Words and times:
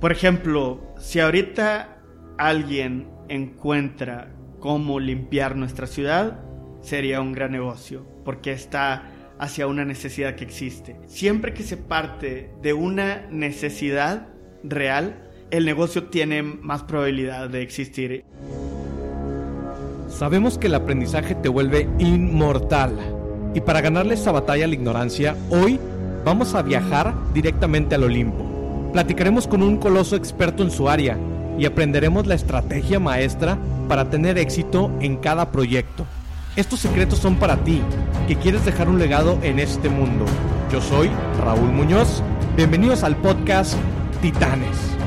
Por 0.00 0.12
ejemplo, 0.12 0.80
si 0.98 1.20
ahorita 1.20 1.98
alguien 2.38 3.08
encuentra 3.28 4.32
cómo 4.58 4.98
limpiar 4.98 5.56
nuestra 5.56 5.86
ciudad, 5.86 6.40
sería 6.80 7.20
un 7.20 7.32
gran 7.32 7.52
negocio, 7.52 8.06
porque 8.24 8.52
está 8.52 9.02
hacia 9.38 9.66
una 9.66 9.84
necesidad 9.84 10.36
que 10.36 10.44
existe. 10.44 10.96
Siempre 11.06 11.52
que 11.52 11.62
se 11.62 11.76
parte 11.76 12.50
de 12.62 12.72
una 12.72 13.26
necesidad 13.30 14.28
real, 14.64 15.28
el 15.50 15.66
negocio 15.66 16.04
tiene 16.04 16.42
más 16.42 16.82
probabilidad 16.84 17.50
de 17.50 17.60
existir. 17.60 18.24
Sabemos 20.08 20.56
que 20.56 20.68
el 20.68 20.76
aprendizaje 20.76 21.34
te 21.34 21.50
vuelve 21.50 21.88
inmortal. 21.98 22.98
Y 23.54 23.60
para 23.60 23.82
ganarle 23.82 24.14
esta 24.14 24.32
batalla 24.32 24.64
a 24.64 24.68
la 24.68 24.74
ignorancia, 24.74 25.36
hoy 25.50 25.78
vamos 26.24 26.54
a 26.54 26.62
viajar 26.62 27.14
directamente 27.34 27.94
al 27.96 28.04
Olimpo. 28.04 28.49
Platicaremos 28.92 29.46
con 29.46 29.62
un 29.62 29.76
coloso 29.76 30.16
experto 30.16 30.64
en 30.64 30.70
su 30.70 30.88
área 30.88 31.16
y 31.56 31.64
aprenderemos 31.64 32.26
la 32.26 32.34
estrategia 32.34 32.98
maestra 32.98 33.56
para 33.88 34.10
tener 34.10 34.36
éxito 34.36 34.90
en 35.00 35.16
cada 35.16 35.52
proyecto. 35.52 36.06
Estos 36.56 36.80
secretos 36.80 37.20
son 37.20 37.36
para 37.36 37.56
ti, 37.58 37.82
que 38.26 38.36
quieres 38.36 38.64
dejar 38.64 38.88
un 38.88 38.98
legado 38.98 39.38
en 39.42 39.60
este 39.60 39.88
mundo. 39.88 40.24
Yo 40.72 40.80
soy 40.80 41.08
Raúl 41.40 41.70
Muñoz. 41.70 42.22
Bienvenidos 42.56 43.04
al 43.04 43.16
podcast 43.16 43.74
Titanes. 44.20 44.99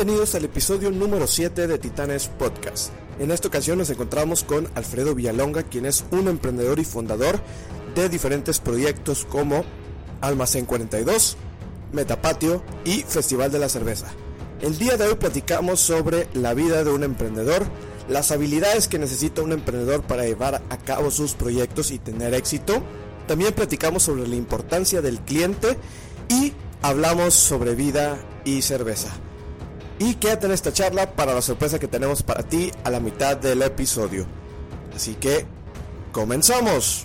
Bienvenidos 0.00 0.34
al 0.34 0.46
episodio 0.46 0.90
número 0.90 1.26
7 1.26 1.66
de 1.66 1.78
Titanes 1.78 2.28
Podcast. 2.28 2.90
En 3.18 3.30
esta 3.30 3.48
ocasión 3.48 3.76
nos 3.76 3.90
encontramos 3.90 4.44
con 4.44 4.66
Alfredo 4.74 5.14
Villalonga, 5.14 5.64
quien 5.64 5.84
es 5.84 6.06
un 6.10 6.26
emprendedor 6.26 6.78
y 6.78 6.86
fundador 6.86 7.38
de 7.94 8.08
diferentes 8.08 8.60
proyectos 8.60 9.26
como 9.26 9.62
Almacén 10.22 10.64
42, 10.64 11.36
Metapatio 11.92 12.62
y 12.86 13.02
Festival 13.02 13.52
de 13.52 13.58
la 13.58 13.68
Cerveza. 13.68 14.06
El 14.62 14.78
día 14.78 14.96
de 14.96 15.06
hoy 15.06 15.16
platicamos 15.16 15.80
sobre 15.80 16.28
la 16.32 16.54
vida 16.54 16.82
de 16.82 16.92
un 16.92 17.04
emprendedor, 17.04 17.66
las 18.08 18.30
habilidades 18.30 18.88
que 18.88 18.98
necesita 18.98 19.42
un 19.42 19.52
emprendedor 19.52 20.00
para 20.04 20.24
llevar 20.24 20.62
a 20.70 20.78
cabo 20.78 21.10
sus 21.10 21.34
proyectos 21.34 21.90
y 21.90 21.98
tener 21.98 22.32
éxito. 22.32 22.82
También 23.28 23.52
platicamos 23.52 24.04
sobre 24.04 24.26
la 24.26 24.36
importancia 24.36 25.02
del 25.02 25.20
cliente 25.20 25.76
y 26.30 26.54
hablamos 26.80 27.34
sobre 27.34 27.74
vida 27.74 28.18
y 28.46 28.62
cerveza. 28.62 29.10
Y 30.00 30.14
quédate 30.14 30.46
en 30.46 30.52
esta 30.52 30.72
charla 30.72 31.14
para 31.14 31.34
la 31.34 31.42
sorpresa 31.42 31.78
que 31.78 31.86
tenemos 31.86 32.22
para 32.22 32.42
ti 32.42 32.70
a 32.84 32.90
la 32.90 33.00
mitad 33.00 33.36
del 33.36 33.60
episodio. 33.60 34.26
Así 34.96 35.14
que, 35.16 35.44
comenzamos. 36.10 37.04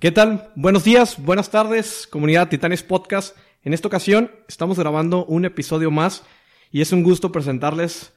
¿Qué 0.00 0.10
tal? 0.10 0.50
Buenos 0.56 0.82
días, 0.82 1.14
buenas 1.16 1.48
tardes, 1.48 2.08
comunidad 2.10 2.48
Titanes 2.48 2.82
Podcast. 2.82 3.36
En 3.62 3.72
esta 3.72 3.86
ocasión 3.86 4.32
estamos 4.48 4.80
grabando 4.80 5.24
un 5.26 5.44
episodio 5.44 5.92
más 5.92 6.24
y 6.72 6.80
es 6.80 6.90
un 6.90 7.04
gusto 7.04 7.30
presentarles 7.30 8.12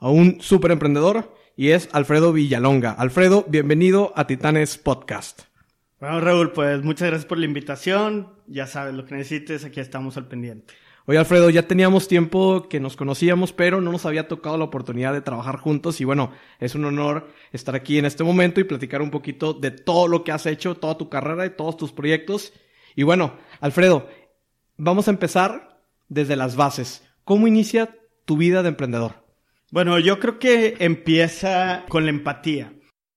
a 0.00 0.10
un 0.10 0.42
super 0.42 0.70
emprendedor 0.70 1.34
y 1.56 1.70
es 1.70 1.88
Alfredo 1.92 2.30
Villalonga. 2.34 2.92
Alfredo, 2.92 3.46
bienvenido 3.48 4.12
a 4.16 4.26
Titanes 4.26 4.76
Podcast. 4.76 5.51
Bueno, 6.02 6.20
Raúl, 6.20 6.50
pues 6.50 6.82
muchas 6.82 7.10
gracias 7.10 7.26
por 7.26 7.38
la 7.38 7.44
invitación. 7.44 8.26
Ya 8.48 8.66
sabes, 8.66 8.92
lo 8.92 9.04
que 9.04 9.14
necesites, 9.14 9.64
aquí 9.64 9.78
estamos 9.78 10.16
al 10.16 10.26
pendiente. 10.26 10.74
Oye, 11.06 11.16
Alfredo, 11.16 11.48
ya 11.48 11.68
teníamos 11.68 12.08
tiempo 12.08 12.68
que 12.68 12.80
nos 12.80 12.96
conocíamos, 12.96 13.52
pero 13.52 13.80
no 13.80 13.92
nos 13.92 14.04
había 14.04 14.26
tocado 14.26 14.58
la 14.58 14.64
oportunidad 14.64 15.12
de 15.12 15.20
trabajar 15.20 15.58
juntos 15.58 16.00
y 16.00 16.04
bueno, 16.04 16.32
es 16.58 16.74
un 16.74 16.86
honor 16.86 17.28
estar 17.52 17.76
aquí 17.76 17.98
en 17.98 18.04
este 18.04 18.24
momento 18.24 18.58
y 18.58 18.64
platicar 18.64 19.00
un 19.00 19.12
poquito 19.12 19.52
de 19.54 19.70
todo 19.70 20.08
lo 20.08 20.24
que 20.24 20.32
has 20.32 20.44
hecho, 20.46 20.74
toda 20.74 20.98
tu 20.98 21.08
carrera 21.08 21.46
y 21.46 21.50
todos 21.50 21.76
tus 21.76 21.92
proyectos. 21.92 22.52
Y 22.96 23.04
bueno, 23.04 23.34
Alfredo, 23.60 24.08
vamos 24.78 25.06
a 25.06 25.12
empezar 25.12 25.84
desde 26.08 26.34
las 26.34 26.56
bases. 26.56 27.08
¿Cómo 27.22 27.46
inicia 27.46 27.96
tu 28.24 28.36
vida 28.36 28.64
de 28.64 28.70
emprendedor? 28.70 29.24
Bueno, 29.70 30.00
yo 30.00 30.18
creo 30.18 30.40
que 30.40 30.74
empieza 30.80 31.84
con 31.88 32.06
la 32.06 32.10
empatía. 32.10 32.72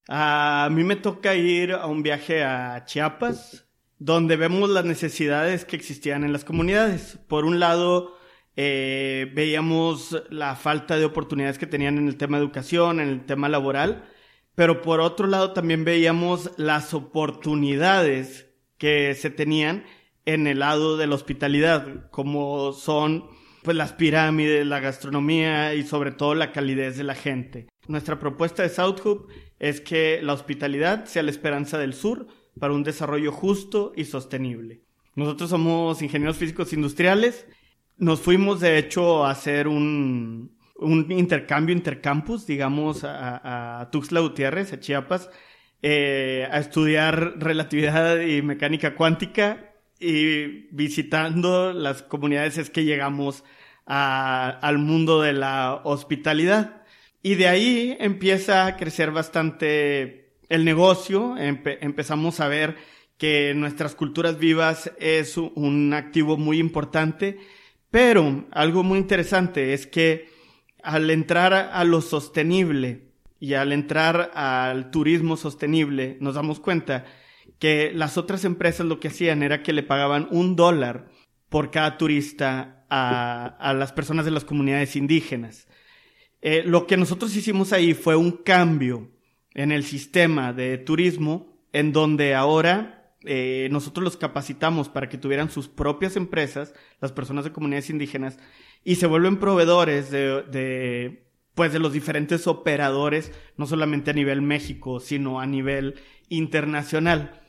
A 0.08 0.70
mí 0.72 0.84
me 0.84 0.96
toca 0.96 1.36
ir 1.36 1.74
a 1.74 1.88
un 1.88 2.04
viaje 2.04 2.44
a 2.44 2.86
Chiapas, 2.86 3.68
donde 3.98 4.36
vemos 4.36 4.70
las 4.70 4.86
necesidades 4.86 5.66
que 5.66 5.76
existían 5.76 6.24
en 6.24 6.34
las 6.34 6.46
comunidades. 6.46 7.18
Por 7.28 7.46
un 7.46 7.60
lado, 7.60 8.16
eh, 8.56 9.32
veíamos 9.34 10.22
la 10.30 10.56
falta 10.56 10.98
de 10.98 11.06
oportunidades 11.06 11.58
que 11.58 11.68
tenían 11.68 11.98
en 11.98 12.08
el 12.08 12.18
tema 12.18 12.38
de 12.38 12.44
educación, 12.44 13.00
en 13.00 13.10
el 13.10 13.26
tema 13.26 13.50
laboral, 13.50 14.08
pero 14.54 14.82
por 14.82 15.02
otro 15.02 15.28
lado 15.28 15.54
también 15.54 15.84
veíamos 15.84 16.52
las 16.58 16.94
oportunidades 16.94 18.48
que 18.78 19.14
se 19.16 19.30
tenían 19.30 19.86
en 20.26 20.48
el 20.48 20.60
lado 20.60 20.98
de 20.98 21.08
la 21.08 21.16
hospitalidad, 21.16 22.10
como 22.12 22.74
son 22.74 23.28
pues 23.64 23.76
las 23.76 23.94
pirámides, 23.94 24.66
la 24.66 24.80
gastronomía 24.80 25.74
y 25.74 25.84
sobre 25.84 26.12
todo 26.12 26.36
la 26.36 26.52
calidez 26.52 26.98
de 26.98 27.04
la 27.04 27.16
gente. 27.16 27.68
Nuestra 27.88 28.20
propuesta 28.20 28.64
de 28.64 28.70
South 28.70 29.04
Hub 29.04 29.28
es 29.60 29.82
que 29.82 30.20
la 30.22 30.34
hospitalidad 30.34 31.06
sea 31.06 31.24
la 31.24 31.32
esperanza 31.32 31.78
del 31.78 31.94
sur 31.94 32.28
para 32.60 32.74
un 32.74 32.84
desarrollo 32.84 33.32
justo 33.32 33.94
y 33.96 34.06
sostenible. 34.06 34.82
Nosotros 35.16 35.50
somos 35.50 36.02
ingenieros 36.02 36.38
físicos 36.38 36.74
industriales. 36.74 37.48
Nos 37.98 38.20
fuimos, 38.20 38.60
de 38.60 38.78
hecho, 38.78 39.26
a 39.26 39.32
hacer 39.32 39.68
un, 39.68 40.58
un 40.76 41.12
intercambio 41.12 41.76
intercampus, 41.76 42.46
digamos, 42.46 43.04
a, 43.04 43.80
a, 43.80 43.92
Tuxtla 43.92 44.20
Gutiérrez, 44.20 44.74
a 44.74 44.80
Chiapas, 44.80 45.30
eh, 45.82 46.48
a 46.52 46.60
estudiar 46.60 47.36
relatividad 47.38 48.20
y 48.20 48.42
mecánica 48.42 48.96
cuántica 48.96 49.76
y 50.00 50.68
visitando 50.76 51.74
las 51.74 52.04
comunidades 52.04 52.58
es 52.58 52.70
que 52.70 52.84
llegamos 52.84 53.44
al 53.86 54.78
mundo 54.80 55.22
de 55.22 55.34
la 55.34 55.82
hospitalidad. 55.84 56.82
Y 57.26 57.34
de 57.34 57.48
ahí 57.48 57.98
empieza 58.00 58.68
a 58.68 58.78
crecer 58.78 59.10
bastante 59.10 60.36
el 60.48 60.64
negocio, 60.64 61.36
empezamos 61.40 62.40
a 62.40 62.48
ver 62.48 62.76
que 63.18 63.56
nuestras 63.56 63.96
culturas 63.96 64.38
vivas 64.38 64.92
es 65.00 65.36
un 65.38 65.96
activo 65.96 66.38
muy 66.38 66.60
importante, 66.60 67.40
pero 67.90 68.46
algo 68.52 68.84
muy 68.84 69.00
interesante 69.00 69.74
es 69.74 69.88
que 69.88 70.30
al 70.84 71.10
entrar 71.10 71.56
a 71.56 71.84
lo 71.84 72.02
sostenible 72.02 73.10
y 73.40 73.56
al 73.56 73.72
entrar 73.72 74.30
al 74.36 74.92
turismo 74.92 75.36
sostenible, 75.36 76.18
nos 76.22 76.36
damos 76.36 76.60
cuenta 76.60 77.06
que 77.58 77.92
las 77.92 78.20
otras 78.20 78.46
empresas 78.46 78.86
lo 78.86 79.00
que 79.00 79.08
hacían 79.08 79.42
era 79.42 79.64
que 79.64 79.74
le 79.74 79.82
pagaban 79.82 80.28
un 80.30 80.56
dólar 80.56 81.08
por 81.50 81.72
cada 81.72 81.98
turista 81.98 82.86
a, 82.88 83.74
las 83.76 83.94
personas 83.94 84.26
de 84.26 84.32
las 84.32 84.46
comunidades 84.46 84.96
indígenas. 84.96 85.68
Eh, 86.48 86.62
lo 86.64 86.86
que 86.86 86.96
nosotros 86.96 87.36
hicimos 87.36 87.74
ahí 87.74 87.96
fue 87.96 88.16
un 88.16 88.32
cambio 88.32 89.10
en 89.56 89.72
el 89.72 89.84
sistema 89.84 90.54
de 90.54 90.78
turismo, 90.78 91.58
en 91.74 91.92
donde 91.92 92.36
ahora 92.36 93.16
eh, 93.24 93.68
nosotros 93.72 94.04
los 94.04 94.16
capacitamos 94.16 94.88
para 94.88 95.10
que 95.10 95.18
tuvieran 95.18 95.50
sus 95.50 95.68
propias 95.68 96.16
empresas, 96.16 96.76
las 97.02 97.12
personas 97.12 97.46
de 97.46 97.52
comunidades 97.52 97.90
indígenas, 97.90 98.38
y 98.84 98.98
se 98.98 99.08
vuelven 99.08 99.40
proveedores 99.40 100.12
de, 100.12 100.44
de, 100.44 101.26
pues, 101.56 101.74
de 101.74 101.80
los 101.80 101.94
diferentes 101.94 102.46
operadores, 102.46 103.32
no 103.58 103.66
solamente 103.66 104.12
a 104.12 104.14
nivel 104.14 104.44
México, 104.44 105.00
sino 105.00 105.40
a 105.40 105.48
nivel 105.48 105.96
internacional. 106.30 107.42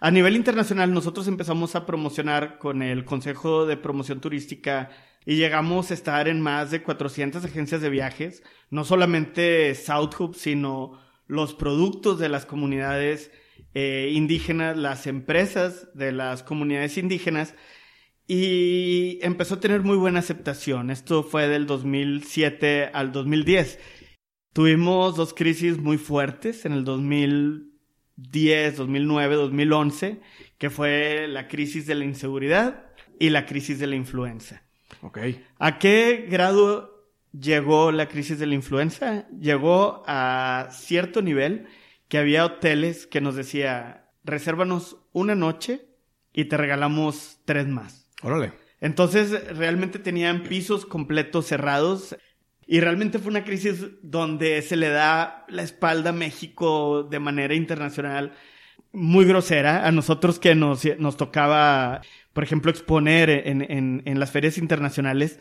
A 0.00 0.10
nivel 0.10 0.36
internacional, 0.36 0.92
nosotros 0.92 1.28
empezamos 1.28 1.76
a 1.76 1.86
promocionar 1.86 2.58
con 2.58 2.82
el 2.82 3.04
Consejo 3.04 3.64
de 3.64 3.76
Promoción 3.76 4.20
Turística 4.20 4.90
y 5.24 5.36
llegamos 5.36 5.90
a 5.90 5.94
estar 5.94 6.28
en 6.28 6.40
más 6.40 6.70
de 6.70 6.82
400 6.82 7.44
agencias 7.44 7.80
de 7.80 7.88
viajes, 7.88 8.42
no 8.70 8.84
solamente 8.84 9.74
South 9.74 10.14
Hub, 10.18 10.34
sino 10.34 11.00
los 11.26 11.54
productos 11.54 12.18
de 12.18 12.28
las 12.28 12.44
comunidades 12.44 13.30
eh, 13.72 14.10
indígenas, 14.12 14.76
las 14.76 15.06
empresas 15.06 15.88
de 15.94 16.12
las 16.12 16.42
comunidades 16.42 16.98
indígenas, 16.98 17.54
y 18.26 19.18
empezó 19.22 19.54
a 19.54 19.60
tener 19.60 19.82
muy 19.82 19.96
buena 19.96 20.20
aceptación. 20.20 20.90
Esto 20.90 21.22
fue 21.22 21.48
del 21.48 21.66
2007 21.66 22.90
al 22.92 23.12
2010. 23.12 23.78
Tuvimos 24.52 25.16
dos 25.16 25.34
crisis 25.34 25.78
muy 25.78 25.98
fuertes 25.98 26.64
en 26.64 26.72
el 26.72 26.84
2010, 28.16 28.76
2009, 28.76 29.34
2011, 29.34 30.20
que 30.58 30.70
fue 30.70 31.26
la 31.28 31.48
crisis 31.48 31.86
de 31.86 31.94
la 31.94 32.04
inseguridad 32.04 32.86
y 33.18 33.30
la 33.30 33.46
crisis 33.46 33.78
de 33.78 33.86
la 33.86 33.96
influenza. 33.96 34.62
Okay. 35.02 35.44
¿A 35.58 35.78
qué 35.78 36.26
grado 36.30 37.10
llegó 37.32 37.92
la 37.92 38.08
crisis 38.08 38.38
de 38.38 38.46
la 38.46 38.54
influenza? 38.54 39.28
Llegó 39.28 40.02
a 40.06 40.68
cierto 40.70 41.22
nivel 41.22 41.66
que 42.08 42.18
había 42.18 42.44
hoteles 42.44 43.06
que 43.06 43.20
nos 43.20 43.34
decía, 43.34 44.10
resérvanos 44.24 44.98
una 45.12 45.34
noche 45.34 45.86
y 46.32 46.46
te 46.46 46.56
regalamos 46.56 47.40
tres 47.44 47.66
más. 47.66 48.08
Órale. 48.22 48.52
Entonces 48.80 49.56
realmente 49.56 49.98
tenían 49.98 50.42
pisos 50.42 50.86
completos 50.86 51.46
cerrados 51.46 52.16
y 52.66 52.80
realmente 52.80 53.18
fue 53.18 53.30
una 53.30 53.44
crisis 53.44 53.86
donde 54.02 54.62
se 54.62 54.76
le 54.76 54.88
da 54.88 55.44
la 55.48 55.62
espalda 55.62 56.10
a 56.10 56.14
México 56.14 57.02
de 57.02 57.18
manera 57.18 57.54
internacional 57.54 58.32
muy 58.92 59.24
grosera. 59.24 59.86
A 59.86 59.92
nosotros 59.92 60.38
que 60.38 60.54
nos, 60.54 60.84
nos 60.98 61.16
tocaba, 61.16 62.00
por 62.32 62.44
ejemplo, 62.44 62.70
exponer 62.70 63.30
en, 63.30 63.62
en, 63.62 64.02
en 64.04 64.20
las 64.20 64.30
ferias 64.30 64.56
internacionales, 64.56 65.38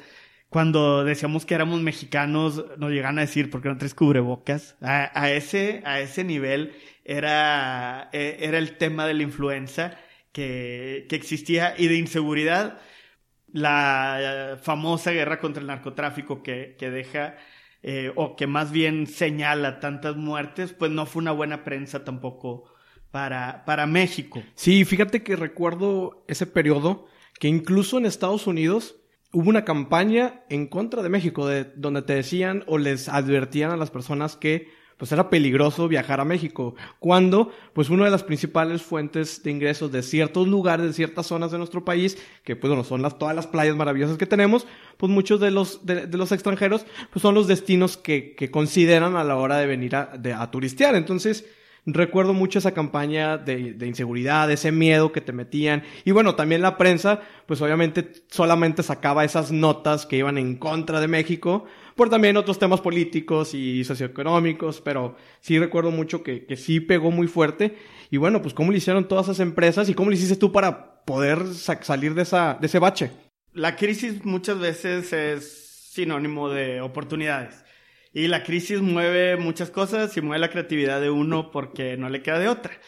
cuando 0.54 1.04
decíamos 1.04 1.48
que 1.48 1.56
éramos 1.56 1.82
mexicanos, 1.82 2.64
nos 2.78 2.92
llegan 2.92 3.18
a 3.18 3.22
decir, 3.22 3.50
¿por 3.50 3.64
qué 3.64 3.70
no 3.70 3.78
traes 3.78 3.96
cubrebocas? 3.96 4.76
A, 4.82 5.10
a, 5.20 5.32
ese, 5.32 5.82
a 5.84 6.00
ese 6.00 6.24
nivel 6.24 6.74
era, 7.04 8.10
e, 8.14 8.38
era 8.40 8.60
el 8.60 8.78
tema 8.78 9.08
de 9.08 9.16
la 9.16 9.24
influenza 9.24 9.98
que, 10.32 11.08
que 11.10 11.16
existía 11.16 11.74
y 11.76 11.88
de 11.88 11.96
inseguridad. 11.96 12.80
La 13.54 14.58
famosa 14.62 15.12
guerra 15.12 15.40
contra 15.40 15.62
el 15.62 15.68
narcotráfico 15.68 16.44
que, 16.44 16.76
que 16.78 16.90
deja, 16.90 17.38
eh, 17.82 18.12
o 18.16 18.36
que 18.36 18.48
más 18.48 18.72
bien 18.72 19.08
señala 19.08 19.80
tantas 19.80 20.18
muertes, 20.18 20.74
pues 20.74 20.92
no 20.92 21.06
fue 21.06 21.22
una 21.22 21.32
buena 21.32 21.64
prensa 21.64 22.04
tampoco 22.04 22.66
para, 23.12 23.64
para 23.66 23.86
México. 23.86 24.44
Sí, 24.56 24.84
fíjate 24.86 25.24
que 25.24 25.36
recuerdo 25.36 26.26
ese 26.28 26.48
periodo 26.48 27.08
que 27.40 27.48
incluso 27.48 27.98
en 28.00 28.08
Estados 28.08 28.48
Unidos 28.48 28.96
hubo 29.32 29.50
una 29.50 29.66
campaña 29.66 30.44
en 30.50 30.68
contra 30.68 31.04
de 31.04 31.10
México, 31.10 31.48
de, 31.48 31.66
donde 31.76 32.02
te 32.02 32.16
decían 32.16 32.64
o 32.68 32.78
les 32.78 33.10
advertían 33.10 33.72
a 33.72 33.78
las 33.78 33.92
personas 33.92 34.36
que 34.36 34.68
pues 35.04 35.12
era 35.12 35.30
peligroso 35.30 35.90
viajar 35.90 36.22
a 36.22 36.24
México, 36.24 36.76
cuando 37.00 37.52
pues 37.74 37.90
una 37.90 38.06
de 38.06 38.10
las 38.10 38.24
principales 38.24 38.84
fuentes 38.84 39.44
de 39.44 39.52
ingresos 39.52 39.92
de 39.92 40.02
ciertos 40.02 40.48
lugares, 40.48 40.86
de 40.86 40.94
ciertas 40.94 41.28
zonas 41.28 41.52
de 41.52 41.58
nuestro 41.58 41.84
país, 41.84 42.18
que 42.46 42.56
pues 42.56 42.70
bueno, 42.70 42.86
son 42.86 43.02
las, 43.02 43.20
todas 43.20 43.36
las 43.36 43.46
playas 43.46 43.76
maravillosas 43.76 44.18
que 44.18 44.26
tenemos, 44.26 44.66
pues 44.96 45.12
muchos 45.12 45.42
de 45.42 45.52
los, 45.52 45.86
de, 45.86 46.08
los 46.08 46.32
extranjeros 46.32 46.86
pues 47.12 47.22
son 47.22 47.36
los 47.36 47.48
destinos 47.48 47.98
que, 47.98 48.34
que 48.34 48.50
consideran 48.50 49.18
a 49.18 49.26
la 49.26 49.36
hora 49.36 49.58
de 49.58 49.66
venir 49.66 49.94
a, 49.98 50.14
a 50.38 50.52
turistear. 50.52 50.96
Entonces, 50.96 51.44
recuerdo 51.86 52.34
mucho 52.34 52.60
esa 52.60 52.74
campaña 52.74 53.38
de, 53.38 53.74
de, 53.74 53.88
inseguridad, 53.88 54.50
ese 54.52 54.72
miedo 54.72 55.12
que 55.12 55.22
te 55.22 55.34
metían. 55.34 55.84
Y 56.06 56.12
bueno, 56.12 56.36
también 56.36 56.62
la 56.62 56.78
prensa, 56.78 57.22
pues 57.46 57.62
obviamente 57.62 58.12
solamente 58.30 58.84
sacaba 58.84 59.26
esas 59.26 59.52
notas 59.52 60.06
que 60.06 60.18
iban 60.18 60.38
en 60.38 60.56
contra 60.56 61.00
de 61.00 61.08
México, 61.08 61.66
por 61.96 62.10
también 62.10 62.38
otros 62.38 62.60
temas 62.60 62.82
políticos 62.82 63.54
y 63.54 63.84
socioeconómicos, 63.84 64.82
pero 64.82 65.16
sí 65.42 65.60
recuerdo 65.60 65.92
mucho 65.92 66.24
que, 66.24 66.46
que 66.46 66.56
sí 66.56 66.80
pegó 66.80 67.12
muy 67.12 67.28
fuerte. 67.28 67.76
Y 68.10 68.18
bueno, 68.18 68.42
pues 68.42 68.54
cómo 68.54 68.72
le 68.72 68.78
hicieron 68.78 69.08
todas 69.08 69.26
esas 69.26 69.40
empresas 69.40 69.90
y 69.90 69.94
cómo 69.94 70.10
le 70.10 70.16
hiciste 70.16 70.36
tú 70.36 70.52
para 70.52 71.04
poder 71.06 71.46
salir 71.54 72.14
de, 72.14 72.22
esa, 72.22 72.58
de 72.60 72.68
ese 72.68 72.80
bache. 72.80 73.12
La 73.54 73.76
crisis 73.76 74.24
muchas 74.26 74.60
veces 74.60 75.14
es 75.14 75.90
sinónimo 75.92 76.50
de 76.50 76.82
oportunidades. 76.82 77.64
Y 78.14 78.28
la 78.28 78.44
crisis 78.44 78.80
mueve 78.80 79.38
muchas 79.38 79.72
cosas 79.72 80.16
y 80.16 80.22
mueve 80.22 80.40
la 80.40 80.52
creatividad 80.52 81.02
de 81.02 81.10
uno 81.10 81.50
porque 81.50 81.98
no 81.98 82.10
le 82.10 82.22
queda 82.22 82.38
de 82.38 82.48
otra. 82.48 82.80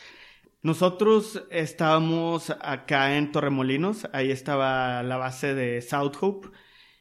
Nosotros 0.62 1.44
estábamos 1.50 2.52
acá 2.62 3.18
en 3.18 3.32
Torremolinos, 3.32 4.08
ahí 4.14 4.30
estaba 4.30 5.02
la 5.02 5.18
base 5.18 5.56
de 5.56 5.82
South 5.82 6.14
Hope. 6.22 6.50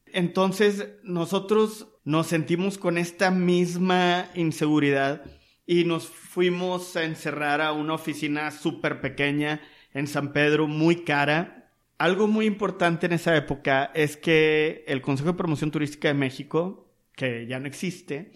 Entonces 0.07 0.89
nosotros 1.03 1.89
nos 2.05 2.27
sentimos 2.27 2.79
con 2.79 2.97
esta 2.97 3.31
misma 3.31 4.31
inseguridad 4.35 5.25
y 5.67 5.85
nos 5.85 6.07
fuimos 6.07 6.97
a 6.97 7.05
encerrar 7.05 7.61
a 7.61 7.73
una 7.73 7.95
oficina 7.95 8.51
súper 8.51 9.01
pequeña 9.01 9.61
en 9.93 10.07
San 10.07 10.33
Pedro, 10.33 10.67
muy 10.67 11.05
cara. 11.05 11.73
Algo 11.99 12.27
muy 12.27 12.47
importante 12.47 13.07
en 13.07 13.13
esa 13.13 13.37
época 13.37 13.91
es 13.95 14.17
que 14.17 14.85
el 14.87 15.03
Consejo 15.03 15.33
de 15.33 15.39
Promoción 15.39 15.71
Turística 15.71 16.09
de 16.09 16.15
México 16.15 16.84
que 17.17 17.47
ya 17.47 17.59
no 17.61 17.67
existe, 17.67 18.33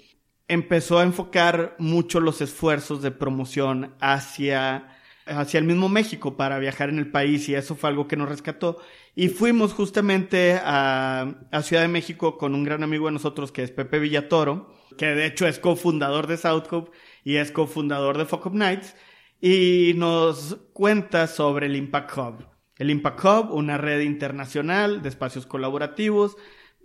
empezó 0.48 0.98
a 0.98 1.04
enfocar 1.04 1.76
mucho 1.78 2.20
los 2.20 2.40
esfuerzos 2.40 3.02
de 3.02 3.10
promoción 3.10 3.94
hacia, 4.00 4.96
hacia 5.26 5.58
el 5.58 5.64
mismo 5.64 5.88
México 5.88 6.36
para 6.36 6.58
viajar 6.58 6.88
en 6.88 6.98
el 6.98 7.10
país 7.10 7.48
y 7.48 7.54
eso 7.54 7.76
fue 7.76 7.90
algo 7.90 8.08
que 8.08 8.16
nos 8.16 8.28
rescató. 8.28 8.78
Y 9.14 9.28
fuimos 9.28 9.74
justamente 9.74 10.58
a, 10.62 11.46
a 11.50 11.62
Ciudad 11.62 11.82
de 11.82 11.88
México 11.88 12.38
con 12.38 12.54
un 12.54 12.64
gran 12.64 12.82
amigo 12.82 13.06
de 13.06 13.12
nosotros 13.12 13.52
que 13.52 13.62
es 13.62 13.70
Pepe 13.70 13.98
Villatoro, 13.98 14.74
que 14.96 15.06
de 15.06 15.26
hecho 15.26 15.46
es 15.46 15.58
cofundador 15.58 16.26
de 16.26 16.38
South 16.38 16.72
Hub 16.72 16.90
y 17.24 17.36
es 17.36 17.52
cofundador 17.52 18.16
de 18.16 18.24
Fuck 18.24 18.46
Up 18.46 18.54
Nights, 18.54 18.94
y 19.40 19.92
nos 19.96 20.56
cuenta 20.72 21.26
sobre 21.26 21.66
el 21.66 21.76
Impact 21.76 22.16
Hub. 22.16 22.46
El 22.76 22.90
Impact 22.90 23.24
Hub, 23.24 23.52
una 23.52 23.76
red 23.76 24.00
internacional 24.00 25.02
de 25.02 25.08
espacios 25.08 25.46
colaborativos 25.46 26.36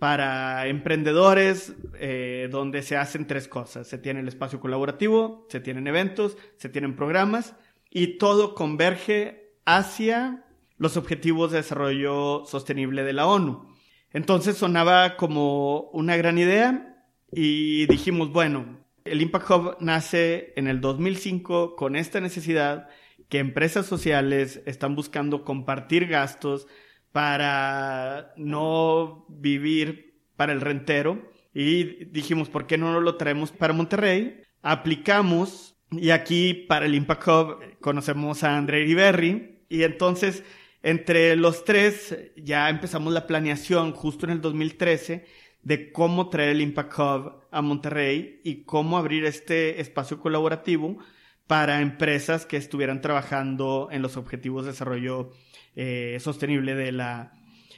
para 0.03 0.67
emprendedores 0.67 1.71
eh, 1.97 2.49
donde 2.51 2.81
se 2.81 2.97
hacen 2.97 3.25
tres 3.25 3.47
cosas. 3.47 3.87
Se 3.87 3.97
tiene 3.97 4.19
el 4.19 4.27
espacio 4.27 4.59
colaborativo, 4.59 5.47
se 5.47 5.61
tienen 5.61 5.87
eventos, 5.87 6.35
se 6.57 6.67
tienen 6.67 6.97
programas 6.97 7.55
y 7.89 8.17
todo 8.17 8.53
converge 8.53 9.53
hacia 9.63 10.43
los 10.75 10.97
objetivos 10.97 11.51
de 11.51 11.59
desarrollo 11.59 12.43
sostenible 12.45 13.05
de 13.05 13.13
la 13.13 13.27
ONU. 13.27 13.73
Entonces 14.11 14.57
sonaba 14.57 15.15
como 15.15 15.83
una 15.93 16.17
gran 16.17 16.37
idea 16.37 17.05
y 17.31 17.85
dijimos, 17.85 18.29
bueno, 18.33 18.83
el 19.05 19.21
Impact 19.21 19.51
Hub 19.51 19.77
nace 19.79 20.51
en 20.57 20.67
el 20.67 20.81
2005 20.81 21.77
con 21.77 21.95
esta 21.95 22.19
necesidad 22.19 22.89
que 23.29 23.39
empresas 23.39 23.85
sociales 23.85 24.63
están 24.65 24.97
buscando 24.97 25.45
compartir 25.45 26.07
gastos 26.07 26.67
para 27.13 28.33
no 28.35 29.25
vivir 29.29 30.19
para 30.35 30.51
el 30.51 30.59
rentero. 30.59 31.31
Y 31.53 32.05
dijimos, 32.05 32.49
¿por 32.49 32.67
qué 32.67 32.77
no 32.77 32.99
lo 32.99 33.15
traemos 33.15 33.51
para 33.51 33.71
Monterrey? 33.71 34.41
Aplicamos 34.61 35.77
y 35.91 36.09
aquí 36.09 36.53
para 36.53 36.87
el 36.87 36.95
Impact 36.95 37.27
Hub 37.27 37.79
conocemos 37.79 38.43
a 38.43 38.57
André 38.57 38.83
Riberri 38.83 39.63
y 39.69 39.83
entonces 39.83 40.43
entre 40.81 41.35
los 41.35 41.63
tres 41.65 42.17
ya 42.35 42.69
empezamos 42.69 43.13
la 43.13 43.27
planeación 43.27 43.91
justo 43.91 44.25
en 44.25 44.31
el 44.31 44.41
2013 44.41 45.25
de 45.61 45.91
cómo 45.91 46.29
traer 46.29 46.49
el 46.49 46.61
Impact 46.61 46.93
Hub 46.97 47.41
a 47.51 47.61
Monterrey 47.61 48.41
y 48.43 48.63
cómo 48.63 48.97
abrir 48.97 49.25
este 49.25 49.79
espacio 49.79 50.19
colaborativo 50.19 50.97
para 51.45 51.81
empresas 51.81 52.47
que 52.47 52.57
estuvieran 52.57 53.01
trabajando 53.01 53.89
en 53.91 54.01
los 54.01 54.17
objetivos 54.17 54.65
de 54.65 54.71
desarrollo 54.71 55.31
eh, 55.75 56.17
sostenible 56.19 56.75
de 56.75 56.91
la, 56.91 57.33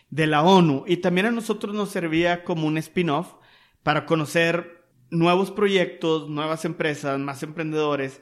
de 0.10 0.28
la 0.28 0.44
ONU. 0.44 0.84
Y 0.88 0.98
también 0.98 1.28
a 1.28 1.32
nosotros 1.32 1.74
nos 1.74 1.90
servía 1.90 2.44
como 2.44 2.68
un 2.68 2.78
spin-off 2.78 3.34
para 3.84 4.06
conocer 4.06 4.86
nuevos 5.10 5.52
proyectos, 5.52 6.30
nuevas 6.30 6.66
empresas, 6.66 7.20
más 7.20 7.44
emprendedores. 7.44 8.22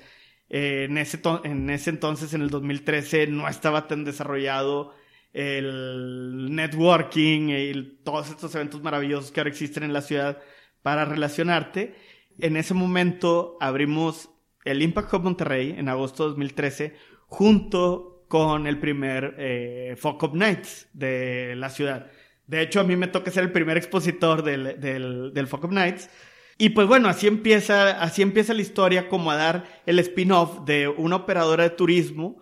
Eh, 0.50 0.86
en, 0.90 0.98
ese 0.98 1.20
en 1.44 1.70
ese 1.70 1.90
entonces, 1.90 2.34
en 2.34 2.42
el 2.42 2.50
2013, 2.50 3.28
no 3.28 3.48
estaba 3.48 3.88
tan 3.88 4.04
desarrollado 4.04 4.94
el 5.34 6.54
networking 6.54 7.50
y 7.50 7.98
todos 8.04 8.30
estos 8.30 8.54
eventos 8.54 8.84
maravillosos 8.84 9.32
que 9.32 9.40
ahora 9.40 9.50
existen 9.50 9.84
en 9.84 9.94
la 9.94 10.02
ciudad 10.02 10.40
para 10.84 11.06
relacionarte. 11.06 11.96
En 12.40 12.56
ese 12.56 12.74
momento 12.74 13.58
abrimos 13.60 14.30
el 14.64 14.82
Impact 14.82 15.14
Hub 15.14 15.24
Monterrey 15.24 15.74
en 15.78 15.90
agosto 15.90 16.24
de 16.24 16.30
2013 16.30 16.96
junto 17.28 18.13
con 18.28 18.68
el 18.68 18.80
primer 18.80 19.36
eh, 19.38 19.96
Fuck 19.98 20.24
Up 20.24 20.36
Nights 20.36 20.88
de 20.94 21.56
la 21.56 21.70
ciudad. 21.70 22.12
De 22.48 22.62
hecho, 22.62 22.80
a 22.80 22.84
mí 22.84 22.96
me 22.96 23.08
toca 23.08 23.32
ser 23.32 23.44
el 23.44 23.52
primer 23.52 23.78
expositor 23.78 24.44
del, 24.44 24.80
del, 24.80 25.34
del 25.34 25.48
Fuck 25.48 25.66
Up 25.66 25.72
Nights. 25.72 26.10
Y 26.58 26.70
pues 26.70 26.88
bueno, 26.88 27.10
así 27.10 27.28
empieza, 27.28 28.02
así 28.02 28.22
empieza 28.22 28.54
la 28.54 28.62
historia 28.62 29.10
como 29.10 29.32
a 29.32 29.36
dar 29.36 29.64
el 29.86 30.00
spin-off 30.00 30.66
de 30.66 30.88
una 30.88 31.18
operadora 31.18 31.64
de 31.64 31.72
turismo 31.72 32.40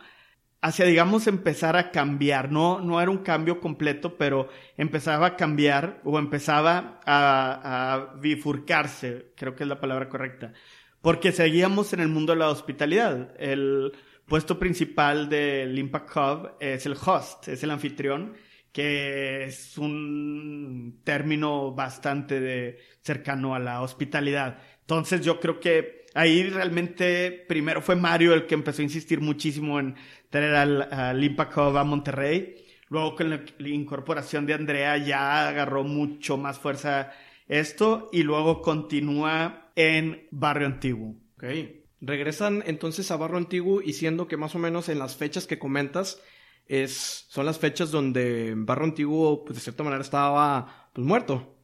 hacia, 0.62 0.86
digamos, 0.86 1.28
empezar 1.28 1.76
a 1.76 1.92
cambiar. 1.92 2.52
No, 2.52 2.82
no 2.82 3.02
era 3.02 3.10
un 3.10 3.20
cambio 3.20 3.60
completo, 3.60 4.18
pero 4.18 4.50
empezaba 4.78 5.28
a 5.28 5.36
cambiar 5.36 6.02
o 6.04 6.20
empezaba 6.20 7.00
a, 7.06 7.94
a 7.94 8.20
bifurcarse, 8.20 9.34
creo 9.36 9.56
que 9.56 9.64
es 9.64 9.70
la 9.70 9.80
palabra 9.80 10.10
correcta. 10.10 10.54
Porque 11.02 11.32
seguíamos 11.32 11.94
en 11.94 12.02
el 12.02 12.10
mundo 12.10 12.34
de 12.34 12.40
la 12.40 12.50
hospitalidad. 12.50 13.34
El, 13.40 13.92
puesto 14.32 14.58
principal 14.58 15.28
del 15.28 15.78
Impact 15.78 16.16
Hub 16.16 16.52
es 16.62 16.86
el 16.86 16.94
host, 16.94 17.50
es 17.50 17.64
el 17.64 17.72
anfitrión, 17.72 18.32
que 18.72 19.44
es 19.44 19.78
un 19.78 21.02
término 21.04 21.74
bastante 21.74 22.40
de, 22.40 22.80
cercano 23.02 23.56
a 23.56 23.60
la 23.60 23.82
hospitalidad. 23.82 24.58
Entonces 24.80 25.26
yo 25.26 25.38
creo 25.42 25.60
que 25.60 26.06
ahí 26.14 26.44
realmente 26.44 27.44
primero 27.46 27.82
fue 27.82 27.98
Mario 27.98 28.34
el 28.34 28.46
que 28.46 28.56
empezó 28.56 28.82
a 28.82 28.86
insistir 28.86 29.20
muchísimo 29.20 29.82
en 29.82 29.96
tener 30.30 30.56
al, 30.56 30.84
al 30.84 31.22
Impact 31.22 31.58
Hub 31.58 31.78
a 31.78 31.84
Monterrey. 31.84 32.56
Luego 32.88 33.16
con 33.18 33.32
la, 33.32 33.44
incorporación 33.68 34.46
de 34.46 34.54
Andrea 34.54 34.96
ya 34.96 35.50
agarró 35.50 35.84
mucho 35.84 36.38
más 36.38 36.58
fuerza 36.58 37.12
esto 37.50 38.08
y 38.14 38.24
luego 38.24 38.62
continúa 38.62 39.74
en 39.76 40.26
Barrio 40.32 40.68
Antiguo. 40.68 41.18
Okay. 41.36 41.81
Regresan 42.01 42.63
entonces 42.65 43.12
a 43.12 43.17
Barro 43.17 43.38
Antiguo 43.38 43.81
y 43.81 43.93
siendo 43.93 44.27
que 44.27 44.36
más 44.36 44.55
o 44.55 44.60
menos 44.60 44.89
en 44.89 44.98
las 44.98 45.15
fechas 45.15 45.46
que 45.46 45.60
comentas 45.60 46.20
es, 46.67 47.25
son 47.29 47.46
las 47.46 47.60
fechas 47.60 47.91
donde 47.91 48.53
Barro 48.58 48.86
Antiguo, 48.86 49.46
pues 49.46 49.55
de 49.55 49.62
cierta 49.62 49.84
manera 49.84 50.01
estaba 50.01 50.89
pues, 50.93 51.05
muerto. 51.05 51.55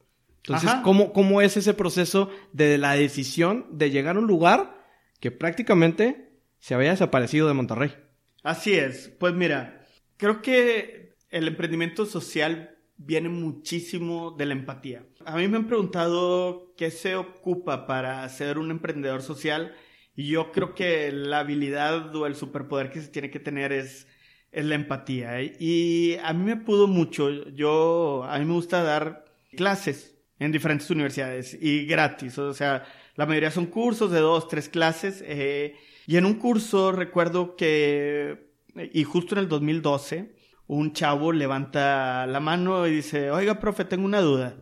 Entonces, 0.44 0.70
¿cómo, 0.82 1.12
¿cómo 1.12 1.42
es 1.42 1.56
ese 1.56 1.74
proceso 1.74 2.30
de 2.52 2.78
la 2.78 2.92
decisión 2.92 3.66
de 3.70 3.90
llegar 3.90 4.16
a 4.16 4.20
un 4.20 4.26
lugar 4.26 4.86
que 5.20 5.30
prácticamente 5.30 6.30
se 6.58 6.74
había 6.74 6.90
desaparecido 6.90 7.48
de 7.48 7.54
Monterrey? 7.54 7.94
Así 8.42 8.74
es. 8.74 9.08
Pues 9.18 9.34
mira, 9.34 9.84
creo 10.16 10.40
que 10.40 11.16
el 11.30 11.48
emprendimiento 11.48 12.06
social 12.06 12.78
viene 12.96 13.28
muchísimo 13.28 14.30
de 14.30 14.46
la 14.46 14.54
empatía. 14.54 15.04
A 15.24 15.36
mí 15.36 15.48
me 15.48 15.58
han 15.58 15.66
preguntado 15.66 16.72
qué 16.76 16.90
se 16.90 17.16
ocupa 17.16 17.86
para 17.86 18.28
ser 18.28 18.58
un 18.58 18.70
emprendedor 18.70 19.22
social 19.22 19.74
y 20.18 20.30
yo 20.30 20.50
creo 20.50 20.74
que 20.74 21.12
la 21.12 21.38
habilidad 21.38 22.12
o 22.16 22.26
el 22.26 22.34
superpoder 22.34 22.90
que 22.90 23.00
se 23.00 23.06
tiene 23.06 23.30
que 23.30 23.38
tener 23.38 23.70
es, 23.72 24.08
es 24.50 24.64
la 24.64 24.74
empatía. 24.74 25.40
¿eh? 25.40 25.56
Y 25.60 26.16
a 26.24 26.32
mí 26.32 26.42
me 26.42 26.56
pudo 26.56 26.88
mucho. 26.88 27.30
Yo, 27.50 28.24
a 28.24 28.36
mí 28.40 28.44
me 28.44 28.54
gusta 28.54 28.82
dar 28.82 29.26
clases 29.56 30.16
en 30.40 30.50
diferentes 30.50 30.90
universidades 30.90 31.56
y 31.60 31.86
gratis. 31.86 32.36
O 32.36 32.52
sea, 32.52 32.84
la 33.14 33.26
mayoría 33.26 33.52
son 33.52 33.66
cursos 33.66 34.10
de 34.10 34.18
dos, 34.18 34.48
tres 34.48 34.68
clases. 34.68 35.22
Eh, 35.24 35.76
y 36.08 36.16
en 36.16 36.24
un 36.24 36.34
curso 36.34 36.90
recuerdo 36.90 37.54
que, 37.54 38.50
y 38.92 39.04
justo 39.04 39.36
en 39.36 39.42
el 39.42 39.48
2012, 39.48 40.34
un 40.66 40.94
chavo 40.94 41.30
levanta 41.30 42.26
la 42.26 42.40
mano 42.40 42.88
y 42.88 42.90
dice, 42.90 43.30
oiga, 43.30 43.60
profe, 43.60 43.84
tengo 43.84 44.04
una 44.04 44.20
duda. 44.20 44.56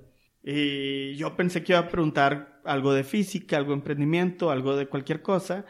Y 0.44 1.16
yo 1.16 1.34
pensé 1.34 1.64
que 1.64 1.72
iba 1.72 1.80
a 1.80 1.88
preguntar 1.88 2.55
algo 2.66 2.92
de 2.92 3.04
física, 3.04 3.56
algo 3.56 3.70
de 3.70 3.78
emprendimiento, 3.78 4.50
algo 4.50 4.76
de 4.76 4.86
cualquier 4.86 5.22
cosa. 5.22 5.64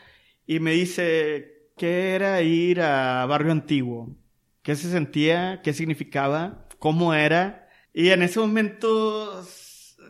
Y 0.47 0.61
me 0.61 0.73
dice, 0.73 1.71
¿qué 1.77 2.15
era 2.15 2.43
ir 2.43 2.81
a 2.81 3.27
Barrio 3.27 3.53
Antiguo? 3.53 4.17
¿Qué 4.63 4.77
se 4.77 4.91
sentía? 4.91 5.61
¿Qué 5.63 5.73
significaba? 5.73 6.69
¿Cómo 6.79 7.15
era? 7.15 7.69
Y 7.93 8.11
en 8.11 8.23
ese 8.23 8.41
momento 8.41 9.43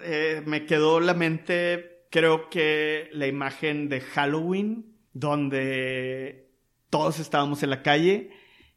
eh, 0.03 0.43
me 0.47 0.67
quedó 0.67 1.01
la 1.01 1.15
mente, 1.15 2.07
creo 2.11 2.49
que 2.51 3.09
la 3.13 3.27
imagen 3.27 3.89
de 3.89 4.01
Halloween, 4.01 4.97
donde 5.13 6.51
todos 6.91 7.19
estábamos 7.19 7.63
en 7.63 7.71
la 7.71 7.83
calle 7.83 8.31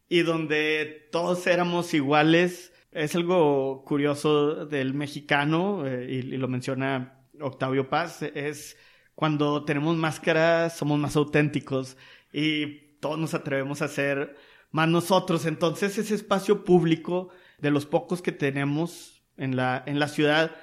y 0.08 0.22
donde 0.22 1.08
todos 1.12 1.46
éramos 1.46 1.94
iguales. 1.94 2.72
Es 2.92 3.14
algo 3.14 3.84
curioso 3.84 4.66
del 4.66 4.94
mexicano, 4.94 5.86
eh, 5.86 6.06
y, 6.10 6.22
lo 6.22 6.48
menciona 6.48 7.19
Octavio 7.42 7.88
Paz, 7.88 8.22
es 8.22 8.76
cuando 9.14 9.64
tenemos 9.64 9.96
máscaras 9.96 10.76
somos 10.76 10.98
más 10.98 11.16
auténticos 11.16 11.96
y 12.32 12.96
todos 13.00 13.18
nos 13.18 13.34
atrevemos 13.34 13.82
a 13.82 13.88
ser 13.88 14.36
más 14.70 14.88
nosotros. 14.88 15.46
Entonces 15.46 15.98
ese 15.98 16.14
espacio 16.14 16.64
público 16.64 17.28
de 17.58 17.70
los 17.70 17.86
pocos 17.86 18.22
que 18.22 18.32
tenemos 18.32 19.22
en 19.36 19.56
la, 19.56 19.82
en 19.86 19.98
la 19.98 20.08
ciudad, 20.08 20.56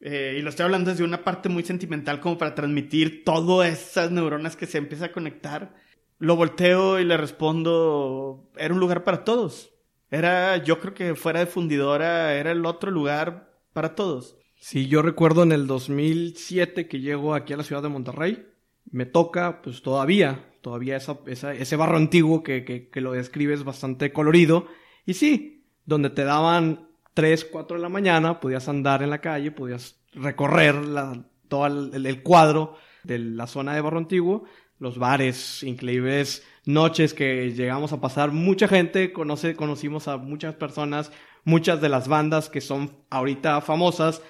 eh, 0.00 0.36
y 0.38 0.42
lo 0.42 0.50
estoy 0.50 0.64
hablando 0.64 0.90
desde 0.90 1.04
una 1.04 1.22
parte 1.24 1.48
muy 1.48 1.62
sentimental 1.62 2.20
como 2.20 2.36
para 2.36 2.54
transmitir 2.54 3.24
todas 3.24 3.70
esas 3.70 4.10
neuronas 4.10 4.56
que 4.56 4.66
se 4.66 4.78
empiezan 4.78 5.10
a 5.10 5.12
conectar, 5.12 5.74
lo 6.18 6.36
volteo 6.36 7.00
y 7.00 7.04
le 7.04 7.16
respondo, 7.16 8.50
era 8.56 8.74
un 8.74 8.80
lugar 8.80 9.04
para 9.04 9.24
todos. 9.24 9.72
Era, 10.10 10.58
yo 10.58 10.78
creo 10.80 10.94
que 10.94 11.14
fuera 11.14 11.40
de 11.40 11.46
fundidora, 11.46 12.34
era 12.34 12.52
el 12.52 12.66
otro 12.66 12.90
lugar 12.90 13.50
para 13.72 13.94
todos. 13.94 14.36
Sí, 14.62 14.86
yo 14.86 15.02
recuerdo 15.02 15.42
en 15.42 15.50
el 15.50 15.66
2007 15.66 16.86
que 16.86 17.00
llego 17.00 17.34
aquí 17.34 17.52
a 17.52 17.56
la 17.56 17.64
ciudad 17.64 17.82
de 17.82 17.88
Monterrey, 17.88 18.46
me 18.92 19.06
toca, 19.06 19.60
pues 19.60 19.82
todavía, 19.82 20.54
todavía 20.60 20.98
ese 20.98 21.76
barro 21.76 21.96
antiguo 21.96 22.44
que, 22.44 22.64
que, 22.64 23.00
lo 23.00 23.10
describes 23.10 23.64
bastante 23.64 24.12
colorido. 24.12 24.68
Y 25.04 25.14
sí, 25.14 25.64
donde 25.84 26.10
te 26.10 26.22
daban 26.22 26.86
3, 27.14 27.44
4 27.46 27.76
de 27.76 27.82
la 27.82 27.88
mañana, 27.88 28.38
podías 28.38 28.68
andar 28.68 29.02
en 29.02 29.10
la 29.10 29.20
calle, 29.20 29.50
podías 29.50 30.00
recorrer 30.12 30.76
la, 30.76 31.24
todo 31.48 31.66
el, 31.66 32.06
el 32.06 32.22
cuadro 32.22 32.76
de 33.02 33.18
la 33.18 33.48
zona 33.48 33.74
de 33.74 33.80
barro 33.80 33.98
antiguo 33.98 34.44
los 34.78 34.96
bares, 34.96 35.64
increíbles 35.64 36.46
noches 36.66 37.14
que 37.14 37.50
llegamos 37.50 37.92
a 37.92 38.00
pasar. 38.00 38.30
Mucha 38.30 38.68
gente 38.68 39.12
conoce, 39.12 39.56
conocimos 39.56 40.06
a 40.06 40.18
muchas 40.18 40.54
personas, 40.54 41.10
muchas 41.42 41.80
de 41.80 41.88
las 41.88 42.06
bandas 42.06 42.48
que 42.48 42.60
son 42.60 42.92
ahorita 43.10 43.60
famosas 43.60 44.22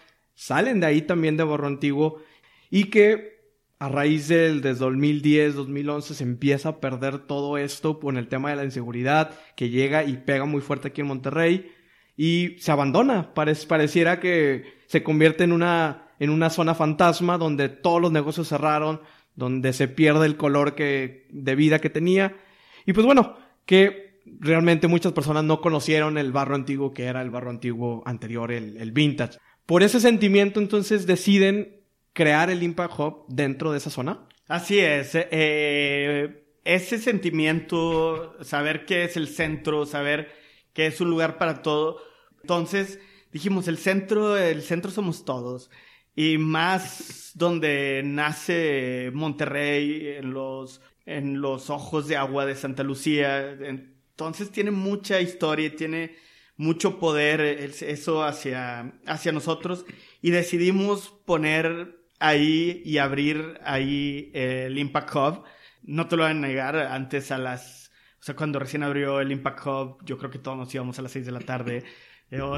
salen 0.43 0.81
de 0.81 0.87
ahí 0.87 1.03
también 1.03 1.37
de 1.37 1.45
Borro 1.45 1.69
Antiguo 1.69 2.21
y 2.69 2.85
que 2.85 3.41
a 3.79 3.89
raíz 3.89 4.29
del 4.29 4.61
desde 4.61 4.81
2010, 4.81 5.55
2011 5.55 6.15
se 6.15 6.25
empieza 6.25 6.69
a 6.69 6.81
perder 6.81 7.19
todo 7.19 7.59
esto 7.59 8.01
con 8.01 8.17
el 8.17 8.29
tema 8.29 8.51
de 8.51 8.57
la 8.57 8.65
inseguridad 8.65 9.35
que 9.57 9.71
llega 9.71 10.05
y 10.05 10.17
pega 10.17 10.45
muy 10.45 10.61
fuerte 10.61 10.89
aquí 10.89 11.01
en 11.01 11.09
Monterrey 11.09 11.73
y 12.17 12.57
se 12.59 12.73
abandona. 12.73 13.35
pareciera 13.35 14.21
que 14.21 14.65
se 14.87 15.03
convierte 15.03 15.45
en 15.45 15.53
una, 15.53 16.09
en 16.19 16.31
una 16.31 16.51
zona 16.51 16.75
fantasma 16.75 17.39
donde 17.39 17.69
todos 17.69 18.01
los 18.01 18.13
negocios 18.13 18.49
cerraron, 18.49 19.01
donde 19.35 19.73
se 19.73 19.89
pierde 19.89 20.27
el 20.27 20.37
color 20.37 20.75
que, 20.75 21.29
de 21.31 21.55
vida 21.55 21.81
que 21.81 21.91
tenía. 21.91 22.37
Y 22.85 22.93
pues 22.93 23.07
bueno, 23.07 23.37
que 23.65 24.21
realmente 24.39 24.89
muchas 24.89 25.13
personas 25.13 25.45
no 25.45 25.61
conocieron 25.61 26.19
el 26.19 26.33
barro 26.33 26.55
antiguo 26.55 26.93
que 26.93 27.05
era 27.05 27.23
el 27.23 27.31
barro 27.31 27.51
antiguo 27.51 28.03
anterior, 28.07 28.53
el, 28.53 28.93
vintage. 28.93 29.39
Por 29.67 29.83
ese 29.83 30.01
sentimiento 30.01 30.61
entonces 30.61 31.07
deciden 31.07 31.81
crear 32.13 32.51
el 32.51 32.63
Impact 32.63 32.99
Hub 32.99 33.25
dentro 33.29 33.73
de 33.73 33.79
esa 33.79 33.91
zona. 33.91 34.27
Así 34.49 34.79
es. 34.79 35.11
Eh, 35.15 36.45
ese 36.65 36.99
sentimiento, 36.99 38.37
saber 38.43 38.85
qué 38.85 39.05
es 39.05 39.17
el 39.17 39.29
centro, 39.29 39.87
saber 39.87 40.33
que 40.73 40.87
es 40.87 41.01
un 41.01 41.11
lugar 41.11 41.39
para 41.39 41.63
todo. 41.63 42.03
Entonces 42.41 42.99
dijimos, 43.33 43.69
el 43.69 43.79
centro, 43.79 44.37
el 44.37 44.63
centro 44.63 44.91
somos 44.91 45.25
todos 45.25 45.71
y 46.15 46.39
más 46.39 47.33
donde 47.35 48.03
nace 48.05 49.11
Monterrey 49.15 50.17
en 50.19 50.33
los, 50.33 50.81
en 51.07 51.41
los 51.41 51.71
ojos 51.71 52.09
de 52.09 52.17
agua 52.17 52.47
de 52.47 52.55
Santa 52.55 52.83
Lucía. 52.83 53.53
Entonces 53.53 54.51
tiene 54.51 54.71
mucha 54.71 55.21
historia, 55.21 55.75
tiene 55.75 56.15
mucho 56.57 56.99
poder 56.99 57.41
eso 57.41 58.25
hacia, 58.25 58.93
hacia 59.07 59.33
nosotros 59.33 59.85
y 60.21 60.31
decidimos 60.31 61.09
poner 61.25 61.99
ahí 62.21 62.83
y 62.85 62.99
abrir 62.99 63.59
ahí 63.65 64.31
el 64.35 64.79
Impact 64.79 65.15
Hub. 65.15 65.45
No 65.83 66.09
te 66.09 66.17
lo 66.17 66.23
voy 66.23 66.31
a 66.31 66.35
negar, 66.35 66.77
antes 66.77 67.33
a 67.33 67.39
las, 67.39 67.91
o 68.21 68.23
sea, 68.23 68.37
cuando 68.37 68.59
recién 68.59 68.83
abrió 68.83 69.21
el 69.21 69.33
Impact 69.33 69.67
Hub, 69.67 70.05
yo 70.05 70.19
creo 70.19 70.31
que 70.31 70.39
todos 70.39 70.57
nos 70.57 70.75
íbamos 70.75 70.99
a 70.99 71.03
las 71.03 71.13
seis 71.13 71.27
de 71.27 71.33
la 71.33 71.41
tarde 71.41 71.85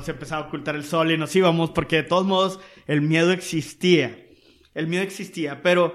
se 0.02 0.12
empezaba 0.12 0.44
a 0.44 0.46
ocultar 0.46 0.76
el 0.76 0.84
sol 0.84 1.10
y 1.10 1.18
nos 1.18 1.34
íbamos 1.34 1.70
porque 1.70 1.96
de 1.96 2.02
todos 2.04 2.24
modos 2.24 2.60
el 2.86 3.02
miedo 3.02 3.32
existía. 3.32 4.16
El 4.72 4.86
miedo 4.86 5.02
existía, 5.02 5.62
pero 5.62 5.94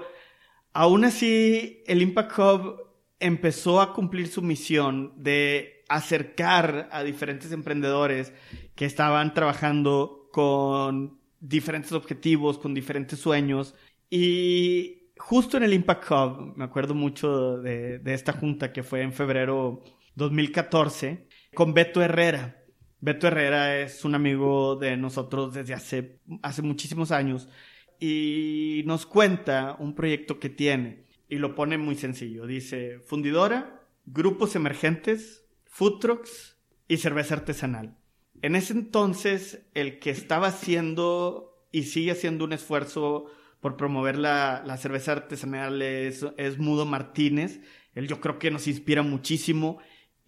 aún 0.72 1.04
así 1.04 1.82
el 1.86 2.02
Impact 2.02 2.38
Hub 2.38 2.76
empezó 3.20 3.80
a 3.80 3.94
cumplir 3.94 4.28
su 4.28 4.42
misión 4.42 5.14
de 5.16 5.79
acercar 5.90 6.88
a 6.92 7.02
diferentes 7.02 7.50
emprendedores 7.52 8.32
que 8.76 8.86
estaban 8.86 9.34
trabajando 9.34 10.28
con 10.32 11.18
diferentes 11.40 11.92
objetivos, 11.92 12.58
con 12.58 12.72
diferentes 12.72 13.18
sueños. 13.18 13.74
Y 14.08 15.10
justo 15.18 15.56
en 15.56 15.64
el 15.64 15.74
Impact 15.74 16.10
Hub, 16.10 16.56
me 16.56 16.64
acuerdo 16.64 16.94
mucho 16.94 17.58
de, 17.58 17.98
de 17.98 18.14
esta 18.14 18.32
junta 18.32 18.72
que 18.72 18.84
fue 18.84 19.02
en 19.02 19.12
febrero 19.12 19.82
2014, 20.14 21.26
con 21.54 21.74
Beto 21.74 22.00
Herrera. 22.00 22.64
Beto 23.00 23.26
Herrera 23.26 23.78
es 23.80 24.04
un 24.04 24.14
amigo 24.14 24.76
de 24.76 24.96
nosotros 24.96 25.54
desde 25.54 25.74
hace, 25.74 26.20
hace 26.42 26.62
muchísimos 26.62 27.10
años 27.10 27.48
y 27.98 28.82
nos 28.86 29.06
cuenta 29.06 29.76
un 29.78 29.94
proyecto 29.94 30.38
que 30.38 30.50
tiene 30.50 31.06
y 31.28 31.36
lo 31.36 31.56
pone 31.56 31.78
muy 31.78 31.96
sencillo. 31.96 32.46
Dice, 32.46 33.00
fundidora, 33.00 33.82
grupos 34.06 34.54
emergentes, 34.54 35.46
food 35.70 36.00
trucks 36.00 36.58
y 36.86 36.98
cerveza 36.98 37.36
artesanal. 37.36 37.96
En 38.42 38.54
ese 38.54 38.74
entonces, 38.74 39.66
el 39.72 39.98
que 39.98 40.10
estaba 40.10 40.48
haciendo 40.48 41.66
y 41.72 41.84
sigue 41.84 42.10
haciendo 42.10 42.44
un 42.44 42.52
esfuerzo 42.52 43.24
por 43.60 43.78
promover 43.78 44.18
la, 44.18 44.62
la 44.66 44.76
cerveza 44.76 45.12
artesanal 45.12 45.80
es, 45.80 46.26
es 46.36 46.58
Mudo 46.58 46.84
Martínez. 46.84 47.60
Él 47.94 48.08
yo 48.08 48.20
creo 48.20 48.38
que 48.38 48.50
nos 48.50 48.66
inspira 48.66 49.02
muchísimo 49.02 49.80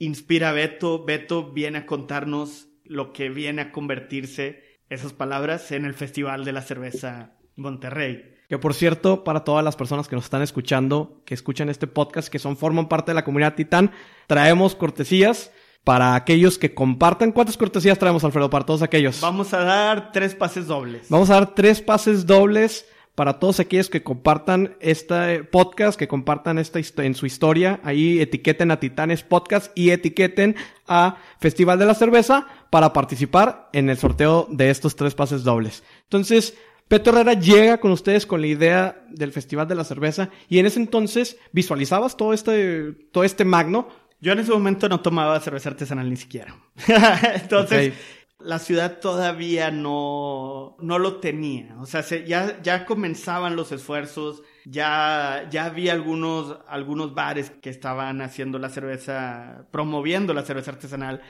inspira 0.05 0.51
a 0.51 0.53
Beto. 0.53 1.05
Beto 1.05 1.53
viene 1.53 1.79
a 1.79 1.87
contarnos 1.87 2.69
lo 2.85 3.13
que 3.13 3.29
viene 3.31 3.63
a 3.63 3.73
convertirse 3.73 4.81
esas 4.89 5.13
palabras 5.13 5.71
en 5.71 5.85
el 5.85 5.95
Festival 5.95 6.45
de 6.45 6.53
la 6.53 6.63
Cerveza 6.63 7.39
Monterrey. 7.57 8.32
Que 8.49 8.59
por 8.59 8.75
cierto, 8.75 9.25
para 9.25 9.45
todas 9.45 9.65
las 9.65 9.77
personas 9.77 10.09
que 10.09 10.17
nos 10.17 10.25
están 10.25 10.43
escuchando, 10.43 11.23
que 11.25 11.35
escuchan 11.35 11.69
este 11.69 11.87
podcast, 11.87 12.29
que 12.29 12.39
son, 12.39 12.57
forman 12.57 12.89
parte 12.89 13.13
de 13.13 13.15
la 13.15 13.25
comunidad 13.25 13.55
Titán, 13.55 13.93
traemos 14.27 14.75
cortesías 14.75 15.51
para 15.85 16.15
aquellos 16.15 16.59
que 16.59 16.75
compartan. 16.75 17.33
¿Cuántas 17.33 17.57
cortesías 17.57 17.99
traemos, 17.99 18.25
Alfredo, 18.25 18.51
para 18.51 18.67
todos 18.67 18.83
aquellos? 18.83 19.21
Vamos 19.21 19.53
a 19.55 19.65
dar 19.65 20.13
tres 20.13 20.35
pases 20.35 20.67
dobles. 20.67 21.07
Vamos 21.09 21.31
a 21.31 21.35
dar 21.35 21.55
tres 21.55 21.81
pases 21.81 22.27
dobles 22.27 22.87
para 23.15 23.39
todos 23.39 23.61
aquellos 23.61 23.91
que 23.91 24.03
compartan 24.03 24.77
este 24.81 25.45
podcast, 25.45 25.99
que 25.99 26.09
compartan 26.09 26.59
esta 26.59 26.81
en 27.03 27.15
su 27.15 27.27
historia, 27.27 27.81
ahí 27.85 28.21
etiqueten 28.21 28.71
a 28.71 28.81
Titanes 28.81 29.23
Podcast 29.23 29.71
y 29.77 29.91
etiqueten 29.91 30.57
a 30.87 31.17
Festival 31.39 31.79
de 31.79 31.87
la 31.87 31.95
Cerveza 31.95 32.47
para 32.71 32.93
participar 32.95 33.69
en 33.75 33.91
el 33.91 33.99
sorteo 33.99 34.47
de 34.51 34.71
estos 34.71 34.97
tres 34.97 35.15
pases 35.15 35.45
dobles. 35.45 35.83
Entonces, 36.05 36.55
Peto 36.93 37.09
Herrera 37.09 37.33
llega 37.33 37.79
con 37.79 37.91
ustedes 37.91 38.27
con 38.27 38.43
la 38.43 38.49
idea 38.49 39.03
del 39.09 39.33
Festival 39.33 39.67
de 39.67 39.75
la 39.75 39.83
Cerveza 39.83 40.29
y 40.51 40.59
en 40.59 40.67
ese 40.67 40.79
entonces 40.79 41.39
visualizabas 41.51 42.19
todo 42.19 42.35
este, 42.35 42.93
todo 43.13 43.25
este 43.25 43.47
magno. 43.47 43.89
Yo 44.21 44.33
en 44.33 44.41
ese 44.41 44.53
momento 44.53 44.91
no 44.91 45.01
tomaba 45.01 45.41
cerveza 45.41 45.71
artesanal 45.71 46.11
ni 46.11 46.17
siquiera. 46.17 46.55
entonces, 47.35 47.95
la 48.41 48.59
ciudad 48.59 48.99
todavía 49.01 49.71
no, 49.71 50.77
no 50.81 50.99
lo 50.99 51.17
tenía. 51.17 51.75
O 51.81 51.87
sea, 51.87 52.03
ya, 52.03 52.61
ya 52.63 52.85
comenzaban 52.85 53.57
los 53.57 53.73
esfuerzos, 53.73 54.43
ya, 54.67 55.49
ya 55.51 55.65
había 55.65 55.95
algunos, 55.95 56.59
algunos 56.69 57.15
bares 57.15 57.49
que 57.63 57.71
estaban 57.71 58.21
haciendo 58.21 58.59
la 58.59 58.69
cerveza, 58.69 59.65
promoviendo 59.71 60.35
la 60.35 60.43
cerveza 60.43 60.73
artesanal. 60.73 61.23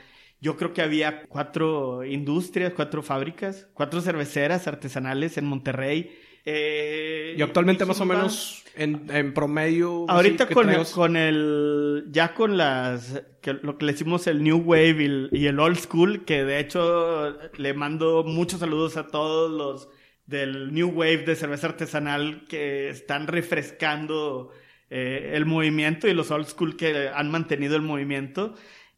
Yo 0.43 0.57
creo 0.57 0.73
que 0.73 0.81
había 0.81 1.23
cuatro 1.27 2.03
industrias, 2.03 2.73
cuatro 2.75 3.01
fábricas, 3.01 3.69
cuatro 3.73 4.01
cerveceras 4.01 4.67
artesanales 4.67 5.37
en 5.37 5.45
Monterrey. 5.45 6.13
Eh, 6.43 7.35
y 7.37 7.41
actualmente 7.41 7.85
más 7.85 8.01
o 8.01 8.05
menos 8.05 8.61
en, 8.75 9.09
en 9.09 9.33
promedio. 9.33 10.05
Ahorita 10.09 10.47
con, 10.47 10.69
el, 10.69 10.85
con 10.87 11.15
el, 11.15 12.07
ya 12.11 12.33
con 12.33 12.57
las, 12.57 13.23
que 13.41 13.53
lo 13.53 13.77
que 13.77 13.85
le 13.85 13.93
decimos 13.93 14.27
el 14.27 14.43
New 14.43 14.57
Wave 14.57 15.29
y 15.31 15.45
el, 15.45 15.59
Old 15.61 15.77
School, 15.77 16.25
que 16.25 16.43
de 16.43 16.59
hecho 16.59 17.37
le 17.55 17.73
mando 17.73 18.25
muchos 18.25 18.59
saludos 18.59 18.97
a 18.97 19.07
todos 19.07 19.49
los 19.49 19.87
del 20.25 20.73
New 20.73 20.89
Wave 20.89 21.19
de 21.19 21.37
cerveza 21.37 21.67
artesanal 21.67 22.43
que 22.49 22.89
están 22.89 23.27
refrescando 23.27 24.51
eh, 24.89 25.31
el 25.35 25.45
movimiento 25.45 26.09
y 26.09 26.13
los 26.13 26.31
Old 26.31 26.47
School 26.47 26.75
que 26.75 27.07
han 27.07 27.31
mantenido 27.31 27.77
el 27.77 27.81
movimiento. 27.81 28.55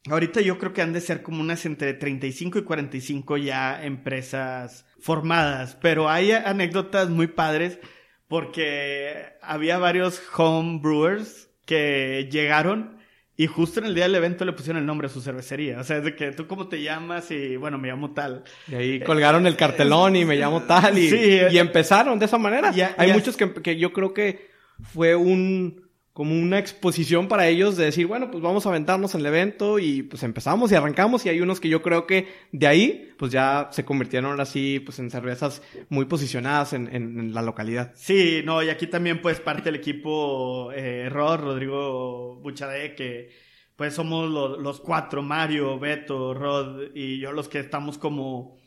Ahorita 0.09 0.41
yo 0.41 0.59
creo 0.59 0.71
que 0.71 0.81
han 0.81 0.93
de 0.93 1.01
ser 1.01 1.23
como 1.23 1.41
unas 1.41 1.65
entre 1.65 1.93
35 1.93 2.59
y 2.59 2.63
45 2.63 3.37
ya 3.37 3.83
empresas 3.83 4.85
formadas, 4.99 5.77
pero 5.81 6.09
hay 6.09 6.31
anécdotas 6.31 7.09
muy 7.09 7.27
padres 7.27 7.79
porque 8.27 9.33
había 9.41 9.77
varios 9.79 10.21
home 10.35 10.79
brewers 10.79 11.49
que 11.65 12.29
llegaron 12.31 12.97
y 13.37 13.47
justo 13.47 13.79
en 13.79 13.87
el 13.87 13.95
día 13.95 14.05
del 14.05 14.15
evento 14.15 14.45
le 14.45 14.53
pusieron 14.53 14.79
el 14.79 14.85
nombre 14.85 15.07
a 15.07 15.09
su 15.09 15.21
cervecería. 15.21 15.79
O 15.79 15.83
sea, 15.83 15.97
es 15.97 16.03
de 16.03 16.15
que 16.15 16.31
tú 16.31 16.47
cómo 16.47 16.67
te 16.67 16.81
llamas 16.81 17.31
y 17.31 17.57
bueno, 17.57 17.77
me 17.77 17.87
llamo 17.87 18.13
tal. 18.13 18.43
Y 18.67 18.75
ahí 18.75 18.99
colgaron 19.01 19.45
el 19.47 19.57
cartelón 19.57 20.15
y 20.15 20.23
me 20.23 20.37
llamo 20.37 20.61
tal 20.63 20.97
y, 20.97 21.09
y 21.51 21.57
empezaron 21.57 22.17
de 22.19 22.25
esa 22.25 22.37
manera. 22.37 22.71
Hay 22.97 23.11
muchos 23.11 23.35
que, 23.35 23.51
que 23.53 23.77
yo 23.77 23.91
creo 23.91 24.13
que 24.13 24.49
fue 24.93 25.15
un 25.15 25.84
como 26.15 26.33
una 26.33 26.59
exposición 26.59 27.27
para 27.27 27.49
ellos 27.49 27.75
de 27.75 27.83
decir, 27.83 28.07
bueno, 28.07 28.31
pues 28.31 28.41
vamos 28.41 28.65
a 28.65 28.69
aventarnos 28.69 29.13
en 29.13 29.19
el 29.19 29.25
evento 29.25 29.79
y 29.79 30.01
pues 30.01 30.23
empezamos 30.23 30.71
y 30.71 30.75
arrancamos 30.75 31.25
y 31.25 31.29
hay 31.29 31.41
unos 31.41 31.59
que 31.59 31.67
yo 31.67 31.81
creo 31.81 32.07
que 32.07 32.29
de 32.53 32.67
ahí 32.67 33.11
pues 33.17 33.33
ya 33.33 33.67
se 33.73 33.83
convirtieron 33.83 34.39
así 34.39 34.79
pues 34.79 34.97
en 34.99 35.11
cervezas 35.11 35.61
muy 35.89 36.05
posicionadas 36.05 36.71
en, 36.71 36.87
en, 36.95 37.33
la 37.33 37.41
localidad. 37.41 37.91
Sí, 37.95 38.41
no, 38.45 38.63
y 38.63 38.69
aquí 38.69 38.87
también 38.87 39.21
pues 39.21 39.41
parte 39.41 39.63
del 39.63 39.75
equipo 39.75 40.71
eh, 40.71 41.09
Rod, 41.09 41.41
Rodrigo 41.41 42.35
Buchade, 42.37 42.95
que 42.95 43.31
pues 43.75 43.93
somos 43.93 44.29
los, 44.57 44.79
cuatro, 44.79 45.21
Mario, 45.21 45.77
Beto, 45.77 46.33
Rod 46.33 46.95
y 46.95 47.19
yo 47.19 47.33
los 47.33 47.49
que 47.49 47.59
estamos 47.59 47.97
como 47.97 48.57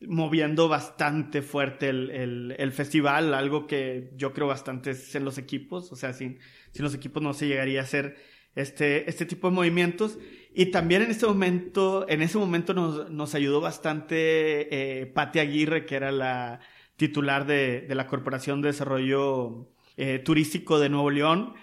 moviendo 0.00 0.68
bastante 0.68 1.42
fuerte 1.42 1.90
el, 1.90 2.10
el, 2.10 2.56
el, 2.58 2.72
festival, 2.72 3.34
algo 3.34 3.68
que 3.68 4.10
yo 4.16 4.32
creo 4.32 4.48
bastante 4.48 4.90
es 4.90 5.14
en 5.14 5.24
los 5.24 5.38
equipos, 5.38 5.92
o 5.92 5.96
sea, 5.96 6.12
sin, 6.12 6.38
sin 6.72 6.84
los 6.84 6.94
equipos 6.94 7.22
no 7.22 7.34
se 7.34 7.46
llegaría 7.46 7.80
a 7.80 7.84
hacer 7.84 8.16
este, 8.54 9.08
este 9.08 9.26
tipo 9.26 9.48
de 9.48 9.54
movimientos. 9.54 10.18
Y 10.54 10.66
también 10.66 11.02
en 11.02 11.10
este 11.10 11.26
momento, 11.26 12.06
en 12.08 12.22
ese 12.22 12.38
momento 12.38 12.74
nos, 12.74 13.10
nos 13.10 13.34
ayudó 13.34 13.60
bastante 13.60 15.02
eh, 15.02 15.12
Aguirre, 15.16 15.86
que 15.86 15.96
era 15.96 16.10
la 16.10 16.60
titular 16.96 17.46
de, 17.46 17.82
de 17.82 17.94
la 17.94 18.06
Corporación 18.06 18.60
de 18.60 18.68
Desarrollo 18.68 19.68
eh, 19.96 20.18
Turístico 20.18 20.80
de 20.80 20.88
Nuevo 20.88 21.10
León, 21.10 21.54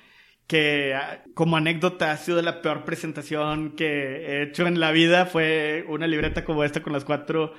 que 0.47 0.93
ah, 0.93 1.23
como 1.33 1.57
anécdota 1.57 2.11
ha 2.11 2.17
sido 2.17 2.41
la 2.41 2.61
peor 2.61 2.85
presentación 2.85 3.75
que 3.75 3.85
he 3.85 4.43
hecho 4.43 4.67
en 4.67 4.79
la 4.79 4.91
vida. 4.91 5.25
Fue 5.25 5.85
una 5.89 6.07
libreta 6.07 6.45
como 6.45 6.63
esta 6.63 6.81
con 6.81 6.93
las 6.93 7.05
cuatro 7.05 7.53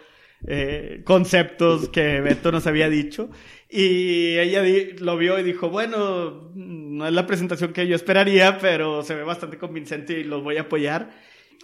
eh, 0.47 1.03
conceptos 1.05 1.89
que 1.89 2.21
Beto 2.21 2.53
nos 2.53 2.67
había 2.67 2.89
dicho. 2.89 3.31
Y 3.69 4.39
ella 4.39 4.63
lo 4.99 5.17
vio 5.17 5.39
y 5.39 5.43
dijo, 5.43 5.71
bueno, 5.71 6.51
no 6.55 7.07
es 7.07 7.13
la 7.13 7.27
presentación 7.27 7.73
que 7.73 7.87
yo 7.87 7.97
esperaría, 7.97 8.59
pero 8.59 9.03
se 9.03 9.15
ve 9.15 9.23
bastante 9.23 9.59
convincente 9.59 10.19
y 10.21 10.25
los 10.25 10.43
voy 10.43 10.57
a 10.57 10.63
apoyar. 10.63 11.11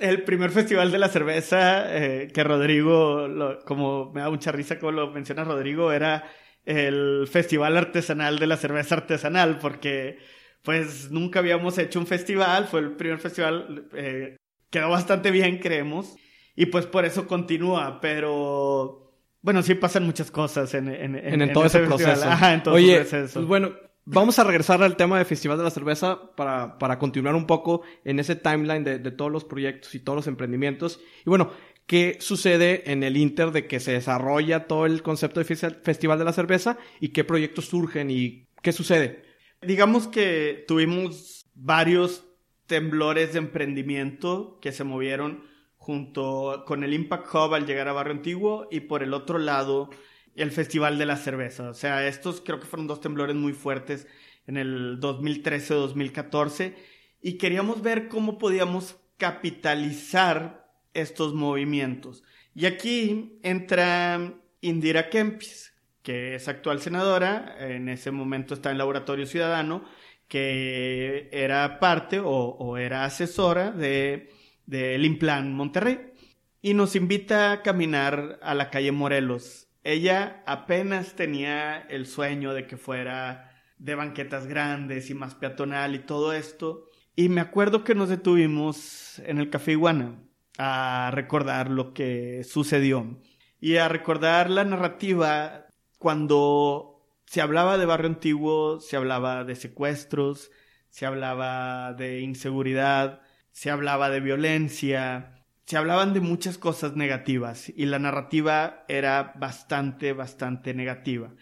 El 0.01 0.23
primer 0.25 0.51
festival 0.51 0.91
de 0.91 0.99
la 0.99 1.09
cerveza 1.09 1.85
eh, 1.97 2.29
que 2.33 2.45
Rodrigo, 2.45 3.29
como 3.65 4.13
me 4.13 4.23
da 4.23 4.31
mucha 4.31 4.51
risa 4.51 4.79
como 4.79 4.93
lo 4.93 5.11
menciona 5.11 5.45
Rodrigo, 5.45 5.93
era 5.93 6.25
el 6.65 7.27
Festival 7.31 7.77
Artesanal 7.77 8.39
de 8.39 8.47
la 8.47 8.57
Cerveza 8.57 8.97
Artesanal, 8.97 9.59
porque 9.59 10.19
pues 10.63 11.11
nunca 11.11 11.41
habíamos 11.41 11.77
hecho 11.79 11.99
un 11.99 12.07
festival, 12.07 12.67
fue 12.67 12.81
el 12.81 12.93
primer 12.93 13.19
festival, 13.19 13.89
eh, 13.95 14.37
quedó 14.71 14.91
bastante 14.91 15.31
bien, 15.31 15.59
creemos. 15.59 16.17
Y 16.55 16.67
pues 16.67 16.87
por 16.87 17.05
eso 17.05 17.27
continúa, 17.27 18.01
pero 18.01 19.03
bueno, 19.41 19.63
sí 19.63 19.75
pasan 19.75 20.05
muchas 20.05 20.31
cosas 20.31 20.73
en, 20.75 20.89
en, 20.89 21.17
en, 21.17 21.53
todo 21.53 21.67
ese 21.67 21.81
proceso. 21.81 22.25
Ajá, 22.29 22.55
en 22.55 22.63
todo 22.63 22.75
Oye, 22.75 22.97
proceso. 23.01 23.41
Pues 23.41 23.47
bueno, 23.47 23.73
vamos 24.05 24.39
a 24.39 24.45
regresar 24.45 24.83
al 24.83 24.97
tema 24.97 25.17
del 25.17 25.27
Festival 25.27 25.59
de 25.59 25.65
la 25.65 25.71
Cerveza 25.71 26.35
para, 26.37 26.79
para 26.79 26.99
continuar 26.99 27.35
un 27.35 27.47
poco 27.47 27.83
en 28.05 28.19
ese 28.19 28.37
timeline 28.37 28.85
de, 28.85 28.99
de 28.99 29.11
todos 29.11 29.33
los 29.33 29.45
proyectos 29.45 29.95
y 29.95 30.01
todos 30.01 30.17
los 30.17 30.27
emprendimientos. 30.27 31.01
Y 31.27 31.31
bueno, 31.31 31.51
¿qué 31.87 32.19
sucede 32.21 32.91
en 32.93 33.03
el 33.03 33.17
Inter 33.17 33.51
de 33.51 33.67
que 33.67 33.81
se 33.81 33.93
desarrolla 33.93 34.67
todo 34.67 34.87
el 34.87 35.03
concepto 35.03 35.43
de 35.43 35.47
Festival 35.47 36.19
de 36.19 36.25
la 36.25 36.33
Cerveza 36.33 36.79
y 37.01 37.09
qué 37.09 37.25
proyectos 37.25 37.67
surgen 37.67 38.11
y 38.11 38.47
qué 38.63 38.73
sucede? 38.73 39.25
Digamos 39.63 40.07
que 40.09 40.65
tuvimos 40.69 41.47
varios 41.55 42.25
temblores 42.67 43.33
de 43.33 43.39
emprendimiento 43.39 44.59
que 44.61 44.73
se 44.73 44.85
movieron 44.85 45.51
junto 45.83 46.63
con 46.65 46.85
el 46.85 46.95
Impact 46.95 47.27
Hub 47.35 47.55
al 47.55 47.67
llegar 47.67 47.89
a 47.89 47.93
Barrio 47.93 48.15
Antiguo 48.15 48.69
y 48.71 48.81
por 48.81 49.03
el 49.03 49.13
otro 49.13 49.41
lado 49.41 49.91
el 50.37 50.53
Festival 50.53 50.97
de 50.97 51.07
la 51.07 51.17
Cerveza. 51.17 51.71
O 51.71 51.75
sea, 51.75 52.07
estos 52.07 52.41
creo 52.41 52.61
que 52.61 52.67
fueron 52.67 52.87
dos 52.87 53.01
temblores 53.01 53.35
muy 53.35 53.53
fuertes 53.53 54.07
en 54.47 54.59
el 54.59 55.01
2013-2014 55.01 56.77
y 57.21 57.33
queríamos 57.37 57.83
ver 57.83 58.07
cómo 58.07 58.39
podíamos 58.39 58.97
capitalizar 59.17 60.71
estos 60.95 61.35
movimientos. 61.35 62.23
Y 62.55 62.67
aquí 62.67 63.41
entra 63.43 64.35
Indira 64.61 65.11
Kempis, 65.11 65.75
que 66.05 66.37
es 66.37 66.47
actual 66.47 66.81
senadora, 66.81 67.57
en 67.59 67.89
ese 67.89 68.13
momento 68.13 68.55
está 68.55 68.71
en 68.71 68.79
Laboratorio 68.79 69.27
Ciudadano, 69.27 69.85
que 70.29 71.29
era 71.33 71.81
parte 71.81 72.21
o, 72.21 72.31
o 72.31 72.77
era 72.77 73.05
asesora 73.05 73.73
de 73.73 74.31
del 74.67 75.05
Implan 75.05 75.55
Monterrey 75.55 76.13
y 76.61 76.75
nos 76.75 76.95
invita 76.97 77.53
a 77.53 77.63
caminar 77.63 78.39
a 78.43 78.55
la 78.55 78.71
calle 78.71 78.93
Morelos. 78.93 79.69
Ella 79.85 80.43
apenas 80.47 81.15
tenía 81.15 81.81
el 81.81 82.07
sueño 82.07 82.55
de 82.55 82.67
que 82.67 82.77
fuera 82.77 83.51
de 83.79 83.97
banquetas 83.97 84.47
grandes 84.47 85.11
y 85.11 85.15
más 85.15 85.35
peatonal 85.35 85.95
y 85.97 85.99
todo 86.01 86.33
esto. 86.33 86.89
Y 87.17 87.29
me 87.29 87.41
acuerdo 87.41 87.83
que 87.83 87.97
nos 87.97 88.09
detuvimos 88.09 89.19
en 89.27 89.39
el 89.39 89.51
Café 89.51 89.73
Iguana 89.73 90.23
a 90.57 91.11
recordar 91.13 91.69
lo 91.69 91.93
que 91.93 92.45
sucedió 92.45 93.19
y 93.61 93.77
a 93.77 93.89
recordar 93.89 94.51
la 94.51 94.65
narrativa 94.65 95.67
cuando 95.99 96.93
se 97.27 97.41
hablaba 97.41 97.79
de 97.79 97.87
barrio 97.87 98.09
antiguo, 98.09 98.79
se 98.81 98.97
hablaba 98.97 99.45
de 99.45 99.57
secuestros, 99.57 100.51
se 100.91 101.07
hablaba 101.07 101.95
de 101.95 102.21
inseguridad, 102.21 103.22
se 103.53 103.71
hablaba 103.71 104.11
de 104.11 104.21
violencia, 104.21 105.45
se 105.67 105.77
hablaban 105.77 106.13
de 106.13 106.21
muchas 106.21 106.59
cosas 106.59 106.97
negativas 106.97 107.73
y 107.75 107.87
la 107.87 107.99
narrativa 107.99 108.85
era 108.89 109.35
bastante, 109.39 110.13
bastante 110.13 110.75
negativa. 110.75 111.33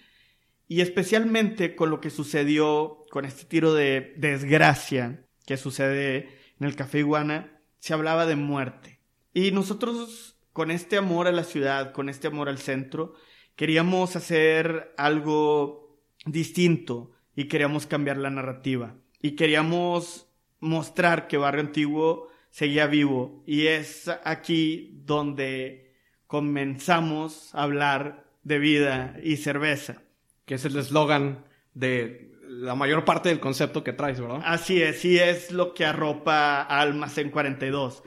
Y 0.68 0.82
especialmente 0.82 1.74
con 1.74 1.90
lo 1.90 2.00
que 2.00 2.10
sucedió 2.10 3.02
con 3.10 3.24
este 3.24 3.44
tiro 3.44 3.74
de 3.74 4.14
desgracia 4.18 5.26
que 5.46 5.56
sucede 5.56 6.28
en 6.60 6.66
el 6.66 6.76
Café 6.76 7.00
Iguana, 7.00 7.60
se 7.80 7.92
hablaba 7.92 8.26
de 8.26 8.36
muerte. 8.36 9.00
Y 9.32 9.50
nosotros, 9.50 10.38
con 10.52 10.70
este 10.70 10.96
amor 10.96 11.26
a 11.26 11.32
la 11.32 11.44
ciudad, 11.44 11.92
con 11.92 12.08
este 12.08 12.28
amor 12.28 12.48
al 12.48 12.58
centro, 12.58 13.14
queríamos 13.56 14.14
hacer 14.14 14.94
algo 14.96 16.00
distinto 16.24 17.12
y 17.34 17.48
queríamos 17.48 17.86
cambiar 17.86 18.18
la 18.18 18.30
narrativa. 18.30 18.96
Y 19.20 19.32
queríamos 19.34 20.29
mostrar 20.60 21.26
que 21.26 21.36
Barrio 21.36 21.62
Antiguo 21.62 22.28
seguía 22.50 22.86
vivo. 22.86 23.42
Y 23.46 23.66
es 23.66 24.08
aquí 24.24 25.00
donde 25.04 25.94
comenzamos 26.26 27.54
a 27.54 27.64
hablar 27.64 28.24
de 28.42 28.58
vida 28.58 29.16
y 29.22 29.36
cerveza. 29.36 30.02
Que 30.44 30.54
es 30.54 30.64
el 30.64 30.76
eslogan 30.76 31.44
de 31.74 32.30
la 32.50 32.74
mayor 32.74 33.04
parte 33.04 33.28
del 33.28 33.40
concepto 33.40 33.84
que 33.84 33.92
traes, 33.92 34.20
¿verdad? 34.20 34.42
Así 34.44 34.82
es, 34.82 35.00
sí 35.00 35.18
es 35.18 35.52
lo 35.52 35.72
que 35.72 35.84
arropa 35.84 36.62
a 36.62 36.80
Almacén 36.80 37.30
42. 37.30 38.02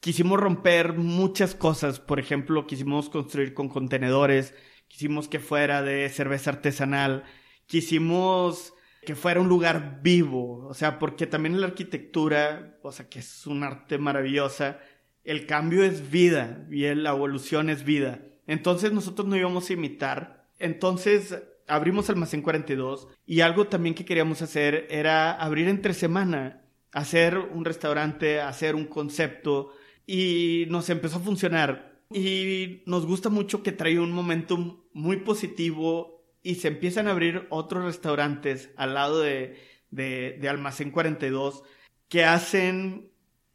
Quisimos 0.00 0.38
romper 0.38 0.92
muchas 0.92 1.54
cosas, 1.54 1.98
por 1.98 2.20
ejemplo, 2.20 2.66
quisimos 2.66 3.08
construir 3.08 3.54
con 3.54 3.68
contenedores, 3.68 4.54
quisimos 4.86 5.26
que 5.26 5.40
fuera 5.40 5.82
de 5.82 6.08
cerveza 6.10 6.50
artesanal, 6.50 7.24
quisimos 7.66 8.74
que 9.08 9.14
fuera 9.14 9.40
un 9.40 9.48
lugar 9.48 10.00
vivo, 10.02 10.66
o 10.68 10.74
sea, 10.74 10.98
porque 10.98 11.26
también 11.26 11.58
la 11.62 11.68
arquitectura, 11.68 12.78
o 12.82 12.92
sea, 12.92 13.08
que 13.08 13.20
es 13.20 13.46
un 13.46 13.62
arte 13.62 13.96
maravillosa, 13.96 14.80
el 15.24 15.46
cambio 15.46 15.82
es 15.82 16.10
vida 16.10 16.66
y 16.70 16.82
la 16.94 17.08
evolución 17.08 17.70
es 17.70 17.84
vida. 17.84 18.20
Entonces 18.46 18.92
nosotros 18.92 19.26
no 19.26 19.34
íbamos 19.34 19.70
a 19.70 19.72
imitar. 19.72 20.50
Entonces 20.58 21.42
abrimos 21.66 22.10
Almacén 22.10 22.42
42 22.42 23.08
y 23.24 23.40
algo 23.40 23.66
también 23.68 23.94
que 23.94 24.04
queríamos 24.04 24.42
hacer 24.42 24.86
era 24.90 25.32
abrir 25.32 25.68
entre 25.68 25.94
semana, 25.94 26.66
hacer 26.92 27.38
un 27.38 27.64
restaurante, 27.64 28.42
hacer 28.42 28.74
un 28.74 28.84
concepto 28.84 29.72
y 30.06 30.66
nos 30.68 30.90
empezó 30.90 31.16
a 31.16 31.20
funcionar. 31.20 32.02
Y 32.12 32.82
nos 32.84 33.06
gusta 33.06 33.30
mucho 33.30 33.62
que 33.62 33.72
trae 33.72 33.98
un 33.98 34.12
momento 34.12 34.84
muy 34.92 35.16
positivo 35.16 36.17
y 36.48 36.54
se 36.54 36.68
empiezan 36.68 37.08
a 37.08 37.10
abrir 37.10 37.46
otros 37.50 37.84
restaurantes 37.84 38.70
al 38.78 38.94
lado 38.94 39.20
de, 39.20 39.58
de, 39.90 40.48
Almacén 40.48 40.90
42 40.90 41.62
que 42.08 42.24
hacen 42.24 43.10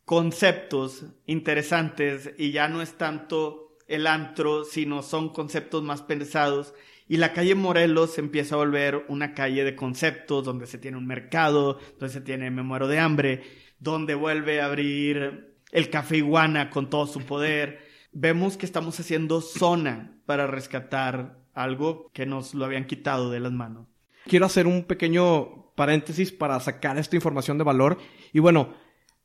conceptos 0.05 1.07
interesantes 1.25 2.35
y 2.37 2.51
ya 2.51 2.67
no 2.67 2.83
es 2.83 2.95
tanto 2.95 3.79
el 3.87 4.05
antro, 4.05 4.63
sino 4.63 5.01
son 5.01 5.29
conceptos 5.29 5.81
más 5.81 6.03
pensados 6.03 6.75
y 7.09 7.17
la 7.17 7.33
calle 7.33 7.55
Morelos 7.55 8.19
empieza 8.19 8.53
a 8.53 8.59
volver 8.59 9.05
una 9.07 9.33
calle 9.33 9.63
de 9.63 9.75
conceptos 9.75 10.45
donde 10.45 10.67
se 10.67 10.77
tiene 10.77 10.97
un 10.97 11.07
mercado, 11.07 11.79
donde 11.97 12.13
se 12.13 12.21
tiene 12.21 12.51
Me 12.51 12.61
muero 12.61 12.87
de 12.87 12.99
hambre, 12.99 13.41
donde 13.79 14.13
vuelve 14.13 14.61
a 14.61 14.67
abrir 14.67 15.57
el 15.71 15.89
café 15.89 16.17
iguana 16.17 16.69
con 16.69 16.91
todo 16.91 17.07
su 17.07 17.21
poder. 17.21 17.87
Vemos 18.11 18.55
que 18.55 18.67
estamos 18.67 18.99
haciendo 18.99 19.41
zona 19.41 20.21
para 20.27 20.45
rescatar 20.45 21.42
algo 21.53 22.09
que 22.13 22.25
nos 22.25 22.53
lo 22.53 22.65
habían 22.65 22.85
quitado 22.85 23.29
de 23.31 23.39
las 23.39 23.51
manos. 23.51 23.87
Quiero 24.25 24.45
hacer 24.45 24.67
un 24.67 24.83
pequeño 24.83 25.73
paréntesis 25.75 26.31
para 26.31 26.59
sacar 26.59 26.97
esta 26.97 27.15
información 27.15 27.57
de 27.57 27.63
valor. 27.63 27.97
Y 28.31 28.39
bueno, 28.39 28.73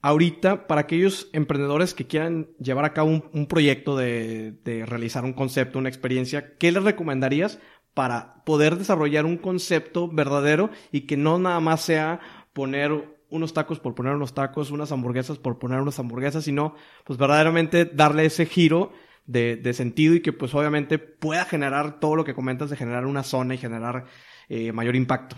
ahorita, 0.02 0.66
para 0.66 0.82
aquellos 0.82 1.28
emprendedores 1.32 1.94
que 1.94 2.06
quieran 2.06 2.48
llevar 2.58 2.84
a 2.84 2.92
cabo 2.92 3.22
un, 3.32 3.46
proyecto 3.46 3.96
de, 3.96 4.52
de, 4.64 4.86
realizar 4.86 5.24
un 5.24 5.32
concepto, 5.32 5.78
una 5.78 5.88
experiencia, 5.88 6.56
¿qué 6.56 6.72
les 6.72 6.82
recomendarías 6.82 7.58
para 7.94 8.44
poder 8.44 8.76
desarrollar 8.76 9.26
un 9.26 9.38
concepto 9.38 10.08
verdadero 10.08 10.70
y 10.92 11.02
que 11.02 11.16
no 11.16 11.38
nada 11.38 11.60
más 11.60 11.80
sea 11.82 12.20
poner 12.52 13.18
unos 13.30 13.52
tacos 13.52 13.78
por 13.78 13.94
poner 13.94 14.14
unos 14.14 14.34
tacos, 14.34 14.70
unas 14.70 14.92
hamburguesas 14.92 15.38
por 15.38 15.58
poner 15.58 15.80
unas 15.80 15.98
hamburguesas, 15.98 16.44
sino 16.44 16.74
pues 17.04 17.18
verdaderamente 17.18 17.84
darle 17.84 18.24
ese 18.24 18.46
giro 18.46 18.92
de, 19.28 19.72
sentido 19.74 20.14
y 20.14 20.20
que 20.20 20.32
pues 20.32 20.54
obviamente 20.54 20.98
pueda 20.98 21.44
generar 21.44 22.00
todo 22.00 22.16
lo 22.16 22.24
que 22.24 22.34
comentas 22.34 22.70
de 22.70 22.76
generar 22.76 23.06
una 23.06 23.22
zona 23.22 23.54
y 23.54 23.58
generar 23.58 24.06
eh, 24.48 24.72
mayor 24.72 24.96
impacto. 24.96 25.36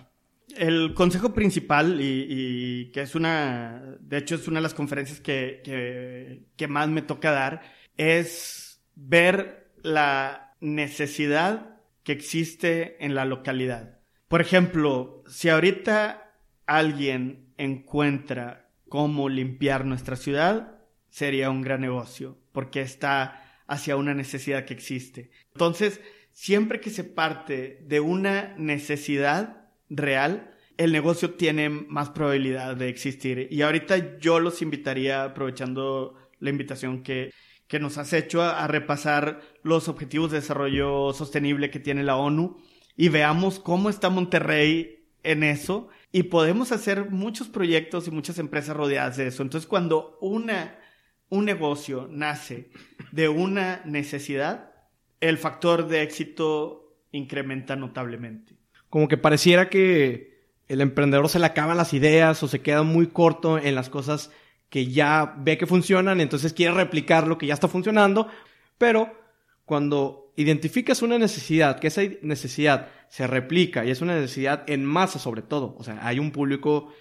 El 0.57 0.95
consejo 0.95 1.33
principal, 1.33 1.99
y, 2.01 2.91
que 2.93 3.03
es 3.03 3.15
una, 3.15 3.97
de 4.01 4.19
hecho 4.19 4.37
es 4.37 4.49
una 4.49 4.59
de 4.59 4.63
las 4.63 4.75
conferencias 4.75 5.21
que, 5.21 5.61
que, 5.65 6.45
que 6.57 6.69
más 6.69 6.89
me 6.89 7.03
toca 7.03 7.31
dar, 7.31 7.63
es 7.97 8.83
ver 8.95 9.73
la 9.83 10.55
necesidad 10.61 11.79
que 12.03 12.13
existe 12.13 13.05
en 13.05 13.15
la 13.15 13.25
localidad. 13.25 13.99
Por 14.29 14.41
ejemplo, 14.41 15.23
si 15.27 15.49
ahorita 15.49 16.33
alguien 16.67 17.53
encuentra 17.59 18.71
cómo 18.89 19.29
limpiar 19.29 19.85
nuestra 19.85 20.17
ciudad, 20.17 20.81
sería 21.09 21.51
un 21.51 21.63
gran 21.63 21.81
negocio, 21.81 22.39
porque 22.53 22.81
está 22.81 23.50
hacia 23.71 23.97
una 23.97 24.15
necesidad 24.15 24.65
que 24.65 24.75
existe. 24.75 25.31
Entonces, 25.55 26.01
siempre 26.33 26.81
que 26.81 26.91
se 26.91 27.05
parte 27.05 27.79
de 27.87 28.01
una 28.01 28.55
necesidad 28.59 29.71
real, 29.89 30.51
el 30.77 30.91
negocio 30.91 31.35
tiene 31.35 31.69
más 31.69 32.11
probabilidad 32.11 32.77
de 32.77 32.89
existir. 32.89 33.47
Y 33.49 33.63
ahorita 33.63 34.19
yo 34.19 34.41
los 34.41 34.61
invitaría, 34.61 35.23
aprovechando 35.23 36.17
la 36.41 36.51
invitación 36.51 37.05
que, 37.05 37.33
que 37.69 37.79
nos 37.79 37.97
has 37.97 38.13
hecho, 38.13 38.43
a, 38.43 38.67
repasar 38.67 39.41
los 39.63 39.89
objetivos 39.89 40.33
de 40.33 40.41
desarrollo 40.41 41.13
sostenible 41.13 41.71
que 41.71 41.79
tiene 41.79 42.03
la 42.03 42.17
ONU 42.17 42.57
y 42.97 43.09
veamos 43.09 43.61
cómo 43.61 43.89
está 43.89 44.11
Monterrey 44.11 45.07
en 45.23 45.45
eso. 45.45 45.91
Y 46.11 46.25
podemos 46.25 46.73
hacer 46.73 47.11
muchos 47.11 47.47
proyectos 47.47 48.09
y 48.09 48.11
muchas 48.11 48.41
empresas 48.41 48.77
rodeadas 48.77 49.17
de 49.17 49.29
eso. 49.29 49.45
Entonces, 49.45 49.69
cuando 49.69 50.19
una 50.21 50.80
un 51.31 51.45
negocio 51.45 52.09
nace 52.11 52.69
de 53.13 53.29
una 53.29 53.81
necesidad, 53.85 54.73
el 55.21 55.39
factor 55.39 55.89
de 55.89 56.03
éxito 56.03 56.95
incrementa 57.13 57.77
notablemente. 57.77 58.57
Como 58.89 59.09
que 59.09 59.17
pareciera 59.17 59.71
que 59.71 60.31
el 60.69 60.81
emprendedor 60.81 61.29
se 61.29 61.39
le 61.39 61.47
acaban 61.47 61.77
las 61.77 61.95
ideas 61.95 62.43
o 62.43 62.49
se 62.49 62.61
queda 62.61 62.83
muy 62.83 63.07
corto 63.07 63.59
en 63.59 63.75
las 63.75 63.89
cosas 63.89 64.31
que 64.69 64.87
ya 64.87 65.35
ve 65.39 65.59
que 65.59 65.67
funcionan, 65.67 66.21
entonces 66.21 66.53
quiere 66.53 66.75
replicar 66.75 67.27
lo 67.27 67.39
que 67.39 67.47
ya 67.47 67.55
está 67.55 67.67
funcionando, 67.67 68.29
pero 68.79 69.13
cuando 69.65 70.33
identificas 70.37 71.03
una 71.03 71.19
necesidad, 71.19 71.81
que 71.81 71.89
esa 71.89 72.03
necesidad 72.23 72.89
se 73.09 73.27
replica 73.27 73.85
y 73.85 73.91
es 73.91 74.01
una 74.01 74.15
necesidad 74.15 74.63
en 74.69 74.85
masa 74.85 75.19
sobre 75.19 75.43
todo, 75.43 75.75
o 75.77 75.83
sea, 75.83 76.07
hay 76.07 76.21
un 76.21 76.31
público 76.31 76.93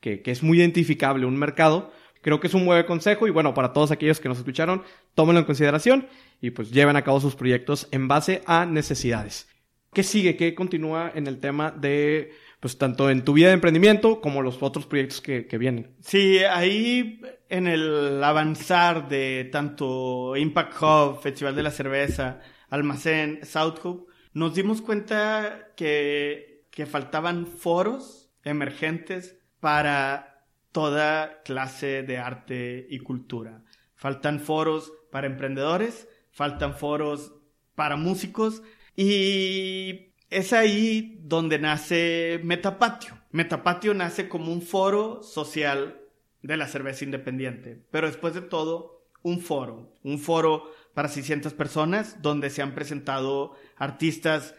que, 0.00 0.22
que 0.22 0.30
es 0.30 0.44
muy 0.44 0.58
identificable, 0.58 1.26
un 1.26 1.36
mercado, 1.36 1.92
Creo 2.26 2.40
que 2.40 2.48
es 2.48 2.54
un 2.54 2.66
buen 2.66 2.82
consejo 2.86 3.28
y 3.28 3.30
bueno, 3.30 3.54
para 3.54 3.72
todos 3.72 3.92
aquellos 3.92 4.18
que 4.18 4.28
nos 4.28 4.38
escucharon, 4.38 4.82
tómenlo 5.14 5.38
en 5.38 5.44
consideración 5.44 6.08
y 6.40 6.50
pues 6.50 6.72
lleven 6.72 6.96
a 6.96 7.02
cabo 7.02 7.20
sus 7.20 7.36
proyectos 7.36 7.86
en 7.92 8.08
base 8.08 8.42
a 8.46 8.66
necesidades. 8.66 9.48
¿Qué 9.92 10.02
sigue? 10.02 10.36
¿Qué 10.36 10.52
continúa 10.52 11.12
en 11.14 11.28
el 11.28 11.38
tema 11.38 11.70
de, 11.70 12.32
pues 12.58 12.78
tanto 12.78 13.10
en 13.10 13.24
tu 13.24 13.32
vida 13.32 13.46
de 13.46 13.54
emprendimiento 13.54 14.20
como 14.20 14.42
los 14.42 14.60
otros 14.60 14.86
proyectos 14.86 15.20
que, 15.20 15.56
vienen? 15.56 15.94
Sí, 16.00 16.38
ahí 16.38 17.20
en 17.48 17.68
el 17.68 18.20
avanzar 18.24 19.08
de 19.08 19.48
tanto 19.52 20.34
Impact 20.34 20.82
Hub, 20.82 21.20
Festival 21.22 21.54
de 21.54 21.62
la 21.62 21.70
Cerveza, 21.70 22.40
Almacén, 22.70 23.38
South 23.44 23.78
Hub, 23.84 24.08
nos 24.32 24.52
dimos 24.52 24.82
cuenta 24.82 25.68
que, 25.76 26.64
que 26.72 26.86
faltaban 26.86 27.46
foros 27.46 28.32
emergentes 28.42 29.38
para 29.60 30.35
toda 30.76 31.40
clase 31.42 32.02
de 32.02 32.18
arte 32.18 32.86
y 32.90 32.98
cultura. 32.98 33.62
Faltan 33.94 34.40
foros 34.40 34.92
para 35.10 35.26
emprendedores, 35.26 36.06
faltan 36.32 36.74
foros 36.74 37.32
para 37.74 37.96
músicos 37.96 38.62
y 38.94 40.12
es 40.28 40.52
ahí 40.52 41.18
donde 41.22 41.58
nace 41.58 42.42
Metapatio. 42.44 43.14
Metapatio 43.30 43.94
nace 43.94 44.28
como 44.28 44.52
un 44.52 44.60
foro 44.60 45.22
social 45.22 45.98
de 46.42 46.58
la 46.58 46.68
cerveza 46.68 47.06
independiente, 47.06 47.82
pero 47.90 48.06
después 48.06 48.34
de 48.34 48.42
todo, 48.42 49.08
un 49.22 49.40
foro, 49.40 49.94
un 50.02 50.18
foro 50.18 50.70
para 50.92 51.08
600 51.08 51.54
personas 51.54 52.20
donde 52.20 52.50
se 52.50 52.60
han 52.60 52.74
presentado 52.74 53.54
artistas 53.78 54.54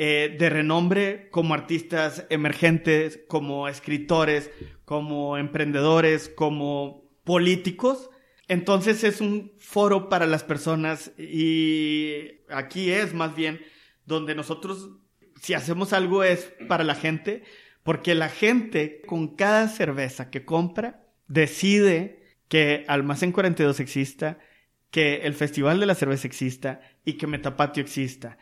eh, 0.00 0.36
de 0.38 0.48
renombre 0.48 1.28
como 1.32 1.54
artistas 1.54 2.24
emergentes, 2.30 3.18
como 3.26 3.66
escritores, 3.66 4.48
como 4.84 5.36
emprendedores, 5.36 6.28
como 6.28 7.10
políticos. 7.24 8.08
Entonces 8.46 9.02
es 9.02 9.20
un 9.20 9.50
foro 9.58 10.08
para 10.08 10.26
las 10.26 10.44
personas 10.44 11.10
y 11.18 12.42
aquí 12.48 12.92
es 12.92 13.12
más 13.12 13.34
bien 13.34 13.60
donde 14.06 14.36
nosotros, 14.36 14.88
si 15.42 15.54
hacemos 15.54 15.92
algo 15.92 16.22
es 16.22 16.52
para 16.68 16.84
la 16.84 16.94
gente, 16.94 17.42
porque 17.82 18.14
la 18.14 18.28
gente 18.28 19.02
con 19.04 19.34
cada 19.34 19.66
cerveza 19.66 20.30
que 20.30 20.44
compra 20.44 21.02
decide 21.26 22.22
que 22.46 22.84
Almacén 22.86 23.32
42 23.32 23.80
exista, 23.80 24.38
que 24.92 25.22
el 25.22 25.34
Festival 25.34 25.80
de 25.80 25.86
la 25.86 25.96
Cerveza 25.96 26.28
exista 26.28 26.80
y 27.04 27.14
que 27.14 27.26
Metapatio 27.26 27.82
exista. 27.82 28.38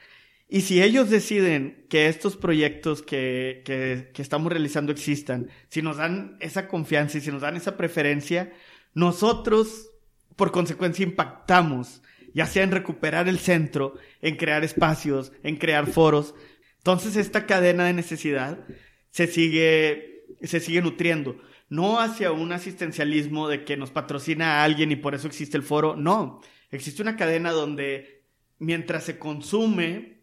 Y 0.48 0.60
si 0.60 0.80
ellos 0.80 1.10
deciden 1.10 1.86
que 1.88 2.06
estos 2.06 2.36
proyectos 2.36 3.02
que, 3.02 3.62
que, 3.64 4.10
que, 4.14 4.22
estamos 4.22 4.52
realizando 4.52 4.92
existan, 4.92 5.48
si 5.68 5.82
nos 5.82 5.96
dan 5.96 6.36
esa 6.40 6.68
confianza 6.68 7.18
y 7.18 7.20
si 7.20 7.32
nos 7.32 7.42
dan 7.42 7.56
esa 7.56 7.76
preferencia, 7.76 8.52
nosotros, 8.94 9.90
por 10.36 10.52
consecuencia, 10.52 11.02
impactamos, 11.02 12.00
ya 12.32 12.46
sea 12.46 12.62
en 12.62 12.70
recuperar 12.70 13.28
el 13.28 13.38
centro, 13.38 13.94
en 14.22 14.36
crear 14.36 14.62
espacios, 14.62 15.32
en 15.42 15.56
crear 15.56 15.86
foros. 15.88 16.34
Entonces, 16.78 17.16
esta 17.16 17.46
cadena 17.46 17.84
de 17.84 17.94
necesidad 17.94 18.64
se 19.10 19.26
sigue, 19.26 20.26
se 20.42 20.60
sigue 20.60 20.80
nutriendo. 20.80 21.40
No 21.68 21.98
hacia 21.98 22.30
un 22.30 22.52
asistencialismo 22.52 23.48
de 23.48 23.64
que 23.64 23.76
nos 23.76 23.90
patrocina 23.90 24.60
a 24.60 24.64
alguien 24.64 24.92
y 24.92 24.96
por 24.96 25.16
eso 25.16 25.26
existe 25.26 25.56
el 25.56 25.64
foro. 25.64 25.96
No. 25.96 26.40
Existe 26.70 27.02
una 27.02 27.16
cadena 27.16 27.50
donde 27.50 28.22
mientras 28.58 29.02
se 29.02 29.18
consume 29.18 30.15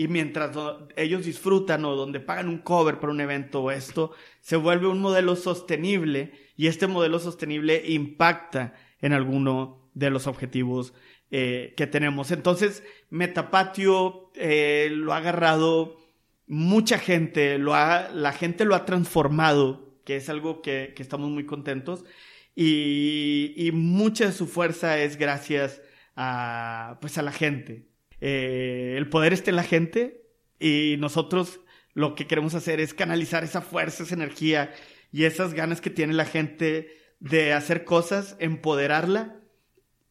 y 0.00 0.08
mientras 0.08 0.56
ellos 0.96 1.26
disfrutan 1.26 1.84
o 1.84 1.94
donde 1.94 2.20
pagan 2.20 2.48
un 2.48 2.60
cover 2.60 2.98
para 2.98 3.12
un 3.12 3.20
evento 3.20 3.64
o 3.64 3.70
esto, 3.70 4.12
se 4.40 4.56
vuelve 4.56 4.86
un 4.86 4.98
modelo 4.98 5.36
sostenible 5.36 6.32
y 6.56 6.68
este 6.68 6.86
modelo 6.86 7.18
sostenible 7.18 7.82
impacta 7.86 8.72
en 9.02 9.12
alguno 9.12 9.90
de 9.92 10.08
los 10.08 10.26
objetivos 10.26 10.94
eh, 11.30 11.74
que 11.76 11.86
tenemos. 11.86 12.30
Entonces, 12.30 12.82
Metapatio 13.10 14.30
eh, 14.36 14.88
lo 14.90 15.12
ha 15.12 15.18
agarrado 15.18 15.98
mucha 16.46 16.98
gente, 16.98 17.58
lo 17.58 17.74
ha, 17.74 18.08
la 18.08 18.32
gente 18.32 18.64
lo 18.64 18.76
ha 18.76 18.86
transformado, 18.86 20.00
que 20.06 20.16
es 20.16 20.30
algo 20.30 20.62
que, 20.62 20.94
que 20.96 21.02
estamos 21.02 21.28
muy 21.28 21.44
contentos, 21.44 22.06
y, 22.54 23.52
y, 23.54 23.70
mucha 23.72 24.24
de 24.24 24.32
su 24.32 24.46
fuerza 24.46 24.98
es 24.98 25.18
gracias 25.18 25.82
a, 26.16 26.96
pues 27.02 27.18
a 27.18 27.22
la 27.22 27.32
gente. 27.32 27.89
Eh, 28.20 28.94
el 28.96 29.08
poder 29.08 29.32
está 29.32 29.50
en 29.50 29.56
la 29.56 29.62
gente 29.62 30.26
y 30.58 30.96
nosotros 30.98 31.60
lo 31.94 32.14
que 32.14 32.26
queremos 32.26 32.54
hacer 32.54 32.80
es 32.80 32.94
canalizar 32.94 33.44
esa 33.44 33.62
fuerza, 33.62 34.02
esa 34.02 34.14
energía 34.14 34.72
y 35.12 35.24
esas 35.24 35.54
ganas 35.54 35.80
que 35.80 35.90
tiene 35.90 36.12
la 36.12 36.24
gente 36.24 36.88
de 37.18 37.52
hacer 37.52 37.84
cosas, 37.84 38.36
empoderarla 38.38 39.40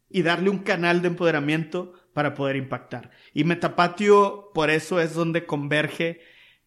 y 0.10 0.24
darle 0.24 0.50
un 0.50 0.60
canal 0.60 1.02
de 1.02 1.10
empoderamiento 1.10 1.94
para 2.14 2.34
poder 2.34 2.56
impactar. 2.56 3.12
Y 3.34 3.44
Metapatio 3.44 4.52
por 4.54 4.70
eso 4.70 5.00
es 5.00 5.14
donde 5.14 5.46
converge 5.46 6.22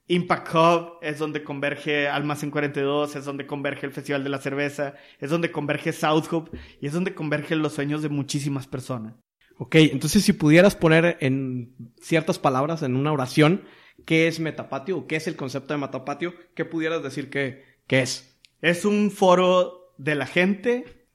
Impact 0.09 0.55
Hub, 0.55 0.99
es 1.03 1.19
donde 1.19 1.43
converge 1.43 2.09
Almacén 2.09 2.51
42, 2.51 3.17
es 3.17 3.25
donde 3.25 3.47
converge 3.47 3.87
el 3.87 3.93
Festival 3.93 4.25
de 4.25 4.31
la 4.31 4.39
Cerveza, 4.39 4.95
es 5.19 5.31
donde 5.31 5.51
converge 5.51 5.93
South 5.93 6.33
Hub 6.33 6.51
y 6.81 6.87
es 6.87 6.93
donde 6.93 7.15
convergen 7.15 7.63
los 7.63 7.75
sueños 7.75 8.03
de 8.03 8.09
muchísimas 8.09 8.67
personas. 8.67 9.15
Ok, 9.59 9.77
entonces 9.77 10.25
si 10.25 10.33
pudieras 10.33 10.77
poner 10.77 11.19
en 11.21 11.75
ciertas 12.01 12.39
palabras, 12.39 12.83
en 12.83 12.97
una 12.97 13.13
oración, 13.13 13.63
¿qué 14.05 14.27
es 14.27 14.41
Metapatio 14.41 14.99
o 14.99 15.07
qué 15.07 15.17
es 15.17 15.27
el 15.27 15.37
concepto 15.37 15.75
de 15.75 15.81
Metapatio? 15.81 16.35
¿Qué 16.55 16.65
pudieras 16.65 17.03
decir 17.03 17.31
que, 17.31 17.65
es? 17.89 18.39
Es 18.61 18.85
un 18.85 19.11
foro 19.11 19.95
de 19.99 20.15
la 20.15 20.27
gente, 20.27 21.07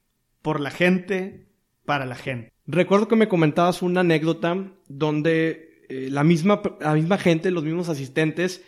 por 0.42 0.60
la 0.60 0.70
gente, 0.70 1.48
para 1.84 2.06
la 2.06 2.14
gente. 2.14 2.52
Recuerdo 2.66 3.08
que 3.08 3.16
me 3.16 3.28
comentabas 3.28 3.82
una 3.82 4.00
anécdota 4.00 4.72
donde 4.88 5.84
eh, 5.88 6.08
la, 6.10 6.22
misma, 6.22 6.62
la 6.80 6.94
misma 6.94 7.18
gente, 7.18 7.50
los 7.50 7.64
mismos 7.64 7.88
asistentes, 7.88 8.64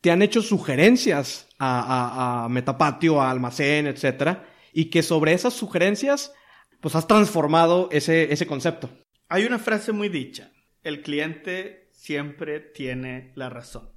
te 0.00 0.10
han 0.10 0.22
hecho 0.22 0.42
sugerencias 0.42 1.48
a, 1.58 1.80
a, 1.80 2.44
a 2.44 2.48
Metapatio, 2.48 3.20
a 3.20 3.30
Almacén, 3.30 3.86
etcétera, 3.86 4.46
y 4.72 4.86
que 4.86 5.02
sobre 5.02 5.32
esas 5.32 5.54
sugerencias 5.54 6.32
pues 6.80 6.94
has 6.94 7.06
transformado 7.06 7.88
ese, 7.92 8.32
ese 8.32 8.46
concepto. 8.46 8.90
Hay 9.28 9.44
una 9.44 9.58
frase 9.58 9.92
muy 9.92 10.08
dicha, 10.08 10.52
el 10.82 11.02
cliente 11.02 11.88
siempre 11.92 12.60
tiene 12.60 13.32
la 13.34 13.48
razón. 13.50 13.90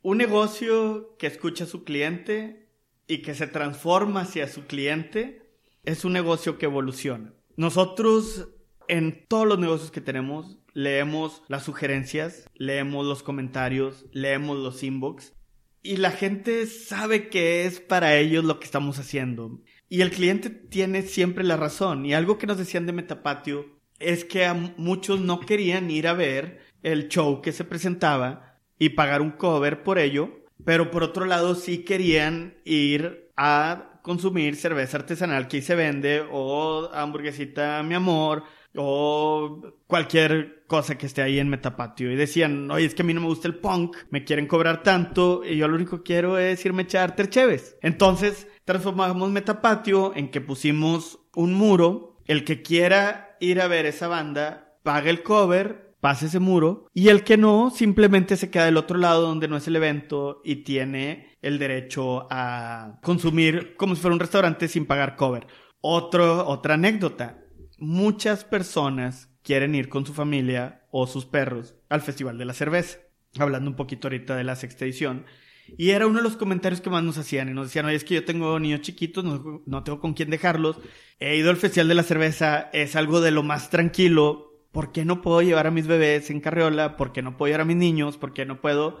Un 0.00 0.18
negocio 0.18 1.16
que 1.18 1.26
escucha 1.26 1.64
a 1.64 1.68
su 1.68 1.84
cliente 1.84 2.68
y 3.06 3.18
que 3.18 3.34
se 3.34 3.46
transforma 3.46 4.22
hacia 4.22 4.48
su 4.48 4.64
cliente 4.64 5.42
es 5.84 6.04
un 6.04 6.12
negocio 6.12 6.58
que 6.58 6.66
evoluciona. 6.66 7.34
Nosotros 7.56 8.48
en 8.88 9.26
todos 9.28 9.46
los 9.46 9.58
negocios 9.58 9.90
que 9.90 10.00
tenemos 10.00 10.58
leemos 10.74 11.42
las 11.48 11.64
sugerencias, 11.64 12.48
leemos 12.54 13.06
los 13.06 13.22
comentarios, 13.22 14.06
leemos 14.12 14.58
los 14.58 14.82
inbox 14.82 15.34
y 15.82 15.96
la 15.96 16.10
gente 16.10 16.66
sabe 16.66 17.28
que 17.28 17.66
es 17.66 17.80
para 17.80 18.16
ellos 18.16 18.44
lo 18.44 18.58
que 18.58 18.66
estamos 18.66 18.98
haciendo. 18.98 19.60
Y 19.92 20.00
el 20.00 20.10
cliente 20.10 20.48
tiene 20.48 21.02
siempre 21.02 21.44
la 21.44 21.58
razón. 21.58 22.06
Y 22.06 22.14
algo 22.14 22.38
que 22.38 22.46
nos 22.46 22.56
decían 22.56 22.86
de 22.86 22.94
Metapatio 22.94 23.66
es 23.98 24.24
que 24.24 24.46
a 24.46 24.54
muchos 24.54 25.20
no 25.20 25.40
querían 25.40 25.90
ir 25.90 26.08
a 26.08 26.14
ver 26.14 26.60
el 26.82 27.08
show 27.08 27.42
que 27.42 27.52
se 27.52 27.64
presentaba 27.64 28.58
y 28.78 28.88
pagar 28.88 29.20
un 29.20 29.32
cover 29.32 29.82
por 29.82 29.98
ello, 29.98 30.30
pero 30.64 30.90
por 30.90 31.02
otro 31.02 31.26
lado 31.26 31.54
sí 31.54 31.84
querían 31.84 32.54
ir 32.64 33.30
a 33.36 34.00
consumir 34.00 34.56
cerveza 34.56 34.96
artesanal 34.96 35.46
que 35.46 35.58
ahí 35.58 35.62
se 35.62 35.74
vende 35.74 36.24
o 36.32 36.88
hamburguesita 36.94 37.82
mi 37.82 37.94
amor 37.94 38.44
o 38.74 39.60
cualquier 39.86 40.61
cosa 40.72 40.96
que 40.96 41.04
esté 41.04 41.20
ahí 41.20 41.38
en 41.38 41.50
Metapatio. 41.50 42.10
Y 42.10 42.16
decían, 42.16 42.70
oye, 42.70 42.86
es 42.86 42.94
que 42.94 43.02
a 43.02 43.04
mí 43.04 43.12
no 43.12 43.20
me 43.20 43.26
gusta 43.26 43.46
el 43.46 43.56
punk, 43.56 43.94
me 44.08 44.24
quieren 44.24 44.46
cobrar 44.46 44.82
tanto 44.82 45.44
y 45.44 45.58
yo 45.58 45.68
lo 45.68 45.74
único 45.74 45.98
que 45.98 46.14
quiero 46.14 46.38
es 46.38 46.64
irme 46.64 46.80
a 46.80 46.84
echar 46.84 47.14
tercheves. 47.14 47.76
Entonces, 47.82 48.48
transformamos 48.64 49.30
Metapatio 49.30 50.16
en 50.16 50.30
que 50.30 50.40
pusimos 50.40 51.18
un 51.34 51.52
muro. 51.52 52.16
El 52.24 52.44
que 52.44 52.62
quiera 52.62 53.36
ir 53.38 53.60
a 53.60 53.68
ver 53.68 53.84
esa 53.84 54.08
banda, 54.08 54.78
paga 54.82 55.10
el 55.10 55.22
cover, 55.22 55.94
pase 56.00 56.24
ese 56.24 56.38
muro. 56.38 56.86
Y 56.94 57.08
el 57.08 57.22
que 57.22 57.36
no, 57.36 57.68
simplemente 57.68 58.38
se 58.38 58.48
queda 58.48 58.64
del 58.64 58.78
otro 58.78 58.96
lado 58.96 59.28
donde 59.28 59.48
no 59.48 59.58
es 59.58 59.68
el 59.68 59.76
evento 59.76 60.40
y 60.42 60.64
tiene 60.64 61.36
el 61.42 61.58
derecho 61.58 62.26
a 62.30 62.98
consumir 63.02 63.76
como 63.76 63.94
si 63.94 64.00
fuera 64.00 64.14
un 64.14 64.20
restaurante 64.20 64.68
sin 64.68 64.86
pagar 64.86 65.16
cover. 65.16 65.46
Otra 65.82 66.72
anécdota. 66.72 67.41
Muchas 67.84 68.44
personas 68.44 69.28
quieren 69.42 69.74
ir 69.74 69.88
con 69.88 70.06
su 70.06 70.14
familia 70.14 70.86
o 70.92 71.08
sus 71.08 71.26
perros 71.26 71.74
al 71.88 72.00
Festival 72.00 72.38
de 72.38 72.44
la 72.44 72.54
Cerveza. 72.54 73.00
Hablando 73.40 73.68
un 73.68 73.74
poquito 73.74 74.06
ahorita 74.06 74.36
de 74.36 74.44
la 74.44 74.54
sexta 74.54 74.84
edición. 74.84 75.26
Y 75.76 75.90
era 75.90 76.06
uno 76.06 76.18
de 76.18 76.22
los 76.22 76.36
comentarios 76.36 76.80
que 76.80 76.90
más 76.90 77.02
nos 77.02 77.18
hacían. 77.18 77.48
Y 77.48 77.54
nos 77.54 77.66
decían, 77.66 77.86
oye, 77.86 77.96
es 77.96 78.04
que 78.04 78.14
yo 78.14 78.24
tengo 78.24 78.56
niños 78.60 78.82
chiquitos, 78.82 79.24
no, 79.24 79.64
no, 79.66 79.82
tengo 79.82 79.98
con 79.98 80.14
quién 80.14 80.30
dejarlos. 80.30 80.76
He 81.18 81.36
ido 81.36 81.50
al 81.50 81.56
Festival 81.56 81.88
de 81.88 81.96
la 81.96 82.04
Cerveza, 82.04 82.70
es 82.72 82.94
algo 82.94 83.20
de 83.20 83.32
lo 83.32 83.42
más 83.42 83.68
tranquilo. 83.68 84.64
¿Por 84.70 84.92
qué 84.92 85.04
no 85.04 85.20
puedo 85.20 85.42
llevar 85.42 85.66
a 85.66 85.72
mis 85.72 85.88
bebés 85.88 86.30
en 86.30 86.40
carriola? 86.40 86.96
¿Por 86.96 87.12
qué 87.12 87.20
no 87.20 87.36
puedo 87.36 87.48
llevar 87.48 87.62
a 87.62 87.64
mis 87.64 87.78
niños? 87.78 88.16
¿Por 88.16 88.32
qué 88.32 88.46
no 88.46 88.60
puedo? 88.60 88.96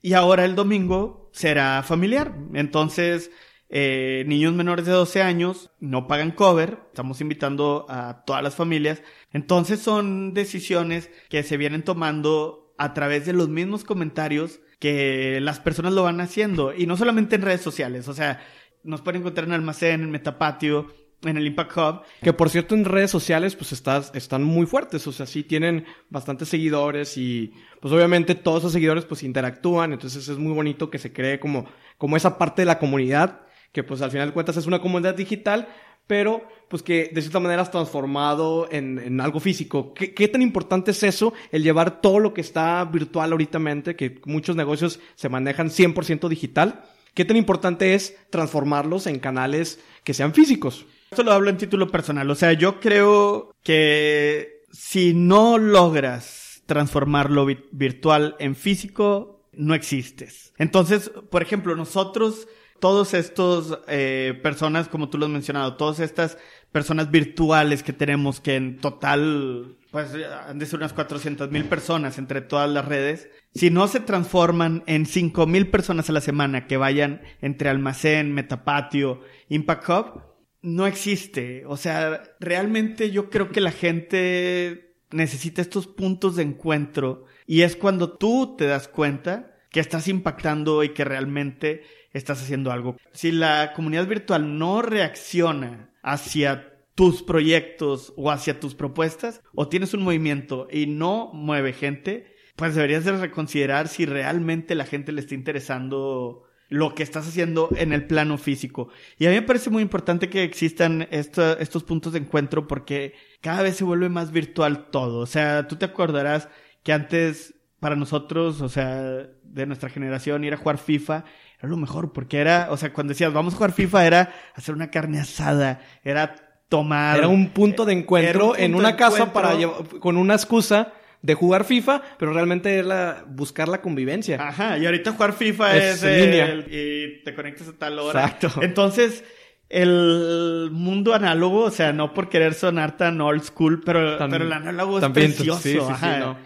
Y 0.00 0.14
ahora 0.14 0.46
el 0.46 0.54
domingo 0.54 1.28
será 1.34 1.82
familiar. 1.82 2.34
Entonces, 2.54 3.30
eh, 3.68 4.24
niños 4.26 4.54
menores 4.54 4.86
de 4.86 4.92
12 4.92 5.22
años 5.22 5.70
no 5.80 6.06
pagan 6.06 6.30
cover. 6.30 6.78
Estamos 6.88 7.20
invitando 7.20 7.86
a 7.88 8.24
todas 8.24 8.42
las 8.42 8.54
familias. 8.54 9.02
Entonces 9.32 9.80
son 9.80 10.34
decisiones 10.34 11.10
que 11.28 11.42
se 11.42 11.56
vienen 11.56 11.82
tomando 11.82 12.74
a 12.78 12.94
través 12.94 13.26
de 13.26 13.32
los 13.32 13.48
mismos 13.48 13.84
comentarios 13.84 14.60
que 14.78 15.40
las 15.40 15.60
personas 15.60 15.92
lo 15.92 16.02
van 16.02 16.20
haciendo. 16.20 16.74
Y 16.74 16.86
no 16.86 16.96
solamente 16.96 17.36
en 17.36 17.42
redes 17.42 17.62
sociales, 17.62 18.08
o 18.08 18.14
sea, 18.14 18.40
nos 18.82 19.00
pueden 19.00 19.22
encontrar 19.22 19.46
en 19.46 19.54
Almacén, 19.54 20.02
en 20.02 20.10
Metapatio, 20.10 20.92
en 21.22 21.36
el 21.36 21.46
Impact 21.46 21.76
Hub. 21.76 22.02
Que 22.22 22.32
por 22.32 22.50
cierto 22.50 22.74
en 22.74 22.84
redes 22.84 23.10
sociales 23.10 23.56
pues 23.56 23.72
estás, 23.72 24.12
están 24.14 24.42
muy 24.42 24.66
fuertes, 24.66 25.06
o 25.06 25.12
sea, 25.12 25.26
sí 25.26 25.42
tienen 25.42 25.86
bastantes 26.10 26.48
seguidores 26.48 27.16
y 27.16 27.52
pues 27.80 27.92
obviamente 27.92 28.34
todos 28.34 28.60
esos 28.60 28.72
seguidores 28.72 29.04
pues 29.04 29.22
interactúan, 29.22 29.92
entonces 29.92 30.28
es 30.28 30.38
muy 30.38 30.52
bonito 30.52 30.90
que 30.90 30.98
se 30.98 31.12
cree 31.12 31.40
como, 31.40 31.66
como 31.98 32.16
esa 32.16 32.38
parte 32.38 32.62
de 32.62 32.66
la 32.66 32.78
comunidad, 32.78 33.43
que 33.74 33.82
pues 33.82 34.00
al 34.00 34.12
final 34.12 34.28
de 34.28 34.32
cuentas 34.32 34.56
es 34.56 34.66
una 34.66 34.80
comunidad 34.80 35.16
digital, 35.16 35.68
pero 36.06 36.46
pues 36.68 36.82
que 36.82 37.10
de 37.12 37.20
cierta 37.20 37.40
manera 37.40 37.62
has 37.62 37.72
transformado 37.72 38.68
en, 38.70 39.00
en 39.00 39.20
algo 39.20 39.40
físico. 39.40 39.92
¿Qué, 39.94 40.14
¿Qué, 40.14 40.28
tan 40.28 40.42
importante 40.42 40.92
es 40.92 41.02
eso, 41.02 41.34
el 41.50 41.64
llevar 41.64 42.00
todo 42.00 42.20
lo 42.20 42.32
que 42.32 42.40
está 42.40 42.84
virtual 42.84 43.32
ahorita, 43.32 43.58
que 43.96 44.20
muchos 44.26 44.54
negocios 44.54 45.00
se 45.16 45.28
manejan 45.28 45.70
100% 45.70 46.28
digital? 46.28 46.84
¿Qué 47.14 47.24
tan 47.24 47.36
importante 47.36 47.94
es 47.94 48.16
transformarlos 48.30 49.08
en 49.08 49.18
canales 49.18 49.80
que 50.04 50.14
sean 50.14 50.34
físicos? 50.34 50.86
Esto 51.10 51.24
lo 51.24 51.32
hablo 51.32 51.50
en 51.50 51.58
título 51.58 51.88
personal, 51.88 52.30
o 52.30 52.34
sea, 52.36 52.52
yo 52.52 52.78
creo 52.78 53.54
que 53.64 54.62
si 54.72 55.14
no 55.14 55.58
logras 55.58 56.62
transformarlo 56.66 57.44
vi 57.44 57.58
virtual 57.72 58.36
en 58.38 58.54
físico, 58.54 59.48
no 59.52 59.74
existes. 59.74 60.52
Entonces, 60.58 61.10
por 61.30 61.42
ejemplo, 61.42 61.74
nosotros 61.74 62.46
todos 62.80 63.14
estos 63.14 63.78
eh, 63.88 64.38
personas, 64.42 64.88
como 64.88 65.08
tú 65.08 65.18
lo 65.18 65.26
has 65.26 65.32
mencionado, 65.32 65.76
todas 65.76 66.00
estas 66.00 66.38
personas 66.72 67.10
virtuales 67.10 67.82
que 67.82 67.92
tenemos, 67.92 68.40
que 68.40 68.56
en 68.56 68.78
total, 68.78 69.76
pues 69.90 70.08
han 70.48 70.58
de 70.58 70.66
ser 70.66 70.80
unas 70.80 70.92
400 70.92 71.50
mil 71.50 71.64
personas 71.66 72.18
entre 72.18 72.40
todas 72.40 72.68
las 72.68 72.84
redes, 72.84 73.28
si 73.54 73.70
no 73.70 73.86
se 73.86 74.00
transforman 74.00 74.82
en 74.86 75.06
5 75.06 75.46
mil 75.46 75.70
personas 75.70 76.10
a 76.10 76.12
la 76.12 76.20
semana 76.20 76.66
que 76.66 76.76
vayan 76.76 77.22
entre 77.40 77.68
almacén, 77.68 78.32
metapatio, 78.32 79.20
impact 79.48 79.88
hub, 79.88 80.22
no 80.62 80.86
existe. 80.86 81.64
O 81.66 81.76
sea, 81.76 82.22
realmente 82.40 83.10
yo 83.10 83.30
creo 83.30 83.50
que 83.50 83.60
la 83.60 83.70
gente 83.70 84.96
necesita 85.12 85.62
estos 85.62 85.86
puntos 85.86 86.36
de 86.36 86.42
encuentro 86.42 87.26
y 87.46 87.62
es 87.62 87.76
cuando 87.76 88.16
tú 88.16 88.56
te 88.56 88.66
das 88.66 88.88
cuenta 88.88 89.54
que 89.70 89.80
estás 89.80 90.08
impactando 90.08 90.82
y 90.82 90.88
que 90.90 91.04
realmente 91.04 91.82
estás 92.14 92.42
haciendo 92.42 92.72
algo. 92.72 92.96
Si 93.12 93.30
la 93.30 93.74
comunidad 93.74 94.06
virtual 94.06 94.58
no 94.58 94.80
reacciona 94.80 95.90
hacia 96.02 96.70
tus 96.94 97.22
proyectos 97.22 98.14
o 98.16 98.30
hacia 98.30 98.60
tus 98.60 98.74
propuestas, 98.74 99.42
o 99.54 99.68
tienes 99.68 99.92
un 99.92 100.02
movimiento 100.02 100.68
y 100.70 100.86
no 100.86 101.30
mueve 101.34 101.72
gente, 101.72 102.34
pues 102.56 102.74
deberías 102.74 103.04
de 103.04 103.12
reconsiderar 103.18 103.88
si 103.88 104.06
realmente 104.06 104.74
la 104.74 104.86
gente 104.86 105.12
le 105.12 105.20
está 105.20 105.34
interesando 105.34 106.44
lo 106.68 106.94
que 106.94 107.02
estás 107.02 107.26
haciendo 107.28 107.68
en 107.76 107.92
el 107.92 108.06
plano 108.06 108.38
físico. 108.38 108.88
Y 109.18 109.26
a 109.26 109.30
mí 109.30 109.34
me 109.34 109.42
parece 109.42 109.70
muy 109.70 109.82
importante 109.82 110.28
que 110.28 110.44
existan 110.44 111.08
estos 111.10 111.82
puntos 111.84 112.12
de 112.12 112.20
encuentro 112.20 112.66
porque 112.66 113.14
cada 113.40 113.62
vez 113.62 113.76
se 113.76 113.84
vuelve 113.84 114.08
más 114.08 114.30
virtual 114.30 114.86
todo. 114.90 115.18
O 115.18 115.26
sea, 115.26 115.66
tú 115.68 115.76
te 115.76 115.84
acordarás 115.84 116.48
que 116.82 116.92
antes 116.92 117.54
para 117.80 117.96
nosotros, 117.96 118.60
o 118.60 118.68
sea, 118.68 119.28
de 119.42 119.66
nuestra 119.66 119.90
generación, 119.90 120.44
ir 120.44 120.54
a 120.54 120.56
jugar 120.56 120.78
FIFA 120.78 121.24
era 121.64 121.70
lo 121.70 121.76
mejor, 121.76 122.12
porque 122.12 122.38
era, 122.38 122.68
o 122.70 122.76
sea, 122.76 122.92
cuando 122.92 123.12
decías, 123.12 123.32
vamos 123.32 123.54
a 123.54 123.56
jugar 123.56 123.72
FIFA, 123.72 124.06
era 124.06 124.34
hacer 124.54 124.74
una 124.74 124.90
carne 124.90 125.18
asada, 125.20 125.80
era 126.04 126.36
tomar. 126.68 127.18
Era 127.18 127.28
un 127.28 127.50
punto 127.50 127.84
de 127.84 127.94
encuentro 127.94 128.56
en 128.56 128.74
una 128.74 128.96
casa 128.96 129.32
para 129.32 129.56
con 130.00 130.16
una 130.16 130.34
excusa 130.34 130.92
de 131.22 131.34
jugar 131.34 131.64
FIFA, 131.64 132.02
pero 132.18 132.34
realmente 132.34 132.78
era 132.78 133.24
buscar 133.26 133.68
la 133.68 133.80
convivencia. 133.80 134.46
Ajá, 134.46 134.76
y 134.76 134.84
ahorita 134.84 135.12
jugar 135.12 135.32
FIFA 135.32 135.76
es, 135.76 136.02
es 136.02 136.66
y 136.68 137.24
te 137.24 137.34
conectas 137.34 137.68
a 137.68 137.72
tal 137.72 137.98
hora. 137.98 138.24
Exacto. 138.24 138.60
Entonces, 138.60 139.24
el 139.70 140.68
mundo 140.70 141.14
análogo, 141.14 141.62
o 141.62 141.70
sea, 141.70 141.94
no 141.94 142.12
por 142.12 142.28
querer 142.28 142.52
sonar 142.52 142.98
tan 142.98 143.20
old 143.22 143.42
school, 143.42 143.82
pero, 143.84 144.18
pero 144.18 144.44
el 144.44 144.52
análogo 144.52 144.98
es 144.98 145.08
precioso. 145.08 145.62
Sí, 145.62 145.78
sí, 145.78 146.06
no. 146.20 146.36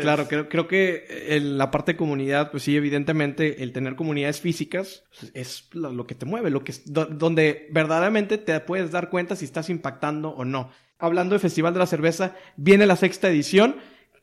Claro, 0.00 0.26
creo, 0.28 0.48
creo 0.48 0.66
que 0.66 1.38
la 1.40 1.70
parte 1.70 1.92
de 1.92 1.96
comunidad, 1.96 2.50
pues 2.50 2.64
sí, 2.64 2.76
evidentemente, 2.76 3.62
el 3.62 3.72
tener 3.72 3.96
comunidades 3.96 4.40
físicas 4.40 5.04
pues, 5.18 5.30
es 5.34 5.68
lo, 5.72 6.06
que 6.06 6.14
te 6.14 6.26
mueve, 6.26 6.50
lo 6.50 6.64
que 6.64 6.74
donde 6.84 7.68
verdaderamente 7.70 8.38
te 8.38 8.58
puedes 8.60 8.90
dar 8.90 9.08
cuenta 9.08 9.36
si 9.36 9.44
estás 9.44 9.70
impactando 9.70 10.30
o 10.30 10.44
no. 10.44 10.70
Hablando 10.98 11.34
de 11.34 11.40
Festival 11.40 11.74
de 11.74 11.78
la 11.78 11.86
Cerveza, 11.86 12.34
viene 12.56 12.86
la 12.86 12.96
sexta 12.96 13.28
edición. 13.28 13.76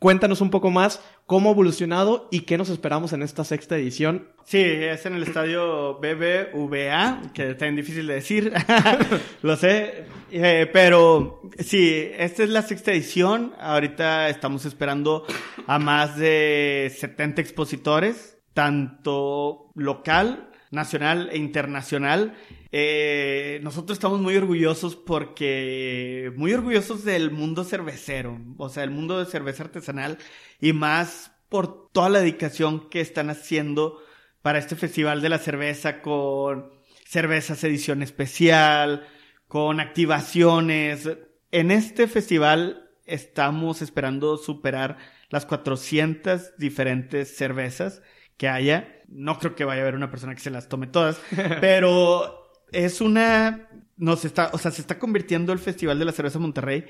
Cuéntanos 0.04 0.42
un 0.42 0.50
poco 0.50 0.70
más 0.70 1.02
cómo 1.26 1.48
ha 1.48 1.54
evolucionado 1.54 2.28
y 2.30 2.42
qué 2.42 2.58
nos 2.58 2.68
esperamos 2.68 3.14
en 3.14 3.24
esta 3.24 3.46
sexta 3.46 3.78
edición. 3.78 4.28
Sí, 4.44 4.60
es 4.62 5.06
en 5.06 5.14
el 5.14 5.24
estadio 5.24 5.98
BBVA, 6.00 7.32
que 7.34 7.52
está 7.52 7.64
bien 7.64 7.78
difícil 7.78 8.08
de 8.08 8.16
decir, 8.16 8.52
lo 9.44 9.56
sé, 9.56 10.04
eh, 10.30 10.70
pero 10.74 11.42
sí, 11.58 12.06
esta 12.18 12.44
es 12.44 12.50
la 12.50 12.64
sexta 12.64 12.92
edición. 12.92 13.54
Ahorita 13.58 14.28
estamos 14.28 14.66
esperando 14.66 15.26
a 15.68 15.80
más 15.80 16.18
de 16.18 16.94
70 16.98 17.40
expositores, 17.40 18.40
tanto 18.54 19.72
local, 19.74 20.50
nacional 20.70 21.30
e 21.32 21.38
internacional. 21.38 22.34
Eh, 22.76 23.60
nosotros 23.62 23.98
estamos 23.98 24.20
muy 24.20 24.36
orgullosos 24.36 24.96
porque, 24.96 26.34
muy 26.36 26.54
orgullosos 26.54 27.04
del 27.04 27.30
mundo 27.30 27.66
cervecero, 27.66 28.42
o 28.58 28.68
sea, 28.68 28.84
el 28.84 28.90
mundo 28.90 29.20
de 29.20 29.30
cerveza 29.30 29.62
artesanal 29.62 30.18
y 30.60 30.74
más 30.74 31.32
por 31.50 31.92
toda 31.92 32.10
la 32.10 32.20
dedicación 32.22 32.90
que 32.90 33.00
están 33.00 33.30
haciendo 33.30 34.02
para 34.42 34.58
este 34.58 34.76
Festival 34.76 35.22
de 35.22 35.30
la 35.30 35.38
Cerveza 35.38 36.02
con 36.02 36.72
cervezas 37.06 37.64
edición 37.64 38.02
especial, 38.02 39.06
con 39.48 39.80
activaciones. 39.80 41.08
En 41.52 41.70
este 41.70 42.08
festival 42.08 42.90
estamos 43.06 43.84
esperando 43.84 44.38
superar 44.38 44.98
las 45.30 45.46
400 45.46 46.58
diferentes 46.58 47.38
cervezas 47.38 48.02
que 48.36 48.48
haya. 48.48 49.04
No 49.08 49.38
creo 49.38 49.54
que 49.54 49.64
vaya 49.64 49.82
a 49.82 49.84
haber 49.84 49.96
una 49.96 50.10
persona 50.10 50.34
que 50.34 50.42
se 50.42 50.50
las 50.50 50.70
tome 50.70 50.88
todas, 50.88 51.22
pero 51.62 52.43
es 52.74 53.02
una, 53.02 53.70
nos 53.98 54.26
está, 54.26 54.50
o 54.54 54.58
sea, 54.58 54.72
se 54.72 54.82
está 54.82 55.00
convirtiendo 55.00 55.54
el 55.54 55.60
Festival 55.60 55.98
de 56.00 56.06
la 56.06 56.12
Cerveza 56.12 56.40
Monterrey 56.40 56.86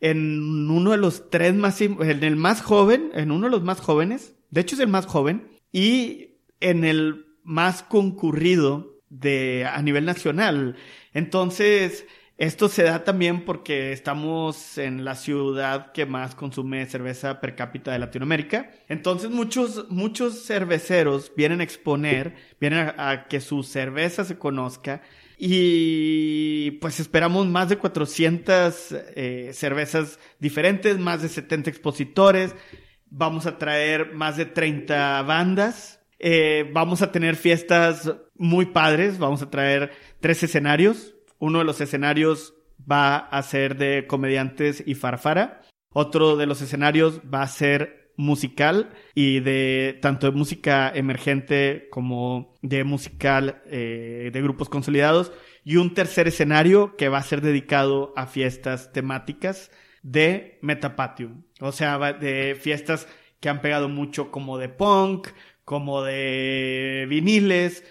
en 0.00 0.68
uno 0.70 0.90
de 0.90 0.98
los 0.98 1.30
tres 1.30 1.54
más, 1.54 1.80
en 1.80 2.24
el 2.24 2.36
más 2.36 2.60
joven, 2.60 3.10
en 3.14 3.30
uno 3.30 3.46
de 3.46 3.50
los 3.52 3.62
más 3.62 3.80
jóvenes, 3.80 4.34
de 4.50 4.60
hecho 4.60 4.74
es 4.74 4.80
el 4.80 4.88
más 4.88 5.06
joven, 5.06 5.48
y 5.72 6.34
en 6.60 6.84
el 6.84 7.26
más 7.44 7.82
concurrido 7.82 9.00
de, 9.08 9.66
a 9.70 9.80
nivel 9.82 10.04
nacional. 10.04 10.76
Entonces, 11.12 12.06
esto 12.38 12.68
se 12.68 12.82
da 12.82 13.04
también 13.04 13.44
porque 13.44 13.92
estamos 13.92 14.76
en 14.76 15.04
la 15.04 15.14
ciudad 15.14 15.92
que 15.92 16.06
más 16.06 16.34
consume 16.34 16.86
cerveza 16.86 17.40
per 17.40 17.54
cápita 17.54 17.92
de 17.92 18.00
Latinoamérica. 18.00 18.72
Entonces 18.88 19.30
muchos, 19.30 19.88
muchos 19.90 20.44
cerveceros 20.44 21.32
vienen 21.36 21.60
a 21.60 21.64
exponer, 21.64 22.34
vienen 22.58 22.94
a 22.98 23.26
que 23.28 23.40
su 23.40 23.62
cerveza 23.62 24.24
se 24.24 24.38
conozca 24.38 25.02
y 25.44 26.70
pues 26.80 27.00
esperamos 27.00 27.48
más 27.48 27.68
de 27.68 27.76
400 27.76 28.94
eh, 29.16 29.50
cervezas 29.52 30.20
diferentes, 30.38 31.00
más 31.00 31.20
de 31.20 31.28
70 31.28 31.68
expositores. 31.68 32.54
Vamos 33.10 33.46
a 33.46 33.58
traer 33.58 34.14
más 34.14 34.36
de 34.36 34.46
30 34.46 35.20
bandas. 35.22 36.00
Eh, 36.20 36.70
vamos 36.72 37.02
a 37.02 37.10
tener 37.10 37.34
fiestas 37.34 38.14
muy 38.36 38.66
padres. 38.66 39.18
Vamos 39.18 39.42
a 39.42 39.50
traer 39.50 39.90
tres 40.20 40.44
escenarios. 40.44 41.16
Uno 41.40 41.58
de 41.58 41.64
los 41.64 41.80
escenarios 41.80 42.54
va 42.88 43.16
a 43.16 43.42
ser 43.42 43.76
de 43.76 44.06
comediantes 44.06 44.80
y 44.86 44.94
farfara. 44.94 45.62
Otro 45.92 46.36
de 46.36 46.46
los 46.46 46.62
escenarios 46.62 47.20
va 47.22 47.42
a 47.42 47.48
ser 47.48 48.01
musical 48.16 48.90
y 49.14 49.40
de 49.40 49.98
tanto 50.00 50.30
de 50.30 50.36
música 50.36 50.90
emergente 50.94 51.88
como 51.90 52.54
de 52.62 52.84
musical 52.84 53.62
eh, 53.66 54.30
de 54.32 54.42
grupos 54.42 54.68
consolidados 54.68 55.32
y 55.64 55.76
un 55.76 55.94
tercer 55.94 56.28
escenario 56.28 56.96
que 56.96 57.08
va 57.08 57.18
a 57.18 57.22
ser 57.22 57.40
dedicado 57.40 58.12
a 58.16 58.26
fiestas 58.26 58.92
temáticas 58.92 59.70
de 60.02 60.58
Metapatium, 60.62 61.44
o 61.60 61.72
sea, 61.72 61.98
de 62.12 62.56
fiestas 62.60 63.06
que 63.40 63.48
han 63.48 63.60
pegado 63.60 63.88
mucho 63.88 64.30
como 64.30 64.58
de 64.58 64.68
punk, 64.68 65.28
como 65.64 66.02
de 66.02 67.06
viniles, 67.08 67.84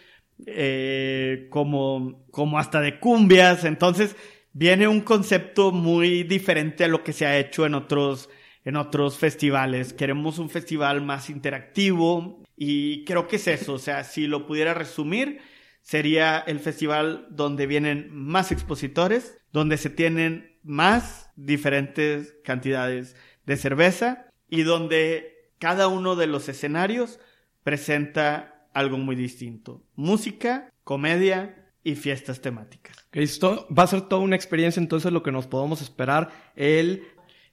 eh, 0.45 1.47
como, 1.49 2.25
como 2.31 2.59
hasta 2.59 2.81
de 2.81 2.99
cumbias, 2.99 3.63
entonces 3.63 4.15
viene 4.53 4.87
un 4.87 5.01
concepto 5.01 5.71
muy 5.71 6.23
diferente 6.23 6.83
a 6.83 6.87
lo 6.87 7.03
que 7.03 7.13
se 7.13 7.25
ha 7.25 7.39
hecho 7.39 7.65
en 7.65 7.75
otros 7.75 8.29
en 8.65 8.75
otros 8.75 9.17
festivales. 9.17 9.93
Queremos 9.93 10.39
un 10.39 10.49
festival 10.49 11.01
más 11.01 11.29
interactivo 11.29 12.43
y 12.55 13.05
creo 13.05 13.27
que 13.27 13.37
es 13.37 13.47
eso. 13.47 13.73
O 13.73 13.79
sea, 13.79 14.03
si 14.03 14.27
lo 14.27 14.45
pudiera 14.45 14.73
resumir, 14.73 15.39
sería 15.81 16.39
el 16.39 16.59
festival 16.59 17.27
donde 17.29 17.67
vienen 17.67 18.09
más 18.11 18.51
expositores, 18.51 19.37
donde 19.51 19.77
se 19.77 19.89
tienen 19.89 20.57
más 20.63 21.29
diferentes 21.35 22.35
cantidades 22.43 23.15
de 23.45 23.57
cerveza 23.57 24.27
y 24.47 24.63
donde 24.63 25.51
cada 25.57 25.87
uno 25.87 26.15
de 26.15 26.27
los 26.27 26.49
escenarios 26.49 27.19
presenta 27.63 28.67
algo 28.73 28.97
muy 28.97 29.15
distinto. 29.15 29.83
Música, 29.95 30.69
comedia 30.83 31.71
y 31.83 31.95
fiestas 31.95 32.41
temáticas. 32.41 32.97
Esto 33.11 33.67
va 33.75 33.83
a 33.83 33.87
ser 33.87 34.01
toda 34.01 34.21
una 34.21 34.35
experiencia, 34.35 34.79
entonces 34.79 35.11
lo 35.11 35.23
que 35.23 35.31
nos 35.31 35.47
podemos 35.47 35.81
esperar 35.81 36.29
el 36.55 37.03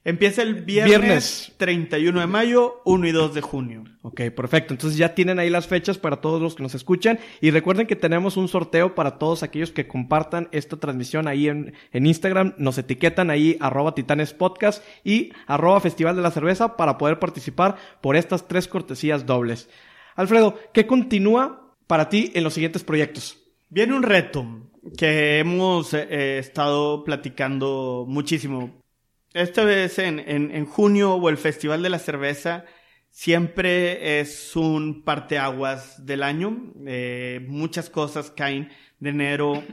Empieza 0.05 0.43
el 0.43 0.63
viernes, 0.63 1.51
31 1.57 2.21
de 2.21 2.27
mayo, 2.27 2.81
1 2.85 3.07
y 3.07 3.11
2 3.11 3.33
de 3.33 3.41
junio. 3.41 3.83
Ok, 4.01 4.21
perfecto. 4.33 4.73
Entonces 4.73 4.97
ya 4.97 5.13
tienen 5.13 5.39
ahí 5.39 5.49
las 5.49 5.67
fechas 5.67 5.97
para 5.97 6.21
todos 6.21 6.41
los 6.41 6.55
que 6.55 6.63
nos 6.63 6.73
escuchan. 6.73 7.19
Y 7.41 7.51
recuerden 7.51 7.85
que 7.85 7.97
tenemos 7.97 8.37
un 8.37 8.47
sorteo 8.47 8.95
para 8.95 9.19
todos 9.19 9.43
aquellos 9.43 9.71
que 9.73 9.87
compartan 9.87 10.47
esta 10.53 10.77
transmisión 10.77 11.27
ahí 11.27 11.49
en, 11.49 11.73
en 11.91 12.05
Instagram. 12.05 12.55
Nos 12.57 12.77
etiquetan 12.77 13.29
ahí 13.29 13.57
arroba 13.59 13.93
titanes 13.93 14.33
podcast 14.33 14.83
y 15.03 15.33
arroba 15.47 15.81
festival 15.81 16.15
de 16.15 16.21
la 16.21 16.31
cerveza 16.31 16.77
para 16.77 16.97
poder 16.97 17.19
participar 17.19 17.75
por 17.99 18.15
estas 18.15 18.47
tres 18.47 18.69
cortesías 18.69 19.25
dobles. 19.25 19.69
Alfredo, 20.15 20.57
¿qué 20.73 20.87
continúa 20.87 21.75
para 21.87 22.07
ti 22.07 22.31
en 22.35 22.45
los 22.45 22.53
siguientes 22.53 22.85
proyectos? 22.85 23.37
Viene 23.69 23.93
un 23.93 24.03
reto 24.03 24.45
que 24.97 25.39
hemos 25.39 25.93
eh, 25.93 26.39
estado 26.39 27.03
platicando 27.03 28.05
muchísimo 28.07 28.78
esta 29.33 29.63
vez 29.63 29.99
en, 29.99 30.19
en, 30.19 30.65
junio 30.65 31.13
o 31.13 31.29
el 31.29 31.37
Festival 31.37 31.83
de 31.83 31.89
la 31.89 31.99
Cerveza 31.99 32.65
siempre 33.11 34.19
es 34.19 34.55
un 34.55 35.03
parteaguas 35.03 36.05
del 36.05 36.23
año. 36.23 36.73
Eh, 36.87 37.45
muchas 37.47 37.89
cosas 37.89 38.31
caen 38.31 38.69
de 38.99 39.11
enero 39.11 39.63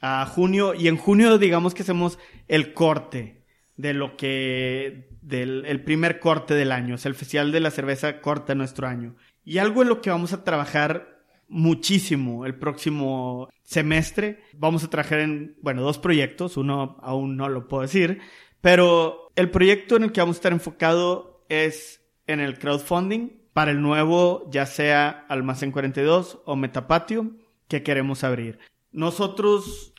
a 0.00 0.26
junio 0.26 0.74
y 0.74 0.88
en 0.88 0.96
junio 0.96 1.38
digamos 1.38 1.74
que 1.74 1.82
hacemos 1.82 2.18
el 2.46 2.72
corte 2.72 3.44
de 3.76 3.94
lo 3.94 4.16
que 4.16 5.08
del 5.22 5.64
el 5.66 5.82
primer 5.84 6.20
corte 6.20 6.54
del 6.54 6.72
año. 6.72 6.96
O 6.96 6.98
sea, 6.98 7.08
el 7.08 7.14
Festival 7.14 7.50
de 7.50 7.60
la 7.60 7.70
Cerveza 7.70 8.20
corta 8.20 8.54
nuestro 8.54 8.86
año. 8.86 9.16
Y 9.42 9.58
algo 9.58 9.82
en 9.82 9.88
lo 9.88 10.02
que 10.02 10.10
vamos 10.10 10.34
a 10.34 10.44
trabajar 10.44 11.18
muchísimo 11.48 12.44
el 12.44 12.56
próximo 12.56 13.48
semestre. 13.62 14.42
Vamos 14.52 14.84
a 14.84 14.90
trabajar 14.90 15.20
en, 15.20 15.56
bueno, 15.62 15.80
dos 15.80 15.98
proyectos. 15.98 16.58
Uno 16.58 16.98
aún 17.00 17.36
no 17.36 17.48
lo 17.48 17.68
puedo 17.68 17.82
decir 17.82 18.20
pero 18.60 19.30
el 19.36 19.50
proyecto 19.50 19.96
en 19.96 20.04
el 20.04 20.12
que 20.12 20.20
vamos 20.20 20.36
a 20.36 20.38
estar 20.38 20.52
enfocado 20.52 21.44
es 21.48 22.02
en 22.26 22.40
el 22.40 22.58
crowdfunding 22.58 23.30
para 23.52 23.70
el 23.70 23.80
nuevo, 23.80 24.48
ya 24.50 24.66
sea 24.66 25.26
Almacén 25.28 25.72
42 25.72 26.40
o 26.44 26.56
Metapatio, 26.56 27.32
que 27.66 27.82
queremos 27.82 28.24
abrir. 28.24 28.58
Nosotros... 28.92 29.92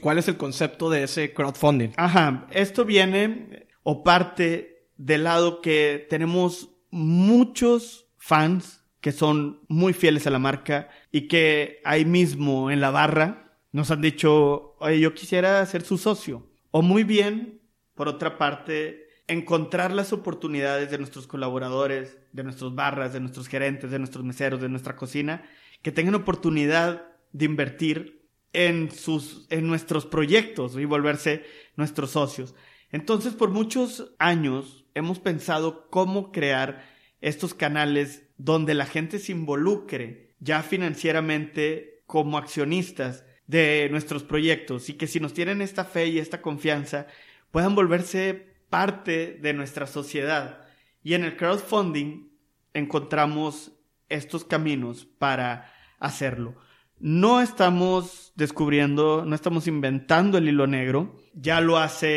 ¿Cuál 0.00 0.18
es 0.18 0.28
el 0.28 0.36
concepto 0.36 0.90
de 0.90 1.04
ese 1.04 1.32
crowdfunding? 1.32 1.90
Ajá, 1.96 2.46
esto 2.50 2.84
viene 2.84 3.66
o 3.82 4.02
parte 4.02 4.88
del 4.96 5.24
lado 5.24 5.60
que 5.60 6.06
tenemos 6.08 6.70
muchos 6.90 8.06
fans 8.18 8.84
que 9.00 9.12
son 9.12 9.60
muy 9.68 9.92
fieles 9.92 10.26
a 10.26 10.30
la 10.30 10.38
marca 10.38 10.88
y 11.10 11.26
que 11.26 11.80
ahí 11.84 12.04
mismo 12.04 12.70
en 12.70 12.80
la 12.80 12.90
barra 12.90 13.58
nos 13.72 13.90
han 13.90 14.00
dicho, 14.00 14.76
oye, 14.78 15.00
yo 15.00 15.12
quisiera 15.12 15.64
ser 15.66 15.82
su 15.82 15.98
socio. 15.98 16.46
O 16.70 16.82
muy 16.82 17.02
bien, 17.02 17.61
por 18.02 18.08
otra 18.08 18.36
parte, 18.36 19.06
encontrar 19.28 19.92
las 19.92 20.12
oportunidades 20.12 20.90
de 20.90 20.98
nuestros 20.98 21.28
colaboradores 21.28 22.18
de 22.32 22.42
nuestros 22.42 22.74
barras, 22.74 23.12
de 23.12 23.20
nuestros 23.20 23.46
gerentes, 23.46 23.92
de 23.92 24.00
nuestros 24.00 24.24
meseros, 24.24 24.60
de 24.60 24.68
nuestra 24.68 24.96
cocina, 24.96 25.44
que 25.82 25.92
tengan 25.92 26.16
oportunidad 26.16 27.06
de 27.30 27.44
invertir 27.44 28.26
en, 28.52 28.90
sus, 28.90 29.46
en 29.50 29.68
nuestros 29.68 30.04
proyectos 30.04 30.76
y 30.76 30.84
volverse 30.84 31.44
nuestros 31.76 32.10
socios. 32.10 32.56
Entonces, 32.90 33.34
por 33.34 33.50
muchos 33.50 34.12
años 34.18 34.84
hemos 34.96 35.20
pensado 35.20 35.88
cómo 35.88 36.32
crear 36.32 36.84
estos 37.20 37.54
canales 37.54 38.24
donde 38.36 38.74
la 38.74 38.86
gente 38.86 39.20
se 39.20 39.30
involucre 39.30 40.34
ya 40.40 40.64
financieramente 40.64 42.02
como 42.08 42.36
accionistas 42.36 43.24
de 43.46 43.86
nuestros 43.92 44.24
proyectos 44.24 44.88
y 44.88 44.94
que 44.94 45.06
si 45.06 45.20
nos 45.20 45.34
tienen 45.34 45.62
esta 45.62 45.84
fe 45.84 46.08
y 46.08 46.18
esta 46.18 46.42
confianza 46.42 47.06
puedan 47.52 47.76
volverse 47.76 48.56
parte 48.68 49.38
de 49.40 49.52
nuestra 49.52 49.86
sociedad. 49.86 50.66
Y 51.04 51.14
en 51.14 51.22
el 51.22 51.36
crowdfunding 51.36 52.30
encontramos 52.74 53.72
estos 54.08 54.44
caminos 54.44 55.04
para 55.04 55.72
hacerlo. 56.00 56.56
No 56.98 57.40
estamos 57.40 58.32
descubriendo, 58.36 59.24
no 59.26 59.34
estamos 59.34 59.66
inventando 59.66 60.38
el 60.38 60.48
hilo 60.48 60.66
negro. 60.66 61.16
Ya 61.34 61.60
lo 61.60 61.78
hace 61.78 62.08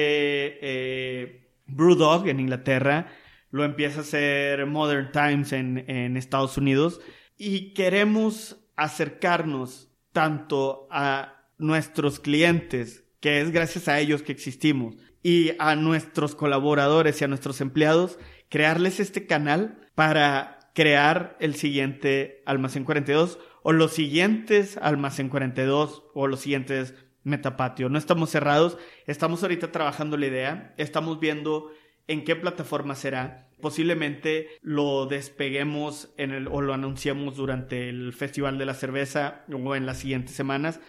eh, 0.62 1.50
Brewdog 1.66 2.28
en 2.28 2.40
Inglaterra, 2.40 3.08
lo 3.52 3.64
empieza 3.64 4.00
a 4.00 4.02
hacer 4.02 4.66
Modern 4.66 5.12
Times 5.12 5.52
en, 5.54 5.90
en 5.90 6.18
Estados 6.18 6.58
Unidos 6.58 7.02
y 7.38 7.74
queremos 7.74 8.58
acercarnos 8.76 9.90
tanto 10.12 10.88
a 10.92 11.50
nuestros 11.58 12.20
clientes, 12.20 13.04
que 13.20 13.42
es 13.42 13.52
gracias 13.52 13.88
a 13.88 14.00
ellos 14.00 14.22
que 14.22 14.32
existimos, 14.32 14.96
y 15.26 15.54
a 15.58 15.76
nuestros 15.76 16.36
colaboradores 16.36 17.20
y 17.20 17.24
a 17.24 17.28
nuestros 17.28 17.60
empleados, 17.60 18.20
crearles 18.48 19.00
este 19.00 19.26
canal 19.26 19.90
para 19.96 20.60
crear 20.76 21.36
el 21.40 21.56
siguiente 21.56 22.44
Almacén 22.46 22.84
42 22.84 23.40
o 23.64 23.72
los 23.72 23.92
siguientes 23.92 24.78
Almacén 24.78 25.30
42 25.30 26.04
o 26.14 26.28
los 26.28 26.42
siguientes 26.42 26.94
Metapatio. 27.24 27.90
No 27.90 27.98
estamos 27.98 28.30
cerrados, 28.30 28.78
estamos 29.08 29.42
ahorita 29.42 29.72
trabajando 29.72 30.16
la 30.16 30.28
idea, 30.28 30.76
estamos 30.78 31.20
viendo 31.20 31.72
en 32.06 32.24
qué 32.24 32.36
plataforma 32.36 32.94
será. 32.94 33.50
Posiblemente 33.60 34.50
lo 34.62 35.08
despeguemos 35.08 36.14
en 36.18 36.34
el, 36.34 36.48
o 36.50 36.62
lo 36.62 36.76
anunciamos 36.76 37.36
durante 37.36 37.90
el 37.90 38.14
Festival 38.14 38.60
de 38.60 38.68
la 38.68 38.76
Cerveza 38.76 39.44
o 39.52 39.76
en 39.76 39.88
las 39.88 39.98
siguientes 39.98 40.36
semanas, 40.36 40.80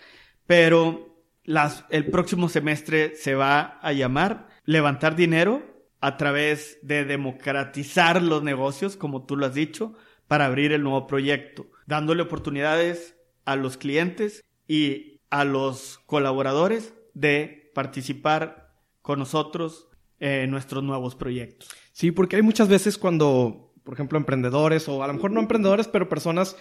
pero 0.46 1.15
el 1.46 2.06
próximo 2.10 2.48
semestre 2.48 3.14
se 3.16 3.34
va 3.34 3.78
a 3.80 3.92
llamar 3.92 4.48
Levantar 4.64 5.16
Dinero 5.16 5.62
a 6.00 6.16
través 6.16 6.78
de 6.82 7.04
democratizar 7.04 8.22
los 8.22 8.42
negocios, 8.42 8.96
como 8.96 9.24
tú 9.24 9.36
lo 9.36 9.46
has 9.46 9.54
dicho, 9.54 9.94
para 10.26 10.46
abrir 10.46 10.72
el 10.72 10.82
nuevo 10.82 11.06
proyecto 11.06 11.66
dándole 11.86 12.22
oportunidades 12.22 13.16
a 13.44 13.56
los 13.56 13.76
clientes 13.76 14.44
y 14.68 15.20
a 15.30 15.44
los 15.44 16.00
colaboradores 16.06 16.94
de 17.14 17.70
participar 17.74 18.74
con 19.00 19.20
nosotros 19.20 19.88
en 20.18 20.50
nuestros 20.50 20.82
nuevos 20.82 21.14
proyectos. 21.14 21.70
Sí, 21.92 22.10
porque 22.10 22.36
hay 22.36 22.42
muchas 22.42 22.68
veces 22.68 22.98
cuando, 22.98 23.72
por 23.84 23.94
ejemplo, 23.94 24.18
emprendedores 24.18 24.88
o 24.88 25.02
a 25.02 25.06
lo 25.06 25.14
mejor 25.14 25.30
no 25.30 25.40
emprendedores, 25.40 25.88
pero 25.88 26.08
personas 26.08 26.56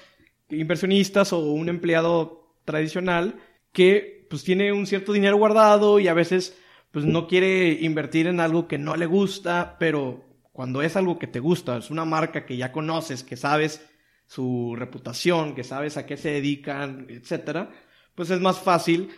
inversionistas 0.49 1.33
o 1.33 1.39
un 1.39 1.69
empleado 1.69 2.55
tradicional 2.65 3.39
que 3.75 4.25
pues 4.29 4.43
tiene 4.43 4.71
un 4.71 4.87
cierto 4.87 5.13
dinero 5.13 5.37
guardado 5.37 5.99
y 5.99 6.07
a 6.07 6.13
veces 6.13 6.57
pues 6.91 7.05
no 7.05 7.27
quiere 7.27 7.73
invertir 7.81 8.25
en 8.25 8.39
algo 8.39 8.67
que 8.69 8.77
no 8.77 8.95
le 8.95 9.05
gusta, 9.05 9.75
pero 9.77 10.23
cuando 10.53 10.81
es 10.81 10.95
algo 10.95 11.19
que 11.19 11.27
te 11.27 11.41
gusta, 11.41 11.77
es 11.77 11.91
una 11.91 12.05
marca 12.05 12.45
que 12.45 12.55
ya 12.55 12.71
conoces, 12.71 13.23
que 13.23 13.35
sabes 13.35 13.85
su 14.27 14.75
reputación, 14.77 15.53
que 15.53 15.65
sabes 15.65 15.97
a 15.97 16.05
qué 16.05 16.15
se 16.15 16.29
dedican, 16.29 17.05
etcétera, 17.09 17.69
pues 18.15 18.29
es 18.29 18.39
más 18.39 18.59
fácil 18.59 19.09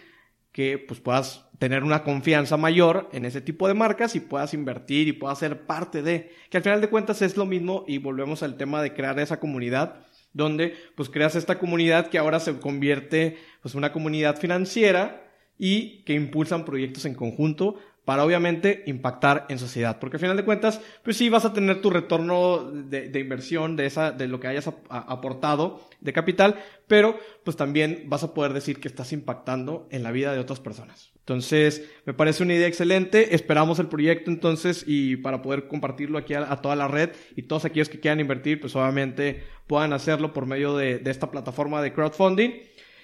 que 0.52 0.80
pues 0.80 1.00
puedas 1.00 1.48
tener 1.60 1.84
una 1.84 2.04
confianza 2.04 2.58
mayor 2.58 3.10
en 3.14 3.26
ese 3.26 3.42
tipo 3.42 3.68
de 3.68 3.76
marcas 3.76 4.16
y 4.16 4.22
puedas 4.22 4.56
invertir 4.56 5.08
y 5.08 5.14
puedas 5.14 5.38
ser 5.38 5.68
parte 5.68 6.02
de, 6.02 6.32
que 6.50 6.58
al 6.58 6.64
final 6.64 6.82
de 6.82 6.90
cuentas 6.90 7.22
es 7.22 7.38
lo 7.38 7.46
mismo 7.46 7.86
y 7.88 8.00
volvemos 8.00 8.42
al 8.42 8.58
tema 8.58 8.82
de 8.82 8.96
crear 8.96 9.20
esa 9.20 9.40
comunidad 9.40 10.07
donde 10.34 10.76
pues 10.96 11.10
creas 11.10 11.36
esta 11.36 11.60
comunidad 11.60 12.08
que 12.08 12.18
ahora 12.18 12.40
se 12.40 12.60
convierte 12.60 13.38
pues 13.62 13.76
una 13.76 13.92
comunidad 13.92 14.38
financiera 14.38 15.24
y 15.58 16.04
que 16.04 16.14
impulsan 16.14 16.66
proyectos 16.66 17.06
en 17.06 17.16
conjunto 17.16 17.78
para 18.08 18.24
obviamente 18.24 18.84
impactar 18.86 19.46
en 19.50 19.60
sociedad. 19.60 20.00
Porque 20.00 20.16
al 20.16 20.22
final 20.22 20.38
de 20.38 20.46
cuentas, 20.46 20.80
pues 21.04 21.18
sí 21.18 21.28
vas 21.28 21.44
a 21.44 21.52
tener 21.52 21.82
tu 21.82 21.90
retorno 21.90 22.72
de, 22.72 23.12
inversión 23.20 23.76
de, 23.76 23.86
esa, 23.86 24.14
de 24.14 24.30
lo 24.30 24.40
que 24.40 24.48
hayas 24.48 24.72
aportado 24.88 25.82
de 26.00 26.14
capital, 26.14 26.56
pero 26.88 27.20
pues 27.44 27.58
también 27.58 28.06
vas 28.06 28.24
a 28.24 28.34
poder 28.34 28.54
decir 28.54 28.80
que 28.80 28.88
estás 28.88 29.12
impactando 29.12 29.90
en 29.92 30.04
la 30.04 30.12
vida 30.12 30.32
de 30.32 30.40
otras 30.40 30.62
personas. 30.62 31.12
Entonces, 31.20 31.86
me 32.06 32.14
parece 32.14 32.44
una 32.44 32.54
idea 32.54 32.70
excelente. 32.70 33.36
Esperamos 33.36 33.78
el 33.80 33.88
proyecto 33.88 34.32
entonces 34.32 34.86
y 34.88 35.18
para 35.18 35.42
poder 35.42 35.68
compartirlo 35.68 36.18
aquí 36.18 36.34
a, 36.34 36.46
toda 36.62 36.78
la 36.78 36.88
red 36.88 37.10
y 37.36 37.42
todos 37.42 37.66
aquellos 37.66 37.90
que 37.90 38.00
quieran 38.00 38.22
invertir, 38.22 38.62
pues 38.62 38.74
obviamente 38.78 39.44
puedan 39.68 39.92
hacerlo 39.92 40.32
por 40.32 40.46
medio 40.46 40.78
de, 40.78 41.00
de 41.00 41.12
esta 41.12 41.30
plataforma 41.30 41.82
de 41.82 41.92
crowdfunding. 41.92 42.52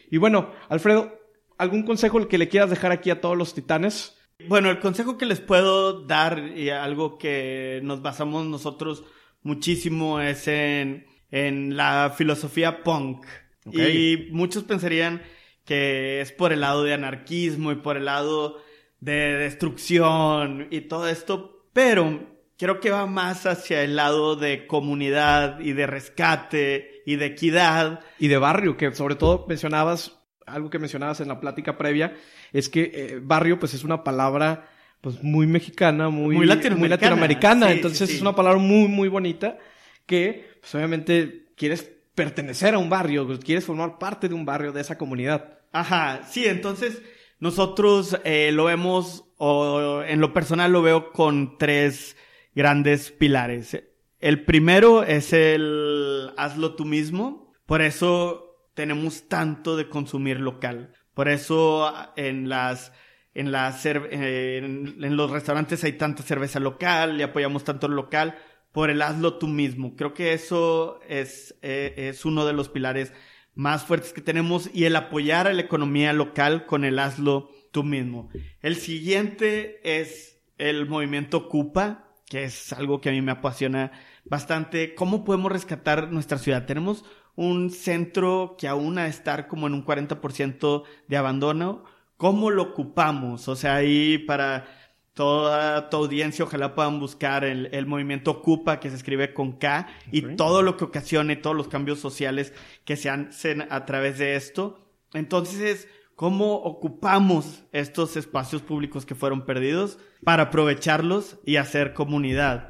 Y 0.10 0.16
bueno, 0.16 0.51
Alfredo, 0.70 1.20
¿algún 1.58 1.84
consejo 1.84 2.26
que 2.30 2.38
le 2.38 2.47
quieras 2.47 2.70
dejar 2.70 2.93
aquí 2.93 3.10
a 3.10 3.20
todos 3.20 3.38
los 3.38 3.54
titanes? 3.54 4.18
Bueno, 4.48 4.70
el 4.70 4.80
consejo 4.80 5.18
que 5.18 5.26
les 5.26 5.39
puedo 5.39 6.06
dar 6.06 6.39
y 6.56 6.70
algo 6.70 7.18
que 7.18 7.80
nos 7.84 8.02
basamos 8.02 8.46
nosotros 8.46 9.04
muchísimo 9.41 10.20
es 10.20 10.48
en, 10.48 11.06
en 11.32 11.76
la 11.76 12.14
filosofía 12.16 12.84
punk. 12.84 13.26
Y 13.72 14.28
muchos 14.32 14.64
pensarían 14.64 15.22
que 15.66 16.22
es 16.22 16.32
por 16.32 16.52
el 16.52 16.62
lado 16.62 16.84
de 16.84 16.94
anarquismo 16.94 17.72
y 17.72 17.76
por 17.76 17.98
el 17.98 18.06
lado 18.06 18.62
de 19.00 19.38
destrucción 19.38 20.68
y 20.72 20.82
todo 20.82 21.08
esto, 21.08 21.68
pero 21.74 22.34
creo 22.58 22.80
que 22.80 22.91
va 22.91 23.06
más 23.06 23.46
hacia 23.46 23.84
el 23.84 23.96
lado 23.96 24.36
de 24.36 24.68
comunidad 24.68 25.60
y 25.60 25.74
de 25.74 25.88
rescate 25.88 27.02
y 27.06 27.16
de 27.16 27.26
equidad. 27.28 28.02
Y 28.20 28.28
de 28.28 28.38
barrio, 28.38 28.78
que 28.78 28.94
sobre 28.94 29.16
todo 29.16 29.46
mencionabas 29.48 30.22
algo 30.46 30.70
que 30.70 30.80
mencionabas 30.80 31.20
en 31.22 31.28
la 31.28 31.39
plática 31.39 31.78
previa, 31.78 32.16
es 32.52 32.70
que 32.70 32.91
eh, 32.94 33.20
barrio 33.22 33.60
pues 33.60 33.74
es 33.74 33.84
una 33.84 34.04
palabra 34.04 34.70
pues 35.02 35.22
muy 35.22 35.48
mexicana, 35.48 36.10
muy, 36.10 36.36
muy 36.36 36.46
latinoamericana. 36.46 37.72
Entonces 37.72 38.10
es 38.10 38.22
una 38.22 38.36
palabra 38.36 38.60
muy, 38.60 38.88
muy 38.88 39.10
bonita 39.10 39.58
que 40.06 40.54
pues 40.62 40.74
obviamente 40.76 41.48
quieres 41.58 41.91
pertenecer 42.16 42.74
a 42.74 42.78
un 42.78 42.89
barrio, 42.89 43.28
quieres 43.39 43.66
formar 43.66 43.98
parte 43.98 44.30
de 44.30 44.36
un 44.36 44.46
barrio, 44.46 44.72
de 44.72 44.82
esa 44.82 44.98
comunidad. 44.98 45.60
Ajá, 45.72 46.22
sí, 46.30 46.46
entonces 46.46 47.02
nosotros 47.39 48.18
eh, 48.24 48.52
lo 48.54 48.66
vemos, 48.66 49.26
o 49.38 50.04
en 50.08 50.22
lo 50.22 50.32
personal 50.32 50.72
lo 50.72 50.82
veo 50.82 51.12
con 51.12 51.58
tres 51.58 52.16
grandes 52.56 53.12
pilares. 53.12 53.84
El 54.20 54.46
primero 54.46 55.04
es 55.04 55.34
el 55.34 56.32
hazlo 56.38 56.76
tú 56.76 56.86
mismo. 56.86 57.52
Por 57.66 57.82
eso 57.82 58.43
tenemos 58.74 59.28
tanto 59.28 59.78
de 59.78 59.89
consumir 59.89 60.39
local. 60.39 60.93
Por 61.13 61.30
eso 61.30 61.93
en 62.15 62.49
las 62.49 62.91
en, 63.36 63.51
las, 63.51 63.86
en, 63.86 65.15
los 65.15 65.32
restaurantes 65.32 65.84
hay 65.84 65.93
tanta 65.93 66.24
cerveza 66.24 66.59
local 66.59 67.19
y 67.19 67.24
apoyamos 67.24 67.63
tanto 67.63 67.88
el 67.88 67.93
local 67.93 68.38
por 68.71 68.89
el 68.89 69.01
hazlo 69.01 69.38
tú 69.38 69.47
mismo. 69.47 69.95
Creo 69.95 70.13
que 70.13 70.34
eso 70.34 70.99
es, 71.07 71.55
eh, 71.61 71.93
es 71.97 72.26
uno 72.26 72.45
de 72.45 72.53
los 72.53 72.69
pilares 72.69 73.13
más 73.55 73.86
fuertes 73.86 74.13
que 74.13 74.21
tenemos 74.21 74.69
y 74.74 74.86
el 74.86 74.95
apoyar 74.95 75.47
a 75.47 75.53
la 75.53 75.61
economía 75.61 76.13
local 76.13 76.65
con 76.65 76.86
el 76.86 76.99
hazlo 76.99 77.49
tú 77.71 77.84
mismo. 77.84 78.30
El 78.61 78.76
siguiente 78.76 79.80
es 79.99 80.39
el 80.57 80.88
movimiento 80.88 81.49
Cupa, 81.49 82.09
que 82.28 82.45
es 82.45 82.74
algo 82.74 83.01
que 83.01 83.09
a 83.09 83.11
mí 83.11 83.21
me 83.21 83.32
apasiona 83.32 83.91
bastante. 84.26 84.95
¿Cómo 84.95 85.24
podemos 85.24 85.51
rescatar 85.51 86.11
nuestra 86.11 86.38
ciudad? 86.38 86.65
Tenemos 86.65 87.05
un 87.36 87.71
centro 87.71 88.55
que 88.57 88.67
aún 88.67 88.97
a 88.97 89.07
estar 89.07 89.47
como 89.47 89.67
en 89.67 89.73
un 89.73 89.86
40% 89.86 90.84
de 91.07 91.17
abandono, 91.17 91.84
¿cómo 92.17 92.51
lo 92.51 92.63
ocupamos? 92.63 93.47
O 93.47 93.55
sea, 93.55 93.75
ahí 93.75 94.17
para 94.17 94.65
toda 95.13 95.89
tu 95.89 95.97
audiencia, 95.97 96.45
ojalá 96.45 96.73
puedan 96.75 96.99
buscar 96.99 97.43
el, 97.43 97.86
movimiento 97.86 98.31
Ocupa, 98.31 98.79
que 98.79 98.89
se 98.89 98.95
escribe 98.95 99.34
con 99.34 99.53
K, 99.53 99.88
y 100.11 100.36
todo 100.36 100.61
lo 100.61 100.75
que 100.77 100.86
ocasione, 100.86 101.36
todos 101.36 101.55
los 101.55 101.67
cambios 101.67 101.99
sociales 101.99 102.53
que 102.86 102.95
se 102.95 103.09
hacen 103.09 103.67
a 103.69 103.86
través 103.86 104.17
de 104.17 104.36
esto. 104.36 104.79
Entonces, 105.13 105.88
¿cómo 106.15 106.55
ocupamos 106.55 107.63
estos 107.71 108.17
espacios 108.17 108.61
públicos 108.61 109.05
que 109.05 109.15
fueron 109.15 109.45
perdidos 109.45 109.99
para 110.23 110.43
aprovecharlos 110.43 111.38
y 111.45 111.57
hacer 111.57 111.93
comunidad? 111.93 112.69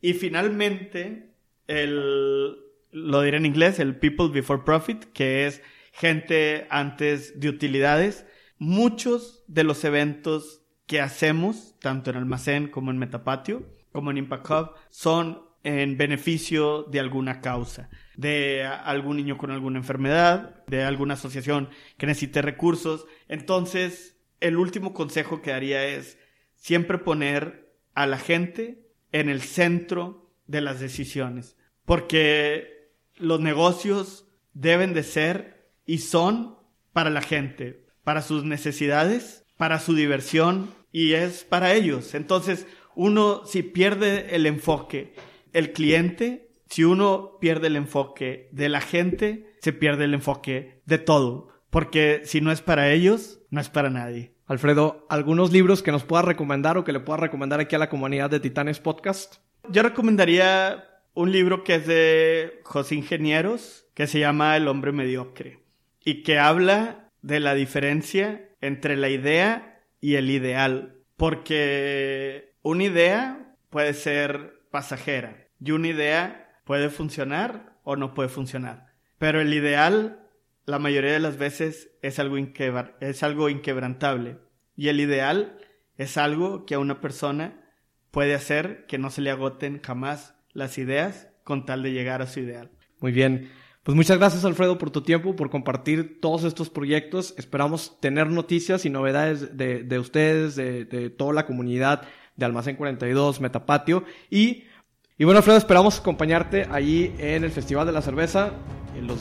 Y 0.00 0.14
finalmente, 0.14 1.34
el, 1.66 2.56
lo 2.92 3.22
diré 3.22 3.38
en 3.38 3.46
inglés, 3.46 3.78
el 3.78 3.96
People 3.96 4.28
Before 4.28 4.62
Profit, 4.64 5.04
que 5.12 5.46
es 5.46 5.62
gente 5.92 6.66
antes 6.70 7.40
de 7.40 7.48
utilidades. 7.48 8.26
Muchos 8.58 9.42
de 9.48 9.64
los 9.64 9.82
eventos 9.84 10.62
que 10.86 11.00
hacemos, 11.00 11.74
tanto 11.80 12.10
en 12.10 12.16
Almacén 12.16 12.68
como 12.68 12.90
en 12.90 12.98
Metapatio, 12.98 13.66
como 13.92 14.10
en 14.10 14.18
Impact 14.18 14.50
Hub, 14.50 14.70
son 14.90 15.42
en 15.64 15.96
beneficio 15.96 16.82
de 16.84 17.00
alguna 17.00 17.40
causa, 17.40 17.88
de 18.16 18.64
algún 18.64 19.16
niño 19.16 19.38
con 19.38 19.50
alguna 19.50 19.78
enfermedad, 19.78 20.64
de 20.66 20.82
alguna 20.84 21.14
asociación 21.14 21.70
que 21.98 22.06
necesite 22.06 22.42
recursos. 22.42 23.06
Entonces, 23.28 24.20
el 24.40 24.56
último 24.56 24.92
consejo 24.92 25.40
que 25.40 25.52
daría 25.52 25.86
es 25.86 26.18
siempre 26.56 26.98
poner 26.98 27.72
a 27.94 28.06
la 28.06 28.18
gente 28.18 28.88
en 29.12 29.28
el 29.28 29.40
centro 29.40 30.30
de 30.46 30.60
las 30.60 30.80
decisiones, 30.80 31.56
porque 31.84 32.81
los 33.16 33.40
negocios 33.40 34.26
deben 34.54 34.94
de 34.94 35.02
ser 35.02 35.70
y 35.86 35.98
son 35.98 36.56
para 36.92 37.10
la 37.10 37.22
gente, 37.22 37.86
para 38.04 38.22
sus 38.22 38.44
necesidades, 38.44 39.44
para 39.56 39.78
su 39.78 39.94
diversión 39.94 40.70
y 40.90 41.12
es 41.12 41.44
para 41.44 41.72
ellos. 41.72 42.14
Entonces, 42.14 42.66
uno 42.94 43.42
si 43.46 43.62
pierde 43.62 44.34
el 44.34 44.46
enfoque, 44.46 45.14
el 45.52 45.72
cliente, 45.72 46.50
si 46.68 46.84
uno 46.84 47.38
pierde 47.40 47.68
el 47.68 47.76
enfoque 47.76 48.48
de 48.52 48.68
la 48.68 48.80
gente, 48.80 49.54
se 49.60 49.72
pierde 49.72 50.04
el 50.04 50.14
enfoque 50.14 50.82
de 50.86 50.98
todo, 50.98 51.48
porque 51.70 52.22
si 52.24 52.40
no 52.40 52.52
es 52.52 52.60
para 52.60 52.90
ellos, 52.90 53.40
no 53.50 53.60
es 53.60 53.68
para 53.68 53.90
nadie. 53.90 54.34
Alfredo, 54.46 55.06
¿algunos 55.08 55.52
libros 55.52 55.82
que 55.82 55.92
nos 55.92 56.04
puedas 56.04 56.24
recomendar 56.24 56.76
o 56.76 56.84
que 56.84 56.92
le 56.92 57.00
puedas 57.00 57.20
recomendar 57.20 57.60
aquí 57.60 57.74
a 57.74 57.78
la 57.78 57.88
comunidad 57.88 58.28
de 58.28 58.40
Titanes 58.40 58.80
Podcast? 58.80 59.36
Yo 59.70 59.82
recomendaría 59.82 60.91
un 61.14 61.32
libro 61.32 61.64
que 61.64 61.76
es 61.76 61.86
de 61.86 62.60
José 62.64 62.94
Ingenieros, 62.94 63.86
que 63.94 64.06
se 64.06 64.18
llama 64.18 64.56
El 64.56 64.68
hombre 64.68 64.92
mediocre, 64.92 65.60
y 66.04 66.22
que 66.22 66.38
habla 66.38 67.10
de 67.20 67.40
la 67.40 67.54
diferencia 67.54 68.48
entre 68.60 68.96
la 68.96 69.08
idea 69.08 69.80
y 70.00 70.16
el 70.16 70.30
ideal, 70.30 70.96
porque 71.16 72.54
una 72.62 72.84
idea 72.84 73.56
puede 73.70 73.94
ser 73.94 74.60
pasajera 74.70 75.48
y 75.60 75.70
una 75.70 75.88
idea 75.88 76.60
puede 76.64 76.90
funcionar 76.90 77.76
o 77.84 77.96
no 77.96 78.14
puede 78.14 78.28
funcionar, 78.28 78.86
pero 79.18 79.40
el 79.40 79.52
ideal 79.52 80.22
la 80.64 80.78
mayoría 80.78 81.12
de 81.12 81.20
las 81.20 81.38
veces 81.38 81.90
es 82.02 82.18
algo, 82.18 82.36
es 83.00 83.22
algo 83.22 83.48
inquebrantable 83.48 84.38
y 84.76 84.88
el 84.88 85.00
ideal 85.00 85.58
es 85.96 86.16
algo 86.16 86.66
que 86.66 86.74
a 86.74 86.78
una 86.78 87.00
persona 87.00 87.60
puede 88.10 88.34
hacer 88.34 88.86
que 88.86 88.98
no 88.98 89.10
se 89.10 89.22
le 89.22 89.30
agoten 89.30 89.80
jamás 89.82 90.34
las 90.52 90.78
ideas 90.78 91.28
con 91.44 91.66
tal 91.66 91.82
de 91.82 91.92
llegar 91.92 92.22
a 92.22 92.26
su 92.26 92.40
ideal. 92.40 92.70
Muy 93.00 93.12
bien. 93.12 93.50
Pues 93.82 93.96
muchas 93.96 94.18
gracias 94.18 94.44
Alfredo 94.44 94.78
por 94.78 94.90
tu 94.90 95.02
tiempo, 95.02 95.34
por 95.34 95.50
compartir 95.50 96.20
todos 96.20 96.44
estos 96.44 96.70
proyectos. 96.70 97.34
Esperamos 97.36 97.98
tener 98.00 98.28
noticias 98.28 98.84
y 98.84 98.90
novedades 98.90 99.56
de, 99.56 99.98
ustedes, 99.98 100.54
de, 100.54 100.84
de, 100.84 101.10
toda 101.10 101.32
la 101.32 101.46
comunidad 101.46 102.02
de 102.36 102.44
Almacén 102.44 102.76
42, 102.76 103.40
Metapatio. 103.40 104.04
Y, 104.30 104.64
y 105.18 105.24
bueno 105.24 105.38
Alfredo, 105.38 105.58
esperamos 105.58 106.00
acompañarte 106.00 106.66
allí 106.70 107.14
en 107.18 107.44
el 107.44 107.50
Festival 107.50 107.86
de 107.86 107.92
la 107.92 108.02
Cerveza 108.02 108.52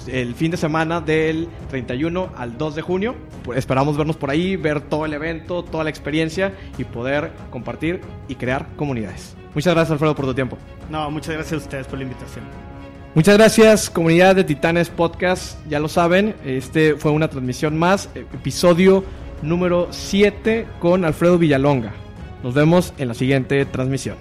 el 0.07 0.35
fin 0.35 0.51
de 0.51 0.57
semana 0.57 1.01
del 1.01 1.47
31 1.69 2.31
al 2.35 2.57
2 2.57 2.75
de 2.75 2.81
junio. 2.81 3.15
Pues 3.43 3.59
esperamos 3.59 3.97
vernos 3.97 4.17
por 4.17 4.29
ahí, 4.29 4.55
ver 4.55 4.81
todo 4.81 5.05
el 5.05 5.13
evento, 5.13 5.63
toda 5.63 5.83
la 5.83 5.89
experiencia 5.89 6.53
y 6.77 6.83
poder 6.83 7.31
compartir 7.49 8.01
y 8.27 8.35
crear 8.35 8.67
comunidades. 8.75 9.35
Muchas 9.53 9.73
gracias 9.73 9.91
Alfredo 9.91 10.15
por 10.15 10.25
tu 10.25 10.33
tiempo. 10.33 10.57
No, 10.89 11.09
muchas 11.09 11.35
gracias 11.35 11.61
a 11.61 11.63
ustedes 11.63 11.87
por 11.87 11.97
la 11.97 12.03
invitación. 12.03 12.45
Muchas 13.13 13.37
gracias 13.37 13.89
comunidad 13.89 14.35
de 14.35 14.45
Titanes 14.45 14.89
Podcast, 14.89 15.57
ya 15.67 15.79
lo 15.79 15.89
saben, 15.89 16.33
este 16.45 16.95
fue 16.95 17.11
una 17.11 17.27
transmisión 17.27 17.77
más, 17.77 18.09
episodio 18.15 19.03
número 19.41 19.89
7 19.91 20.65
con 20.79 21.03
Alfredo 21.03 21.37
Villalonga. 21.37 21.91
Nos 22.41 22.53
vemos 22.53 22.93
en 22.97 23.09
la 23.09 23.13
siguiente 23.13 23.65
transmisión. 23.65 24.15